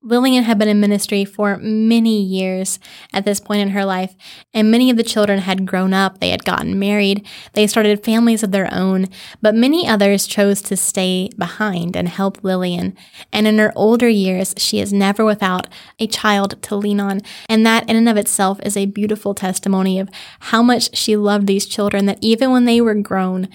Lillian 0.00 0.44
had 0.44 0.58
been 0.58 0.68
in 0.68 0.78
ministry 0.78 1.24
for 1.24 1.56
many 1.56 2.22
years 2.22 2.78
at 3.12 3.24
this 3.24 3.40
point 3.40 3.62
in 3.62 3.70
her 3.70 3.84
life, 3.84 4.14
and 4.54 4.70
many 4.70 4.90
of 4.90 4.96
the 4.96 5.02
children 5.02 5.40
had 5.40 5.66
grown 5.66 5.92
up, 5.92 6.20
they 6.20 6.30
had 6.30 6.44
gotten 6.44 6.78
married, 6.78 7.26
they 7.54 7.66
started 7.66 8.04
families 8.04 8.44
of 8.44 8.52
their 8.52 8.72
own, 8.72 9.06
but 9.42 9.56
many 9.56 9.88
others 9.88 10.28
chose 10.28 10.62
to 10.62 10.76
stay 10.76 11.30
behind 11.36 11.96
and 11.96 12.08
help 12.08 12.44
Lillian. 12.44 12.96
And 13.32 13.48
in 13.48 13.58
her 13.58 13.72
older 13.74 14.08
years, 14.08 14.54
she 14.56 14.78
is 14.78 14.92
never 14.92 15.24
without 15.24 15.66
a 15.98 16.06
child 16.06 16.62
to 16.62 16.76
lean 16.76 17.00
on, 17.00 17.20
and 17.48 17.66
that 17.66 17.88
in 17.90 17.96
and 17.96 18.08
of 18.08 18.16
itself 18.16 18.60
is 18.62 18.76
a 18.76 18.86
beautiful 18.86 19.34
testimony 19.34 19.98
of 19.98 20.08
how 20.38 20.62
much 20.62 20.96
she 20.96 21.16
loved 21.16 21.48
these 21.48 21.66
children 21.66 22.06
that 22.06 22.18
even 22.20 22.52
when 22.52 22.66
they 22.66 22.80
were 22.80 22.94
grown, 22.94 23.48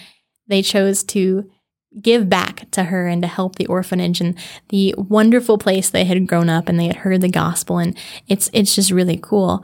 they 0.47 0.61
chose 0.61 1.05
to 1.05 1.49
give 2.01 2.29
back 2.29 2.69
to 2.71 2.85
her 2.85 3.07
and 3.07 3.21
to 3.21 3.27
help 3.27 3.55
the 3.55 3.67
orphanage 3.67 4.21
and 4.21 4.37
the 4.69 4.93
wonderful 4.97 5.57
place 5.57 5.89
they 5.89 6.05
had 6.05 6.27
grown 6.27 6.49
up 6.49 6.67
and 6.67 6.79
they 6.79 6.87
had 6.87 6.97
heard 6.97 7.21
the 7.21 7.29
gospel 7.29 7.77
and 7.77 7.97
it's 8.27 8.49
it's 8.53 8.75
just 8.75 8.91
really 8.91 9.19
cool. 9.21 9.63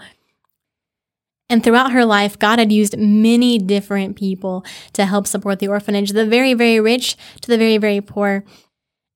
And 1.49 1.63
throughout 1.63 1.93
her 1.93 2.05
life, 2.05 2.37
God 2.37 2.59
had 2.59 2.71
used 2.71 2.97
many 2.97 3.57
different 3.57 4.15
people 4.15 4.63
to 4.93 5.05
help 5.05 5.25
support 5.25 5.57
the 5.57 5.67
orphanage, 5.67 6.11
the 6.11 6.25
very, 6.25 6.53
very 6.53 6.79
rich 6.79 7.17
to 7.41 7.47
the 7.47 7.57
very, 7.57 7.79
very 7.79 8.01
poor. 8.01 8.43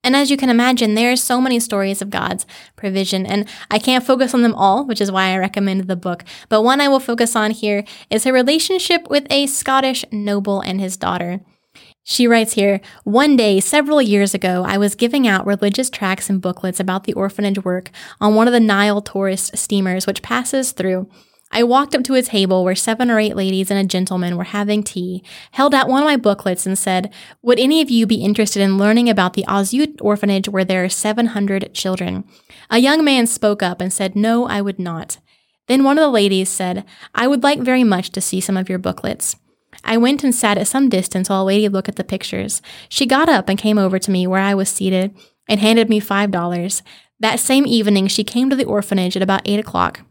And 0.03 0.15
as 0.15 0.29
you 0.29 0.35
can 0.35 0.49
imagine, 0.49 0.95
there 0.95 1.11
are 1.11 1.15
so 1.15 1.39
many 1.39 1.59
stories 1.59 2.01
of 2.01 2.09
God's 2.09 2.45
provision, 2.75 3.25
and 3.25 3.47
I 3.71 3.79
can't 3.79 4.05
focus 4.05 4.33
on 4.33 4.41
them 4.41 4.55
all, 4.55 4.83
which 4.83 4.99
is 4.99 5.11
why 5.11 5.29
I 5.29 5.37
recommend 5.37 5.81
the 5.83 5.95
book. 5.95 6.25
But 6.49 6.63
one 6.63 6.81
I 6.81 6.89
will 6.89 6.99
focus 6.99 7.35
on 7.35 7.51
here 7.51 7.85
is 8.09 8.25
her 8.25 8.33
relationship 8.33 9.09
with 9.09 9.25
a 9.29 9.47
Scottish 9.47 10.03
noble 10.11 10.59
and 10.59 10.81
his 10.81 10.97
daughter. 10.97 11.39
She 12.03 12.27
writes 12.27 12.53
here 12.53 12.81
One 13.05 13.37
day, 13.37 13.59
several 13.59 14.01
years 14.01 14.33
ago, 14.33 14.63
I 14.67 14.77
was 14.77 14.95
giving 14.95 15.25
out 15.27 15.45
religious 15.45 15.89
tracts 15.89 16.29
and 16.29 16.41
booklets 16.41 16.79
about 16.79 17.05
the 17.05 17.13
orphanage 17.13 17.63
work 17.63 17.91
on 18.19 18.35
one 18.35 18.47
of 18.47 18.53
the 18.53 18.59
Nile 18.59 19.01
tourist 19.01 19.57
steamers 19.57 20.05
which 20.05 20.21
passes 20.21 20.73
through. 20.73 21.09
I 21.55 21.63
walked 21.63 21.93
up 21.93 22.03
to 22.05 22.15
a 22.15 22.21
table 22.23 22.63
where 22.63 22.75
seven 22.75 23.11
or 23.11 23.19
eight 23.19 23.35
ladies 23.35 23.69
and 23.69 23.79
a 23.79 23.87
gentleman 23.87 24.37
were 24.37 24.43
having 24.43 24.81
tea, 24.81 25.23
held 25.51 25.73
out 25.73 25.87
one 25.87 26.01
of 26.01 26.07
my 26.07 26.17
booklets, 26.17 26.65
and 26.65 26.77
said, 26.77 27.13
Would 27.43 27.59
any 27.59 27.79
of 27.79 27.91
you 27.91 28.07
be 28.07 28.23
interested 28.23 28.61
in 28.61 28.79
learning 28.79 29.07
about 29.07 29.33
the 29.33 29.45
Assiut 29.47 30.01
orphanage 30.01 30.49
where 30.49 30.65
there 30.65 30.83
are 30.83 30.89
700 30.89 31.73
children? 31.73 32.23
A 32.69 32.79
young 32.79 33.05
man 33.05 33.27
spoke 33.27 33.61
up 33.61 33.79
and 33.79 33.93
said, 33.93 34.15
No, 34.15 34.45
I 34.47 34.61
would 34.61 34.79
not. 34.79 35.19
Then 35.67 35.83
one 35.83 35.97
of 35.97 36.01
the 36.01 36.09
ladies 36.09 36.49
said, 36.49 36.85
I 37.15 37.27
would 37.27 37.43
like 37.43 37.59
very 37.59 37.83
much 37.83 38.09
to 38.11 38.21
see 38.21 38.41
some 38.41 38.57
of 38.57 38.67
your 38.67 38.79
booklets. 38.79 39.37
I 39.83 39.97
went 39.97 40.23
and 40.23 40.33
sat 40.33 40.57
at 40.57 40.67
some 40.67 40.89
distance 40.89 41.29
while 41.29 41.45
lady 41.45 41.69
looked 41.69 41.89
at 41.89 41.95
the 41.95 42.03
pictures. 42.03 42.61
She 42.89 43.05
got 43.05 43.29
up 43.29 43.49
and 43.49 43.57
came 43.57 43.77
over 43.77 43.99
to 43.99 44.11
me 44.11 44.27
where 44.27 44.41
I 44.41 44.53
was 44.53 44.69
seated 44.69 45.15
and 45.47 45.59
handed 45.59 45.89
me 45.89 45.99
$5. 45.99 46.81
That 47.19 47.39
same 47.39 47.65
evening, 47.65 48.07
she 48.07 48.23
came 48.23 48.49
to 48.49 48.55
the 48.55 48.65
orphanage 48.65 49.15
at 49.15 49.23
about 49.23 49.41
8 49.45 49.59
o'clock. 49.59 50.01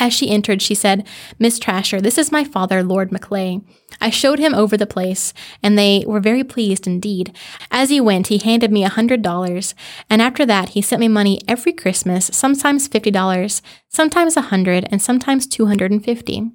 As 0.00 0.12
she 0.12 0.30
entered, 0.30 0.60
she 0.60 0.74
said, 0.74 1.06
Miss 1.38 1.60
Trasher, 1.60 2.02
this 2.02 2.18
is 2.18 2.32
my 2.32 2.42
father, 2.42 2.82
Lord 2.82 3.12
Maclay. 3.12 3.60
I 4.00 4.10
showed 4.10 4.40
him 4.40 4.52
over 4.52 4.76
the 4.76 4.86
place, 4.86 5.32
and 5.62 5.78
they 5.78 6.02
were 6.04 6.18
very 6.18 6.42
pleased 6.42 6.86
indeed. 6.86 7.34
As 7.70 7.90
he 7.90 8.00
went, 8.00 8.26
he 8.26 8.38
handed 8.38 8.72
me 8.72 8.84
a 8.84 8.88
hundred 8.88 9.22
dollars, 9.22 9.74
and 10.10 10.20
after 10.20 10.44
that, 10.46 10.70
he 10.70 10.82
sent 10.82 10.98
me 10.98 11.06
money 11.06 11.40
every 11.46 11.72
Christmas, 11.72 12.28
sometimes 12.32 12.88
fifty 12.88 13.12
dollars, 13.12 13.62
sometimes 13.88 14.36
a 14.36 14.42
hundred, 14.42 14.88
and 14.90 15.00
sometimes 15.00 15.46
two 15.46 15.66
hundred 15.66 15.92
and 15.92 16.04
fifty. 16.04 16.50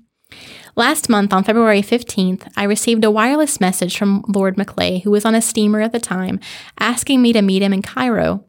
Last 0.80 1.09
month, 1.09 1.34
on 1.34 1.43
February 1.43 1.82
15th, 1.82 2.49
I 2.55 2.63
received 2.63 3.03
a 3.03 3.11
wireless 3.11 3.59
message 3.59 3.97
from 3.97 4.23
Lord 4.30 4.57
Maclay, 4.57 4.99
who 4.99 5.11
was 5.11 5.25
on 5.25 5.36
a 5.36 5.41
steamer 5.41 5.82
at 5.82 5.91
the 5.91 5.99
time, 5.99 6.39
asking 6.80 7.21
me 7.21 7.34
to 7.34 7.41
meet 7.41 7.61
him 7.61 7.73
in 7.73 7.82
Cairo. 7.82 8.45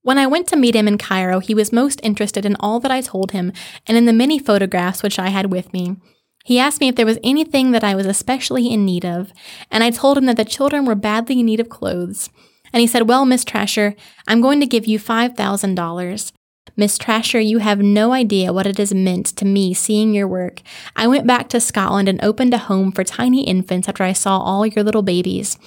When 0.00 0.16
I 0.16 0.26
went 0.26 0.46
to 0.48 0.56
meet 0.56 0.74
him 0.74 0.88
in 0.88 0.96
Cairo, 0.96 1.40
he 1.40 1.54
was 1.54 1.70
most 1.70 2.00
interested 2.02 2.46
in 2.46 2.56
all 2.58 2.80
that 2.80 2.90
I 2.90 3.02
told 3.02 3.32
him 3.32 3.52
and 3.86 3.98
in 3.98 4.06
the 4.06 4.14
many 4.14 4.38
photographs 4.38 5.02
which 5.02 5.18
I 5.18 5.28
had 5.28 5.52
with 5.52 5.74
me. 5.74 5.96
He 6.42 6.58
asked 6.58 6.80
me 6.80 6.88
if 6.88 6.96
there 6.96 7.04
was 7.04 7.18
anything 7.22 7.72
that 7.72 7.84
I 7.84 7.94
was 7.94 8.06
especially 8.06 8.72
in 8.72 8.86
need 8.86 9.04
of, 9.04 9.30
and 9.70 9.84
I 9.84 9.90
told 9.90 10.16
him 10.16 10.24
that 10.24 10.38
the 10.38 10.46
children 10.46 10.86
were 10.86 10.94
badly 10.94 11.40
in 11.40 11.44
need 11.44 11.60
of 11.60 11.68
clothes. 11.68 12.30
And 12.72 12.80
he 12.80 12.86
said, 12.86 13.10
Well, 13.10 13.26
Miss 13.26 13.44
Trasher, 13.44 13.94
I'm 14.26 14.40
going 14.40 14.60
to 14.60 14.66
give 14.66 14.86
you 14.86 14.98
$5,000. 14.98 16.32
Miss 16.74 16.96
Trasher, 16.96 17.44
you 17.44 17.58
have 17.58 17.80
no 17.80 18.12
idea 18.12 18.52
what 18.52 18.66
it 18.66 18.78
has 18.78 18.94
meant 18.94 19.26
to 19.26 19.44
me 19.44 19.74
seeing 19.74 20.14
your 20.14 20.26
work. 20.26 20.62
I 20.96 21.06
went 21.06 21.26
back 21.26 21.48
to 21.50 21.60
Scotland 21.60 22.08
and 22.08 22.22
opened 22.24 22.54
a 22.54 22.58
home 22.58 22.92
for 22.92 23.04
tiny 23.04 23.44
infants 23.44 23.88
after 23.88 24.02
I 24.02 24.14
saw 24.14 24.38
all 24.38 24.66
your 24.66 24.82
little 24.82 25.02
babies. 25.02 25.58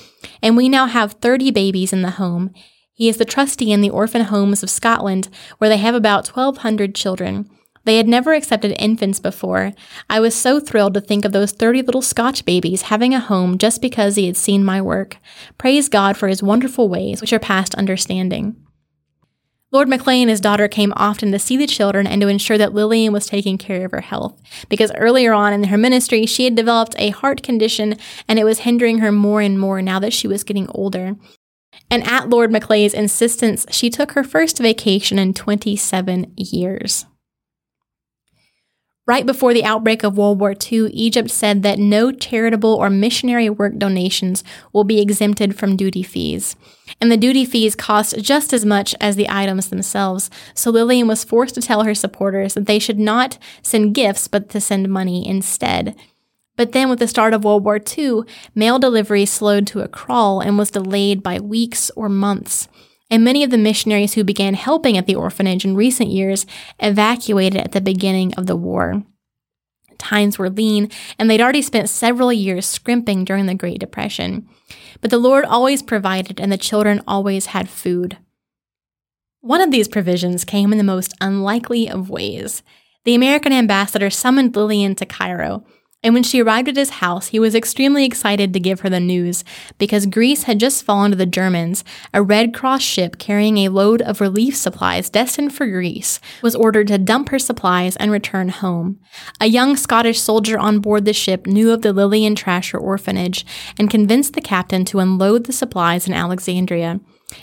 And 0.42 0.58
we 0.58 0.68
now 0.68 0.88
have 0.88 1.14
30 1.14 1.52
babies 1.52 1.94
in 1.94 2.02
the 2.02 2.12
home. 2.12 2.54
He 2.92 3.08
is 3.08 3.18
the 3.18 3.26
trustee 3.26 3.72
in 3.72 3.82
the 3.82 3.90
orphan 3.90 4.24
homes 4.24 4.64
of 4.64 4.70
Scotland, 4.70 5.30
where 5.60 5.70
they 5.70 5.78
have 5.78 5.94
about 5.94 6.30
1,200 6.30 6.96
children. 6.96 7.50
They 7.84 7.98
had 7.98 8.08
never 8.08 8.34
accepted 8.34 8.76
infants 8.82 9.20
before. 9.20 9.74
I 10.10 10.20
was 10.20 10.34
so 10.34 10.60
thrilled 10.60 10.96
to 10.96 11.02
think 11.02 11.24
of 11.24 11.34
those 11.34 11.52
30 11.52 11.84
little 11.84 12.02
Scotch 12.02 12.46
babies 12.46 12.84
having 12.84 13.14
a 13.14 13.20
home 13.20 13.60
just 13.60 13.80
because 13.80 14.16
he 14.16 14.26
had 14.26 14.38
seen 14.38 14.64
my 14.64 14.82
work. 14.82 15.18
Praise 15.60 15.88
God 15.88 16.18
for 16.18 16.28
his 16.28 16.42
wonderful 16.42 16.90
ways, 16.90 17.22
which 17.22 17.32
are 17.32 17.38
past 17.38 17.76
understanding. 17.76 18.56
Lord 19.76 19.90
Maclay 19.90 20.22
and 20.22 20.30
his 20.30 20.40
daughter 20.40 20.70
came 20.70 20.94
often 20.96 21.34
to 21.34 21.38
see 21.38 21.58
the 21.58 21.68
children 21.68 22.08
and 22.08 22.22
to 22.22 22.30
ensure 22.30 22.58
that 22.58 22.74
Lillian 22.74 23.12
was 23.12 23.26
taking 23.26 23.58
care 23.58 23.84
of 23.84 23.92
her 23.92 24.00
health, 24.00 24.42
because 24.70 24.90
earlier 24.96 25.34
on 25.34 25.52
in 25.52 25.66
her 25.66 25.78
ministry, 25.78 26.26
she 26.26 26.46
had 26.46 26.56
developed 26.56 26.96
a 26.98 27.10
heart 27.10 27.44
condition 27.44 27.98
and 28.26 28.40
it 28.40 28.46
was 28.46 28.60
hindering 28.60 29.00
her 29.00 29.12
more 29.12 29.42
and 29.42 29.60
more 29.60 29.82
now 29.82 30.00
that 30.00 30.14
she 30.14 30.30
was 30.30 30.46
getting 30.46 30.70
older. 30.70 31.18
And 31.92 32.08
at 32.08 32.30
Lord 32.30 32.54
Maclay's 32.54 32.94
insistence, 32.94 33.66
she 33.70 33.90
took 33.90 34.14
her 34.14 34.24
first 34.24 34.60
vacation 34.60 35.20
in 35.20 35.34
27 35.34 36.34
years. 36.38 37.06
Right 39.08 39.26
before 39.26 39.54
the 39.54 39.64
outbreak 39.64 40.02
of 40.04 40.18
World 40.18 40.40
War 40.40 40.56
II, 40.60 40.90
Egypt 40.92 41.30
said 41.30 41.62
that 41.62 41.78
no 41.78 42.12
charitable 42.12 42.74
or 42.74 42.90
missionary 42.90 43.52
work 43.52 43.78
donations 43.78 44.44
will 44.74 44.84
be 44.84 45.00
exempted 45.00 45.56
from 45.56 45.76
duty 45.76 46.02
fees. 46.02 46.56
And 47.00 47.12
the 47.12 47.18
duty 47.18 47.46
fees 47.46 47.76
cost 47.76 48.18
just 48.20 48.52
as 48.52 48.66
much 48.66 48.96
as 49.00 49.16
the 49.16 49.30
items 49.30 49.70
themselves, 49.70 50.32
so 50.56 50.72
Lillian 50.72 51.08
was 51.08 51.24
forced 51.24 51.54
to 51.54 51.62
tell 51.62 51.84
her 51.84 51.94
supporters 51.94 52.56
that 52.56 52.66
they 52.66 52.80
should 52.80 52.98
not 52.98 53.38
send 53.62 53.94
gifts 53.94 54.28
but 54.28 54.50
to 54.50 54.60
send 54.60 54.90
money 54.90 55.28
instead. 55.28 55.96
But 56.58 56.72
then, 56.72 56.90
with 56.90 56.98
the 56.98 57.08
start 57.08 57.34
of 57.36 57.44
World 57.44 57.64
War 57.64 57.80
II, 57.80 58.22
mail 58.56 58.80
delivery 58.80 59.26
slowed 59.26 59.68
to 59.68 59.82
a 59.82 59.88
crawl 59.88 60.40
and 60.40 60.58
was 60.58 60.72
delayed 60.72 61.22
by 61.22 61.40
weeks 61.40 61.92
or 61.96 62.10
months 62.10 62.70
and 63.10 63.24
many 63.24 63.44
of 63.44 63.52
the 63.52 63.58
missionaries 63.58 64.14
who 64.14 64.24
began 64.24 64.54
helping 64.54 64.98
at 64.98 65.06
the 65.06 65.16
orphanage 65.16 65.66
in 65.66 65.76
recent 65.76 66.10
years 66.10 66.46
evacuated 66.80 67.62
at 67.62 67.72
the 67.72 67.82
beginning 67.82 68.34
of 68.36 68.48
the 68.48 68.56
war. 68.56 69.04
Times 69.98 70.38
were 70.38 70.50
lean, 70.50 70.90
and 71.18 71.30
they'd 71.30 71.42
already 71.42 71.62
spent 71.62 71.90
several 71.90 72.34
years 72.34 72.66
scrimping 72.66 73.24
during 73.24 73.46
the 73.46 73.56
Great 73.56 73.80
Depression. 73.80 74.48
But 75.02 75.10
the 75.10 75.18
Lord 75.18 75.46
always 75.46 75.82
provided, 75.82 76.40
and 76.40 76.52
the 76.52 76.58
children 76.58 77.02
always 77.08 77.48
had 77.48 77.70
food. 77.70 78.18
One 79.42 79.62
of 79.62 79.72
these 79.72 79.88
provisions 79.88 80.44
came 80.44 80.72
in 80.72 80.78
the 80.78 80.84
most 80.84 81.14
unlikely 81.22 81.88
of 81.88 82.10
ways. 82.10 82.64
The 83.04 83.16
American 83.16 83.54
ambassador 83.54 84.10
summoned 84.10 84.56
Lillian 84.56 84.96
to 84.96 85.06
Cairo, 85.06 85.64
and 86.06 86.14
when 86.14 86.22
she 86.22 86.40
arrived 86.40 86.70
at 86.70 86.76
his 86.76 86.92
house, 86.92 87.30
he 87.30 87.40
was 87.40 87.56
extremely 87.56 88.06
excited 88.06 88.54
to 88.54 88.60
give 88.60 88.82
her 88.82 88.90
the 88.92 89.00
news 89.00 89.44
because 89.80 90.06
Greece 90.06 90.44
had 90.44 90.60
just 90.60 90.84
fallen 90.84 91.10
to 91.10 91.18
the 91.18 91.26
Germans. 91.26 91.84
A 92.14 92.22
Red 92.22 92.54
Cross 92.54 92.84
ship 92.84 93.18
carrying 93.18 93.58
a 93.58 93.70
load 93.70 94.04
of 94.04 94.22
relief 94.22 94.56
supplies 94.56 95.10
destined 95.10 95.56
for 95.56 95.66
Greece 95.66 96.20
was 96.44 96.56
ordered 96.56 96.90
to 96.90 97.00
dump 97.00 97.30
her 97.30 97.40
supplies 97.40 97.96
and 97.96 98.12
return 98.12 98.50
home. 98.50 99.00
A 99.42 99.48
young 99.48 99.76
Scottish 99.76 100.22
soldier 100.22 100.60
on 100.60 100.78
board 100.78 101.06
the 101.06 101.12
ship 101.12 101.48
knew 101.48 101.72
of 101.72 101.82
the 101.82 101.92
Lillian 101.92 102.36
Trasher 102.36 102.80
orphanage 102.80 103.44
and 103.80 103.90
convinced 103.90 104.34
the 104.34 104.42
captain 104.42 104.86
to 104.86 105.00
unload 105.00 105.46
the 105.46 105.54
supplies 105.54 106.08
in 106.08 106.14
Alexandria. 106.14 107.00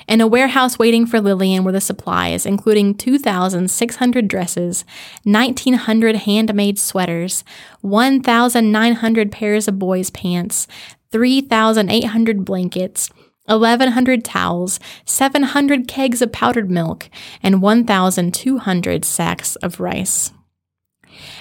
In 0.09 0.20
a 0.20 0.26
warehouse 0.26 0.78
waiting 0.78 1.07
for 1.07 1.20
Lillian 1.20 1.64
were 1.64 1.72
the 1.72 1.80
supplies, 1.80 2.45
including 2.47 2.95
2,600 2.95 4.28
dresses, 4.28 4.84
1,900 5.24 6.16
handmade 6.16 6.78
sweaters, 6.78 7.45
1,900 7.80 9.32
pairs 9.32 9.68
of 9.68 9.78
boys' 9.78 10.11
pants, 10.11 10.66
3,800 11.11 12.45
blankets, 12.45 13.11
1,100 13.47 14.24
towels, 14.24 14.78
700 15.05 15.88
kegs 15.88 16.22
of 16.22 16.32
powdered 16.32 16.70
milk, 16.70 17.09
and 17.43 17.61
1,200 17.61 19.05
sacks 19.05 19.57
of 19.57 19.80
rice. 19.80 20.32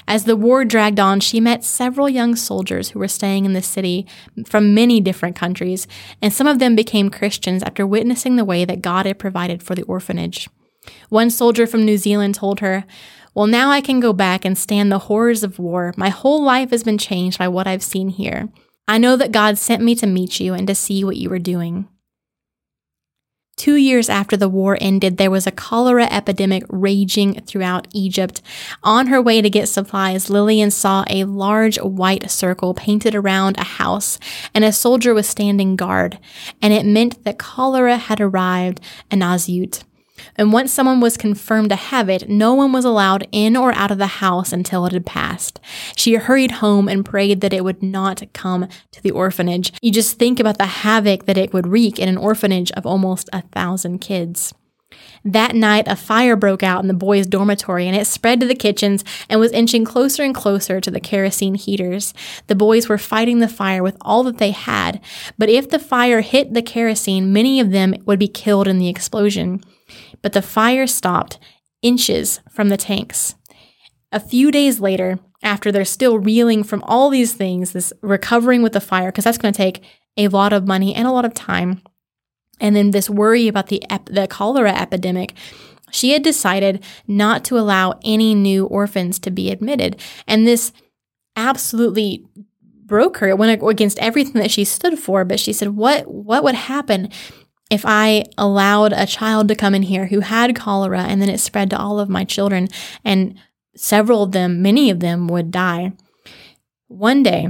As 0.07 0.25
the 0.25 0.35
war 0.35 0.65
dragged 0.65 0.99
on, 0.99 1.19
she 1.19 1.39
met 1.39 1.63
several 1.63 2.09
young 2.09 2.35
soldiers 2.35 2.89
who 2.89 2.99
were 2.99 3.07
staying 3.07 3.45
in 3.45 3.53
the 3.53 3.61
city 3.61 4.05
from 4.45 4.73
many 4.73 5.01
different 5.01 5.35
countries, 5.35 5.87
and 6.21 6.33
some 6.33 6.47
of 6.47 6.59
them 6.59 6.75
became 6.75 7.09
Christians 7.09 7.63
after 7.63 7.85
witnessing 7.85 8.35
the 8.35 8.45
way 8.45 8.65
that 8.65 8.81
God 8.81 9.05
had 9.05 9.19
provided 9.19 9.61
for 9.63 9.75
the 9.75 9.83
orphanage. 9.83 10.49
One 11.09 11.29
soldier 11.29 11.67
from 11.67 11.85
New 11.85 11.97
Zealand 11.97 12.35
told 12.35 12.59
her, 12.59 12.85
Well, 13.33 13.47
now 13.47 13.69
I 13.69 13.81
can 13.81 13.99
go 13.99 14.13
back 14.13 14.45
and 14.45 14.57
stand 14.57 14.91
the 14.91 14.99
horrors 14.99 15.43
of 15.43 15.59
war. 15.59 15.93
My 15.95 16.09
whole 16.09 16.43
life 16.43 16.71
has 16.71 16.83
been 16.83 16.97
changed 16.97 17.37
by 17.37 17.47
what 17.47 17.67
I've 17.67 17.83
seen 17.83 18.09
here. 18.09 18.49
I 18.87 18.97
know 18.97 19.15
that 19.15 19.31
God 19.31 19.57
sent 19.57 19.83
me 19.83 19.95
to 19.95 20.07
meet 20.07 20.39
you 20.39 20.53
and 20.53 20.67
to 20.67 20.75
see 20.75 21.03
what 21.03 21.17
you 21.17 21.29
were 21.29 21.39
doing. 21.39 21.87
Two 23.61 23.75
years 23.75 24.09
after 24.09 24.35
the 24.35 24.49
war 24.49 24.75
ended, 24.81 25.17
there 25.17 25.29
was 25.29 25.45
a 25.45 25.51
cholera 25.51 26.05
epidemic 26.05 26.63
raging 26.67 27.41
throughout 27.41 27.87
Egypt. 27.93 28.41
On 28.81 29.05
her 29.05 29.21
way 29.21 29.39
to 29.39 29.51
get 29.51 29.69
supplies, 29.69 30.31
Lillian 30.31 30.71
saw 30.71 31.05
a 31.07 31.25
large 31.25 31.77
white 31.79 32.31
circle 32.31 32.73
painted 32.73 33.13
around 33.13 33.59
a 33.59 33.63
house, 33.63 34.17
and 34.55 34.63
a 34.63 34.71
soldier 34.71 35.13
was 35.13 35.29
standing 35.29 35.75
guard, 35.75 36.17
and 36.59 36.73
it 36.73 36.87
meant 36.87 37.23
that 37.23 37.37
cholera 37.37 37.97
had 37.97 38.19
arrived 38.19 38.81
in 39.11 39.19
Assiut. 39.19 39.83
And 40.41 40.51
once 40.51 40.73
someone 40.73 40.99
was 40.99 41.17
confirmed 41.17 41.69
to 41.69 41.75
have 41.75 42.09
it, 42.09 42.27
no 42.27 42.55
one 42.55 42.73
was 42.73 42.83
allowed 42.83 43.27
in 43.31 43.55
or 43.55 43.75
out 43.75 43.91
of 43.91 43.99
the 43.99 44.07
house 44.07 44.51
until 44.51 44.87
it 44.87 44.91
had 44.91 45.05
passed. 45.05 45.59
She 45.95 46.15
hurried 46.15 46.53
home 46.53 46.89
and 46.89 47.05
prayed 47.05 47.41
that 47.41 47.53
it 47.53 47.63
would 47.63 47.83
not 47.83 48.23
come 48.33 48.67
to 48.89 49.03
the 49.03 49.11
orphanage. 49.11 49.71
You 49.83 49.91
just 49.91 50.17
think 50.17 50.39
about 50.39 50.57
the 50.57 50.65
havoc 50.65 51.27
that 51.27 51.37
it 51.37 51.53
would 51.53 51.67
wreak 51.67 51.99
in 51.99 52.09
an 52.09 52.17
orphanage 52.17 52.71
of 52.71 52.87
almost 52.87 53.29
a 53.31 53.43
thousand 53.43 53.99
kids. 53.99 54.51
That 55.23 55.53
night, 55.53 55.87
a 55.87 55.95
fire 55.95 56.35
broke 56.35 56.63
out 56.63 56.81
in 56.81 56.87
the 56.87 56.95
boys' 56.95 57.27
dormitory 57.27 57.87
and 57.87 57.95
it 57.95 58.07
spread 58.07 58.39
to 58.39 58.47
the 58.47 58.55
kitchens 58.55 59.05
and 59.29 59.39
was 59.39 59.51
inching 59.51 59.85
closer 59.85 60.23
and 60.23 60.33
closer 60.33 60.81
to 60.81 60.89
the 60.89 60.99
kerosene 60.99 61.53
heaters. 61.53 62.15
The 62.47 62.55
boys 62.55 62.89
were 62.89 62.97
fighting 62.97 63.37
the 63.37 63.47
fire 63.47 63.83
with 63.83 63.95
all 64.01 64.23
that 64.23 64.39
they 64.39 64.49
had, 64.49 65.01
but 65.37 65.49
if 65.49 65.69
the 65.69 65.77
fire 65.77 66.21
hit 66.21 66.55
the 66.55 66.63
kerosene, 66.63 67.31
many 67.31 67.59
of 67.59 67.69
them 67.69 67.93
would 68.07 68.17
be 68.17 68.27
killed 68.27 68.67
in 68.67 68.79
the 68.79 68.89
explosion 68.89 69.61
but 70.21 70.33
the 70.33 70.41
fire 70.41 70.87
stopped 70.87 71.39
inches 71.81 72.39
from 72.49 72.69
the 72.69 72.77
tanks. 72.77 73.35
A 74.11 74.19
few 74.19 74.51
days 74.51 74.79
later, 74.79 75.19
after 75.43 75.71
they're 75.71 75.85
still 75.85 76.19
reeling 76.19 76.63
from 76.63 76.83
all 76.83 77.09
these 77.09 77.33
things, 77.33 77.71
this 77.71 77.93
recovering 78.01 78.61
with 78.61 78.73
the 78.73 78.81
fire, 78.81 79.07
because 79.11 79.23
that's 79.23 79.37
going 79.37 79.53
to 79.53 79.57
take 79.57 79.83
a 80.17 80.27
lot 80.27 80.53
of 80.53 80.67
money 80.67 80.93
and 80.93 81.07
a 81.07 81.11
lot 81.11 81.25
of 81.25 81.33
time, 81.33 81.81
and 82.59 82.75
then 82.75 82.91
this 82.91 83.09
worry 83.09 83.47
about 83.47 83.67
the 83.67 83.83
ep- 83.89 84.05
the 84.05 84.27
cholera 84.27 84.71
epidemic, 84.71 85.33
she 85.91 86.11
had 86.11 86.23
decided 86.23 86.83
not 87.07 87.43
to 87.45 87.57
allow 87.57 87.99
any 88.03 88.35
new 88.35 88.65
orphans 88.65 89.17
to 89.19 89.31
be 89.31 89.49
admitted, 89.49 89.99
and 90.27 90.45
this 90.45 90.71
absolutely 91.35 92.25
broke 92.85 93.17
her. 93.17 93.29
It 93.29 93.37
went 93.37 93.63
against 93.63 93.97
everything 93.99 94.41
that 94.41 94.51
she 94.51 94.65
stood 94.65 94.99
for. 94.99 95.23
But 95.25 95.39
she 95.39 95.53
said, 95.53 95.69
"What 95.69 96.07
what 96.07 96.43
would 96.43 96.55
happen 96.55 97.09
if 97.71 97.85
I 97.85 98.25
allowed 98.37 98.91
a 98.91 99.05
child 99.07 99.47
to 99.47 99.55
come 99.55 99.73
in 99.73 99.83
here 99.83 100.07
who 100.07 100.19
had 100.19 100.55
cholera 100.55 101.03
and 101.03 101.21
then 101.21 101.29
it 101.29 101.39
spread 101.39 101.69
to 101.69 101.79
all 101.79 102.01
of 102.01 102.09
my 102.09 102.25
children, 102.25 102.67
and 103.05 103.35
several 103.75 104.23
of 104.23 104.33
them, 104.33 104.61
many 104.61 104.89
of 104.89 104.99
them, 104.99 105.29
would 105.29 105.51
die. 105.51 105.93
One 106.89 107.23
day, 107.23 107.47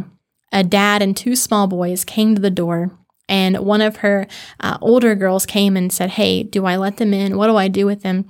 a 0.51 0.63
dad 0.63 1.01
and 1.01 1.17
two 1.17 1.35
small 1.35 1.65
boys 1.65 2.05
came 2.05 2.35
to 2.35 2.41
the 2.41 2.51
door, 2.51 2.91
and 3.27 3.57
one 3.59 3.81
of 3.81 3.97
her 3.97 4.27
uh, 4.59 4.77
older 4.79 5.15
girls 5.15 5.47
came 5.47 5.75
and 5.75 5.91
said, 5.91 6.11
Hey, 6.11 6.43
do 6.43 6.67
I 6.67 6.75
let 6.75 6.97
them 6.97 7.15
in? 7.15 7.35
What 7.35 7.47
do 7.47 7.55
I 7.55 7.67
do 7.67 7.87
with 7.87 8.03
them? 8.03 8.27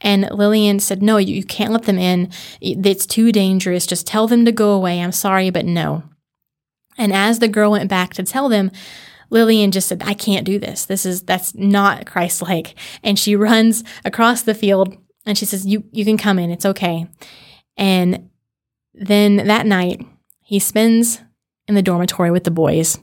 And 0.00 0.26
Lillian 0.30 0.80
said, 0.80 1.02
No, 1.02 1.18
you, 1.18 1.34
you 1.34 1.44
can't 1.44 1.72
let 1.72 1.82
them 1.82 1.98
in. 1.98 2.30
It's 2.62 3.04
too 3.04 3.32
dangerous. 3.32 3.86
Just 3.86 4.06
tell 4.06 4.26
them 4.26 4.46
to 4.46 4.52
go 4.52 4.70
away. 4.70 5.00
I'm 5.00 5.12
sorry, 5.12 5.50
but 5.50 5.66
no. 5.66 6.04
And 6.96 7.12
as 7.12 7.40
the 7.40 7.48
girl 7.48 7.72
went 7.72 7.90
back 7.90 8.14
to 8.14 8.22
tell 8.22 8.48
them, 8.48 8.70
Lillian 9.30 9.70
just 9.70 9.88
said, 9.88 10.02
I 10.04 10.14
can't 10.14 10.46
do 10.46 10.58
this. 10.58 10.86
This 10.86 11.06
is, 11.06 11.22
that's 11.22 11.54
not 11.54 12.06
Christ 12.06 12.42
like. 12.42 12.74
And 13.02 13.18
she 13.18 13.36
runs 13.36 13.84
across 14.04 14.42
the 14.42 14.54
field 14.54 14.96
and 15.26 15.36
she 15.36 15.44
says, 15.44 15.66
you, 15.66 15.84
you 15.92 16.04
can 16.04 16.16
come 16.16 16.38
in. 16.38 16.50
It's 16.50 16.66
okay. 16.66 17.06
And 17.76 18.30
then 18.94 19.36
that 19.36 19.66
night, 19.66 20.06
he 20.42 20.58
spends 20.58 21.20
in 21.66 21.74
the 21.74 21.82
dormitory 21.82 22.30
with 22.30 22.44
the 22.44 22.50
boys 22.50 22.98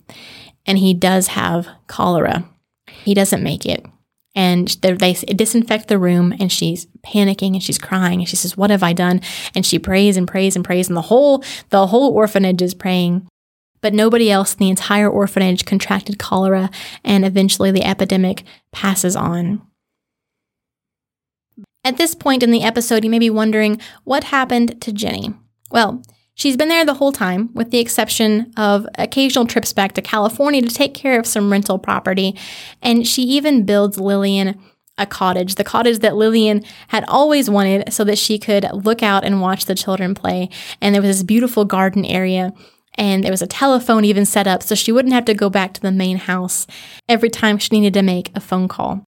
and 0.65 0.77
he 0.77 0.93
does 0.93 1.27
have 1.27 1.67
cholera. 1.87 2.45
He 2.87 3.13
doesn't 3.13 3.43
make 3.43 3.65
it. 3.65 3.85
And 4.33 4.69
they 4.81 5.13
disinfect 5.13 5.89
the 5.89 5.99
room 5.99 6.33
and 6.39 6.49
she's 6.49 6.85
panicking 7.05 7.53
and 7.53 7.61
she's 7.61 7.77
crying 7.77 8.19
and 8.19 8.29
she 8.29 8.37
says, 8.37 8.55
What 8.55 8.69
have 8.69 8.81
I 8.83 8.93
done? 8.93 9.19
And 9.53 9.65
she 9.65 9.77
prays 9.77 10.15
and 10.15 10.25
prays 10.25 10.55
and 10.55 10.63
prays. 10.63 10.87
And 10.87 10.95
the 10.95 11.01
whole, 11.01 11.43
the 11.69 11.87
whole 11.87 12.13
orphanage 12.13 12.61
is 12.61 12.73
praying 12.73 13.27
but 13.81 13.93
nobody 13.93 14.31
else 14.31 14.53
in 14.53 14.59
the 14.59 14.69
entire 14.69 15.09
orphanage 15.09 15.65
contracted 15.65 16.19
cholera, 16.19 16.69
and 17.03 17.25
eventually 17.25 17.71
the 17.71 17.83
epidemic 17.83 18.43
passes 18.71 19.15
on. 19.15 19.61
At 21.83 21.97
this 21.97 22.13
point 22.13 22.43
in 22.43 22.51
the 22.51 22.63
episode, 22.63 23.03
you 23.03 23.09
may 23.09 23.19
be 23.19 23.29
wondering 23.29 23.81
what 24.03 24.25
happened 24.25 24.79
to 24.81 24.93
Jenny. 24.93 25.33
Well, 25.71 26.03
she's 26.35 26.55
been 26.55 26.69
there 26.69 26.85
the 26.85 26.93
whole 26.93 27.11
time, 27.11 27.49
with 27.53 27.71
the 27.71 27.79
exception 27.79 28.53
of 28.55 28.87
occasional 28.99 29.47
trips 29.47 29.73
back 29.73 29.93
to 29.93 30.01
California 30.01 30.61
to 30.61 30.67
take 30.67 30.93
care 30.93 31.19
of 31.19 31.25
some 31.25 31.51
rental 31.51 31.79
property, 31.79 32.37
and 32.81 33.07
she 33.07 33.23
even 33.23 33.65
builds 33.65 33.99
Lillian 33.99 34.59
a 34.97 35.05
cottage, 35.05 35.55
the 35.55 35.63
cottage 35.63 35.99
that 35.99 36.15
Lillian 36.15 36.63
had 36.89 37.03
always 37.07 37.49
wanted 37.49 37.91
so 37.91 38.03
that 38.03 38.17
she 38.17 38.37
could 38.37 38.67
look 38.71 39.01
out 39.01 39.23
and 39.23 39.41
watch 39.41 39.65
the 39.65 39.73
children 39.73 40.13
play. 40.13 40.49
And 40.79 40.93
there 40.93 41.01
was 41.01 41.17
this 41.17 41.23
beautiful 41.23 41.65
garden 41.65 42.05
area 42.05 42.53
and 42.97 43.23
there 43.23 43.31
was 43.31 43.41
a 43.41 43.47
telephone 43.47 44.05
even 44.05 44.25
set 44.25 44.47
up 44.47 44.63
so 44.63 44.75
she 44.75 44.91
wouldn't 44.91 45.13
have 45.13 45.25
to 45.25 45.33
go 45.33 45.49
back 45.49 45.73
to 45.73 45.81
the 45.81 45.91
main 45.91 46.17
house 46.17 46.67
every 47.07 47.29
time 47.29 47.57
she 47.57 47.69
needed 47.79 47.93
to 47.93 48.01
make 48.01 48.31
a 48.35 48.39
phone 48.39 48.67
call. 48.67 49.03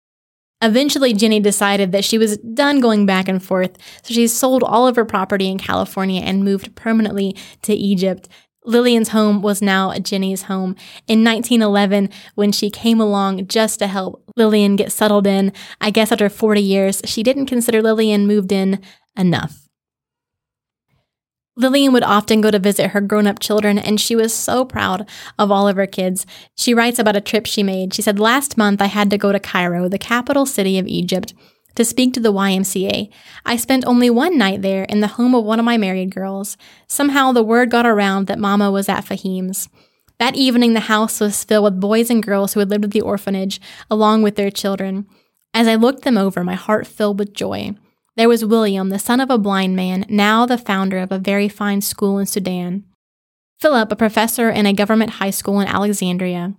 Eventually, 0.61 1.13
Jenny 1.13 1.39
decided 1.39 1.91
that 1.91 2.05
she 2.05 2.19
was 2.19 2.37
done 2.37 2.79
going 2.79 3.07
back 3.07 3.27
and 3.27 3.43
forth, 3.43 3.77
so 4.03 4.13
she 4.13 4.27
sold 4.27 4.63
all 4.63 4.87
of 4.87 4.95
her 4.95 5.05
property 5.05 5.47
in 5.47 5.57
California 5.57 6.21
and 6.21 6.43
moved 6.43 6.75
permanently 6.75 7.35
to 7.63 7.73
Egypt. 7.73 8.29
Lillian's 8.63 9.09
home 9.09 9.41
was 9.41 9.59
now 9.63 9.91
Jenny's 9.97 10.43
home. 10.43 10.75
In 11.07 11.23
1911, 11.23 12.09
when 12.35 12.51
she 12.51 12.69
came 12.69 13.01
along 13.01 13.47
just 13.47 13.79
to 13.79 13.87
help 13.87 14.23
Lillian 14.35 14.75
get 14.75 14.91
settled 14.91 15.25
in, 15.25 15.51
I 15.79 15.89
guess 15.89 16.11
after 16.11 16.29
40 16.29 16.61
years, 16.61 17.01
she 17.05 17.23
didn't 17.23 17.47
consider 17.47 17.81
Lillian 17.81 18.27
moved 18.27 18.51
in 18.51 18.79
enough. 19.17 19.60
Lillian 21.61 21.93
would 21.93 22.03
often 22.03 22.41
go 22.41 22.51
to 22.51 22.59
visit 22.59 22.91
her 22.91 23.01
grown 23.01 23.27
up 23.27 23.39
children, 23.39 23.77
and 23.77 24.01
she 24.01 24.15
was 24.15 24.33
so 24.33 24.65
proud 24.65 25.07
of 25.37 25.51
all 25.51 25.67
of 25.67 25.75
her 25.75 25.85
kids. 25.85 26.25
She 26.55 26.73
writes 26.73 26.99
about 26.99 27.15
a 27.15 27.21
trip 27.21 27.45
she 27.45 27.63
made. 27.63 27.93
She 27.93 28.01
said, 28.01 28.19
Last 28.19 28.57
month 28.57 28.81
I 28.81 28.87
had 28.87 29.09
to 29.11 29.17
go 29.17 29.31
to 29.31 29.39
Cairo, 29.39 29.87
the 29.87 29.97
capital 29.97 30.45
city 30.45 30.77
of 30.79 30.87
Egypt, 30.87 31.33
to 31.75 31.85
speak 31.85 32.13
to 32.13 32.19
the 32.19 32.33
YMCA. 32.33 33.09
I 33.45 33.55
spent 33.55 33.85
only 33.85 34.09
one 34.09 34.37
night 34.37 34.61
there 34.61 34.83
in 34.85 34.99
the 34.99 35.07
home 35.07 35.35
of 35.35 35.45
one 35.45 35.59
of 35.59 35.65
my 35.65 35.77
married 35.77 36.13
girls. 36.13 36.57
Somehow 36.87 37.31
the 37.31 37.43
word 37.43 37.69
got 37.69 37.85
around 37.85 38.27
that 38.27 38.39
Mama 38.39 38.71
was 38.71 38.89
at 38.89 39.05
Fahim's. 39.05 39.69
That 40.19 40.35
evening, 40.35 40.73
the 40.73 40.81
house 40.81 41.19
was 41.19 41.43
filled 41.43 41.63
with 41.63 41.79
boys 41.79 42.09
and 42.09 42.21
girls 42.21 42.53
who 42.53 42.59
had 42.59 42.69
lived 42.69 42.85
at 42.85 42.91
the 42.91 43.01
orphanage, 43.01 43.59
along 43.89 44.21
with 44.21 44.35
their 44.35 44.51
children. 44.51 45.07
As 45.53 45.67
I 45.67 45.75
looked 45.75 46.03
them 46.03 46.17
over, 46.17 46.43
my 46.43 46.53
heart 46.55 46.85
filled 46.87 47.19
with 47.19 47.33
joy. 47.33 47.75
There 48.17 48.27
was 48.27 48.43
William, 48.43 48.89
the 48.89 48.99
son 48.99 49.21
of 49.21 49.29
a 49.29 49.37
blind 49.37 49.75
man, 49.75 50.05
now 50.09 50.45
the 50.45 50.57
founder 50.57 50.97
of 50.97 51.11
a 51.11 51.17
very 51.17 51.47
fine 51.47 51.79
school 51.79 52.17
in 52.17 52.25
Sudan. 52.25 52.83
Philip, 53.61 53.91
a 53.91 53.95
professor 53.95 54.49
in 54.49 54.65
a 54.65 54.73
government 54.73 55.11
high 55.11 55.29
school 55.29 55.61
in 55.61 55.67
Alexandria. 55.67 56.53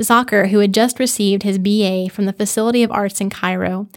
Zakir, 0.00 0.50
who 0.50 0.60
had 0.60 0.72
just 0.72 1.00
received 1.00 1.42
his 1.42 1.58
BA 1.58 2.08
from 2.10 2.26
the 2.26 2.32
Faculty 2.32 2.82
of 2.82 2.92
Arts 2.92 3.20
in 3.20 3.30
Cairo. 3.30 3.88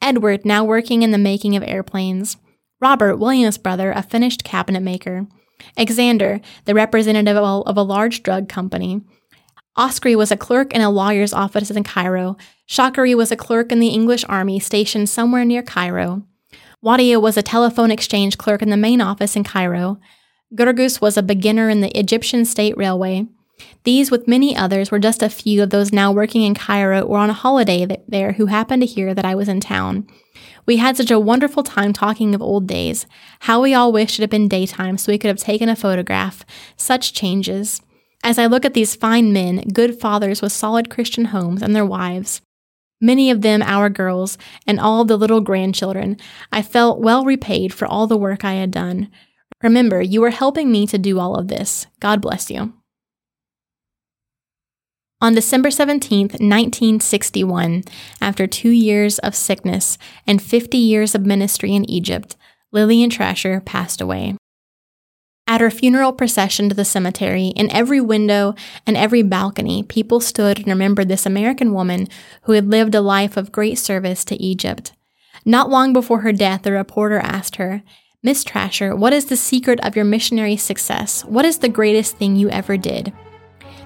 Edward, 0.00 0.44
now 0.44 0.62
working 0.62 1.02
in 1.02 1.10
the 1.10 1.18
making 1.18 1.56
of 1.56 1.62
airplanes. 1.64 2.36
Robert, 2.80 3.16
William's 3.16 3.58
brother, 3.58 3.90
a 3.90 4.02
finished 4.02 4.44
cabinet 4.44 4.82
maker. 4.82 5.26
Alexander, 5.76 6.40
the 6.64 6.74
representative 6.74 7.36
of 7.36 7.76
a 7.76 7.82
large 7.82 8.22
drug 8.22 8.48
company. 8.48 9.00
Oscary 9.76 10.14
was 10.14 10.30
a 10.30 10.36
clerk 10.36 10.72
in 10.74 10.80
a 10.80 10.90
lawyer's 10.90 11.32
office 11.32 11.70
in 11.70 11.82
Cairo. 11.82 12.36
Shakari 12.68 13.16
was 13.16 13.32
a 13.32 13.36
clerk 13.36 13.72
in 13.72 13.80
the 13.80 13.88
English 13.88 14.24
army 14.28 14.60
stationed 14.60 15.08
somewhere 15.08 15.44
near 15.44 15.62
Cairo. 15.62 16.24
Wadia 16.84 17.22
was 17.22 17.36
a 17.36 17.42
telephone 17.42 17.92
exchange 17.92 18.38
clerk 18.38 18.60
in 18.60 18.70
the 18.70 18.76
main 18.76 19.00
office 19.00 19.36
in 19.36 19.44
Cairo. 19.44 20.00
Gurgus 20.54 21.00
was 21.00 21.16
a 21.16 21.22
beginner 21.22 21.70
in 21.70 21.80
the 21.80 21.96
Egyptian 21.96 22.44
State 22.44 22.76
Railway. 22.76 23.28
These, 23.84 24.10
with 24.10 24.26
many 24.26 24.56
others, 24.56 24.90
were 24.90 24.98
just 24.98 25.22
a 25.22 25.28
few 25.28 25.62
of 25.62 25.70
those 25.70 25.92
now 25.92 26.10
working 26.10 26.42
in 26.42 26.54
Cairo 26.54 27.02
or 27.02 27.18
on 27.18 27.30
a 27.30 27.34
holiday 27.34 27.86
there 28.08 28.32
who 28.32 28.46
happened 28.46 28.82
to 28.82 28.86
hear 28.86 29.14
that 29.14 29.24
I 29.24 29.36
was 29.36 29.48
in 29.48 29.60
town. 29.60 30.08
We 30.66 30.78
had 30.78 30.96
such 30.96 31.12
a 31.12 31.20
wonderful 31.20 31.62
time 31.62 31.92
talking 31.92 32.34
of 32.34 32.42
old 32.42 32.66
days, 32.66 33.06
how 33.40 33.62
we 33.62 33.74
all 33.74 33.92
wished 33.92 34.18
it 34.18 34.22
had 34.22 34.30
been 34.30 34.48
daytime 34.48 34.98
so 34.98 35.12
we 35.12 35.18
could 35.18 35.28
have 35.28 35.38
taken 35.38 35.68
a 35.68 35.76
photograph. 35.76 36.44
Such 36.76 37.12
changes. 37.12 37.80
As 38.24 38.40
I 38.40 38.46
look 38.46 38.64
at 38.64 38.74
these 38.74 38.96
fine 38.96 39.32
men, 39.32 39.60
good 39.72 40.00
fathers 40.00 40.42
with 40.42 40.52
solid 40.52 40.90
Christian 40.90 41.26
homes 41.26 41.62
and 41.62 41.76
their 41.76 41.86
wives, 41.86 42.40
many 43.02 43.30
of 43.30 43.42
them 43.42 43.60
our 43.62 43.90
girls, 43.90 44.38
and 44.66 44.80
all 44.80 45.04
the 45.04 45.18
little 45.18 45.42
grandchildren, 45.42 46.16
I 46.50 46.62
felt 46.62 47.00
well 47.00 47.24
repaid 47.24 47.74
for 47.74 47.86
all 47.86 48.06
the 48.06 48.16
work 48.16 48.44
I 48.44 48.54
had 48.54 48.70
done. 48.70 49.10
Remember, 49.62 50.00
you 50.00 50.24
are 50.24 50.30
helping 50.30 50.72
me 50.72 50.86
to 50.86 50.96
do 50.96 51.18
all 51.18 51.36
of 51.36 51.48
this. 51.48 51.86
God 52.00 52.22
bless 52.22 52.50
you. 52.50 52.72
On 55.20 55.34
December 55.34 55.70
17, 55.70 56.22
1961, 56.30 57.84
after 58.20 58.48
two 58.48 58.70
years 58.70 59.20
of 59.20 59.36
sickness 59.36 59.96
and 60.26 60.42
50 60.42 60.76
years 60.76 61.14
of 61.14 61.24
ministry 61.24 61.74
in 61.76 61.88
Egypt, 61.88 62.34
Lillian 62.72 63.08
Trasher 63.08 63.64
passed 63.64 64.00
away. 64.00 64.36
At 65.46 65.60
her 65.60 65.70
funeral 65.70 66.12
procession 66.12 66.68
to 66.68 66.74
the 66.74 66.84
cemetery, 66.84 67.48
in 67.48 67.70
every 67.70 68.00
window 68.00 68.54
and 68.86 68.96
every 68.96 69.22
balcony, 69.22 69.82
people 69.82 70.20
stood 70.20 70.58
and 70.58 70.68
remembered 70.68 71.08
this 71.08 71.26
American 71.26 71.72
woman 71.72 72.08
who 72.42 72.52
had 72.52 72.68
lived 72.70 72.94
a 72.94 73.00
life 73.00 73.36
of 73.36 73.52
great 73.52 73.78
service 73.78 74.24
to 74.26 74.40
Egypt. 74.40 74.92
Not 75.44 75.68
long 75.68 75.92
before 75.92 76.20
her 76.20 76.32
death, 76.32 76.64
a 76.66 76.72
reporter 76.72 77.18
asked 77.18 77.56
her, 77.56 77.82
Miss 78.22 78.44
Trasher, 78.44 78.96
what 78.96 79.12
is 79.12 79.26
the 79.26 79.36
secret 79.36 79.80
of 79.80 79.96
your 79.96 80.04
missionary 80.04 80.56
success? 80.56 81.24
What 81.24 81.44
is 81.44 81.58
the 81.58 81.68
greatest 81.68 82.16
thing 82.16 82.36
you 82.36 82.48
ever 82.50 82.76
did? 82.76 83.12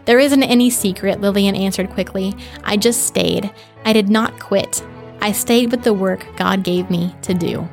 There 0.04 0.18
isn't 0.18 0.42
any 0.42 0.68
secret, 0.68 1.22
Lillian 1.22 1.56
answered 1.56 1.90
quickly. 1.90 2.34
I 2.62 2.76
just 2.76 3.06
stayed. 3.06 3.50
I 3.84 3.94
did 3.94 4.10
not 4.10 4.38
quit. 4.38 4.84
I 5.20 5.32
stayed 5.32 5.70
with 5.70 5.82
the 5.82 5.94
work 5.94 6.26
God 6.36 6.62
gave 6.62 6.90
me 6.90 7.14
to 7.22 7.32
do. 7.32 7.66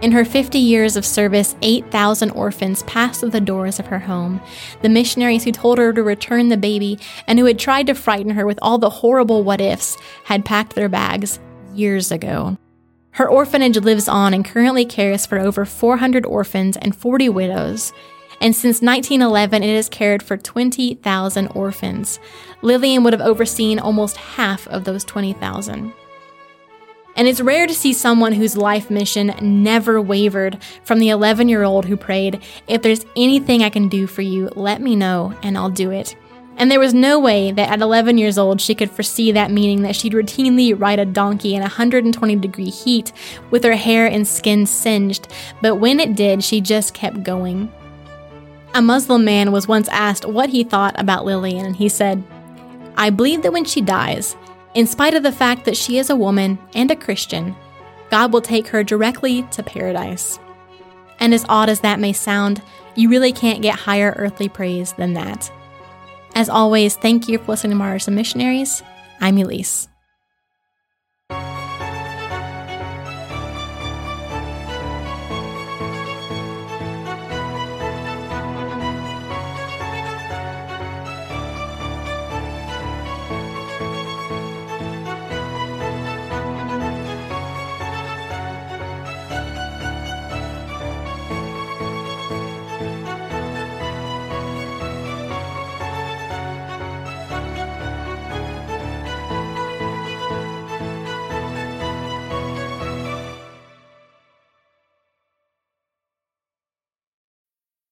In 0.00 0.12
her 0.12 0.24
50 0.24 0.58
years 0.58 0.96
of 0.96 1.04
service, 1.04 1.56
8,000 1.60 2.30
orphans 2.30 2.82
passed 2.84 3.20
through 3.20 3.30
the 3.30 3.40
doors 3.40 3.78
of 3.78 3.88
her 3.88 3.98
home. 3.98 4.40
The 4.80 4.88
missionaries 4.88 5.44
who 5.44 5.52
told 5.52 5.76
her 5.76 5.92
to 5.92 6.02
return 6.02 6.48
the 6.48 6.56
baby 6.56 6.98
and 7.26 7.38
who 7.38 7.44
had 7.44 7.58
tried 7.58 7.86
to 7.88 7.94
frighten 7.94 8.32
her 8.32 8.46
with 8.46 8.58
all 8.62 8.78
the 8.78 8.88
horrible 8.88 9.44
what 9.44 9.60
ifs 9.60 9.98
had 10.24 10.46
packed 10.46 10.74
their 10.74 10.88
bags 10.88 11.38
years 11.74 12.10
ago. 12.10 12.56
Her 13.12 13.28
orphanage 13.28 13.76
lives 13.76 14.08
on 14.08 14.32
and 14.32 14.42
currently 14.42 14.86
cares 14.86 15.26
for 15.26 15.38
over 15.38 15.66
400 15.66 16.24
orphans 16.24 16.78
and 16.78 16.96
40 16.96 17.28
widows. 17.28 17.92
And 18.40 18.56
since 18.56 18.80
1911, 18.80 19.62
it 19.62 19.76
has 19.76 19.90
cared 19.90 20.22
for 20.22 20.38
20,000 20.38 21.48
orphans. 21.48 22.18
Lillian 22.62 23.04
would 23.04 23.12
have 23.12 23.20
overseen 23.20 23.78
almost 23.78 24.16
half 24.16 24.66
of 24.68 24.84
those 24.84 25.04
20,000. 25.04 25.92
And 27.20 27.28
it's 27.28 27.42
rare 27.42 27.66
to 27.66 27.74
see 27.74 27.92
someone 27.92 28.32
whose 28.32 28.56
life 28.56 28.90
mission 28.90 29.34
never 29.42 30.00
wavered 30.00 30.56
from 30.84 31.00
the 31.00 31.10
11 31.10 31.50
year 31.50 31.64
old 31.64 31.84
who 31.84 31.94
prayed, 31.94 32.40
If 32.66 32.80
there's 32.80 33.04
anything 33.14 33.62
I 33.62 33.68
can 33.68 33.90
do 33.90 34.06
for 34.06 34.22
you, 34.22 34.48
let 34.56 34.80
me 34.80 34.96
know 34.96 35.34
and 35.42 35.58
I'll 35.58 35.68
do 35.68 35.90
it. 35.90 36.16
And 36.56 36.70
there 36.70 36.80
was 36.80 36.94
no 36.94 37.20
way 37.20 37.52
that 37.52 37.68
at 37.68 37.82
11 37.82 38.16
years 38.16 38.38
old 38.38 38.58
she 38.58 38.74
could 38.74 38.90
foresee 38.90 39.32
that 39.32 39.50
meaning 39.50 39.82
that 39.82 39.96
she'd 39.96 40.14
routinely 40.14 40.72
ride 40.74 40.98
a 40.98 41.04
donkey 41.04 41.54
in 41.54 41.60
120 41.60 42.36
degree 42.36 42.70
heat 42.70 43.12
with 43.50 43.64
her 43.64 43.76
hair 43.76 44.06
and 44.06 44.26
skin 44.26 44.64
singed, 44.64 45.28
but 45.60 45.74
when 45.74 46.00
it 46.00 46.16
did, 46.16 46.42
she 46.42 46.62
just 46.62 46.94
kept 46.94 47.22
going. 47.22 47.70
A 48.72 48.80
Muslim 48.80 49.26
man 49.26 49.52
was 49.52 49.68
once 49.68 49.88
asked 49.88 50.24
what 50.24 50.48
he 50.48 50.64
thought 50.64 50.98
about 50.98 51.26
Lillian, 51.26 51.66
and 51.66 51.76
he 51.76 51.90
said, 51.90 52.24
I 52.96 53.10
believe 53.10 53.42
that 53.42 53.52
when 53.52 53.66
she 53.66 53.82
dies, 53.82 54.36
in 54.74 54.86
spite 54.86 55.14
of 55.14 55.22
the 55.22 55.32
fact 55.32 55.64
that 55.64 55.76
she 55.76 55.98
is 55.98 56.10
a 56.10 56.16
woman 56.16 56.58
and 56.74 56.90
a 56.90 56.96
Christian, 56.96 57.56
God 58.10 58.32
will 58.32 58.40
take 58.40 58.68
her 58.68 58.84
directly 58.84 59.42
to 59.50 59.62
paradise. 59.62 60.38
And 61.18 61.34
as 61.34 61.44
odd 61.48 61.68
as 61.68 61.80
that 61.80 62.00
may 62.00 62.12
sound, 62.12 62.62
you 62.94 63.08
really 63.08 63.32
can't 63.32 63.62
get 63.62 63.78
higher 63.78 64.14
earthly 64.16 64.48
praise 64.48 64.92
than 64.94 65.14
that. 65.14 65.50
As 66.34 66.48
always, 66.48 66.96
thank 66.96 67.28
you 67.28 67.38
for 67.38 67.52
listening 67.52 67.72
to 67.72 67.76
Martyrs 67.76 68.06
and 68.06 68.16
Missionaries. 68.16 68.82
I'm 69.20 69.38
Elise. 69.38 69.89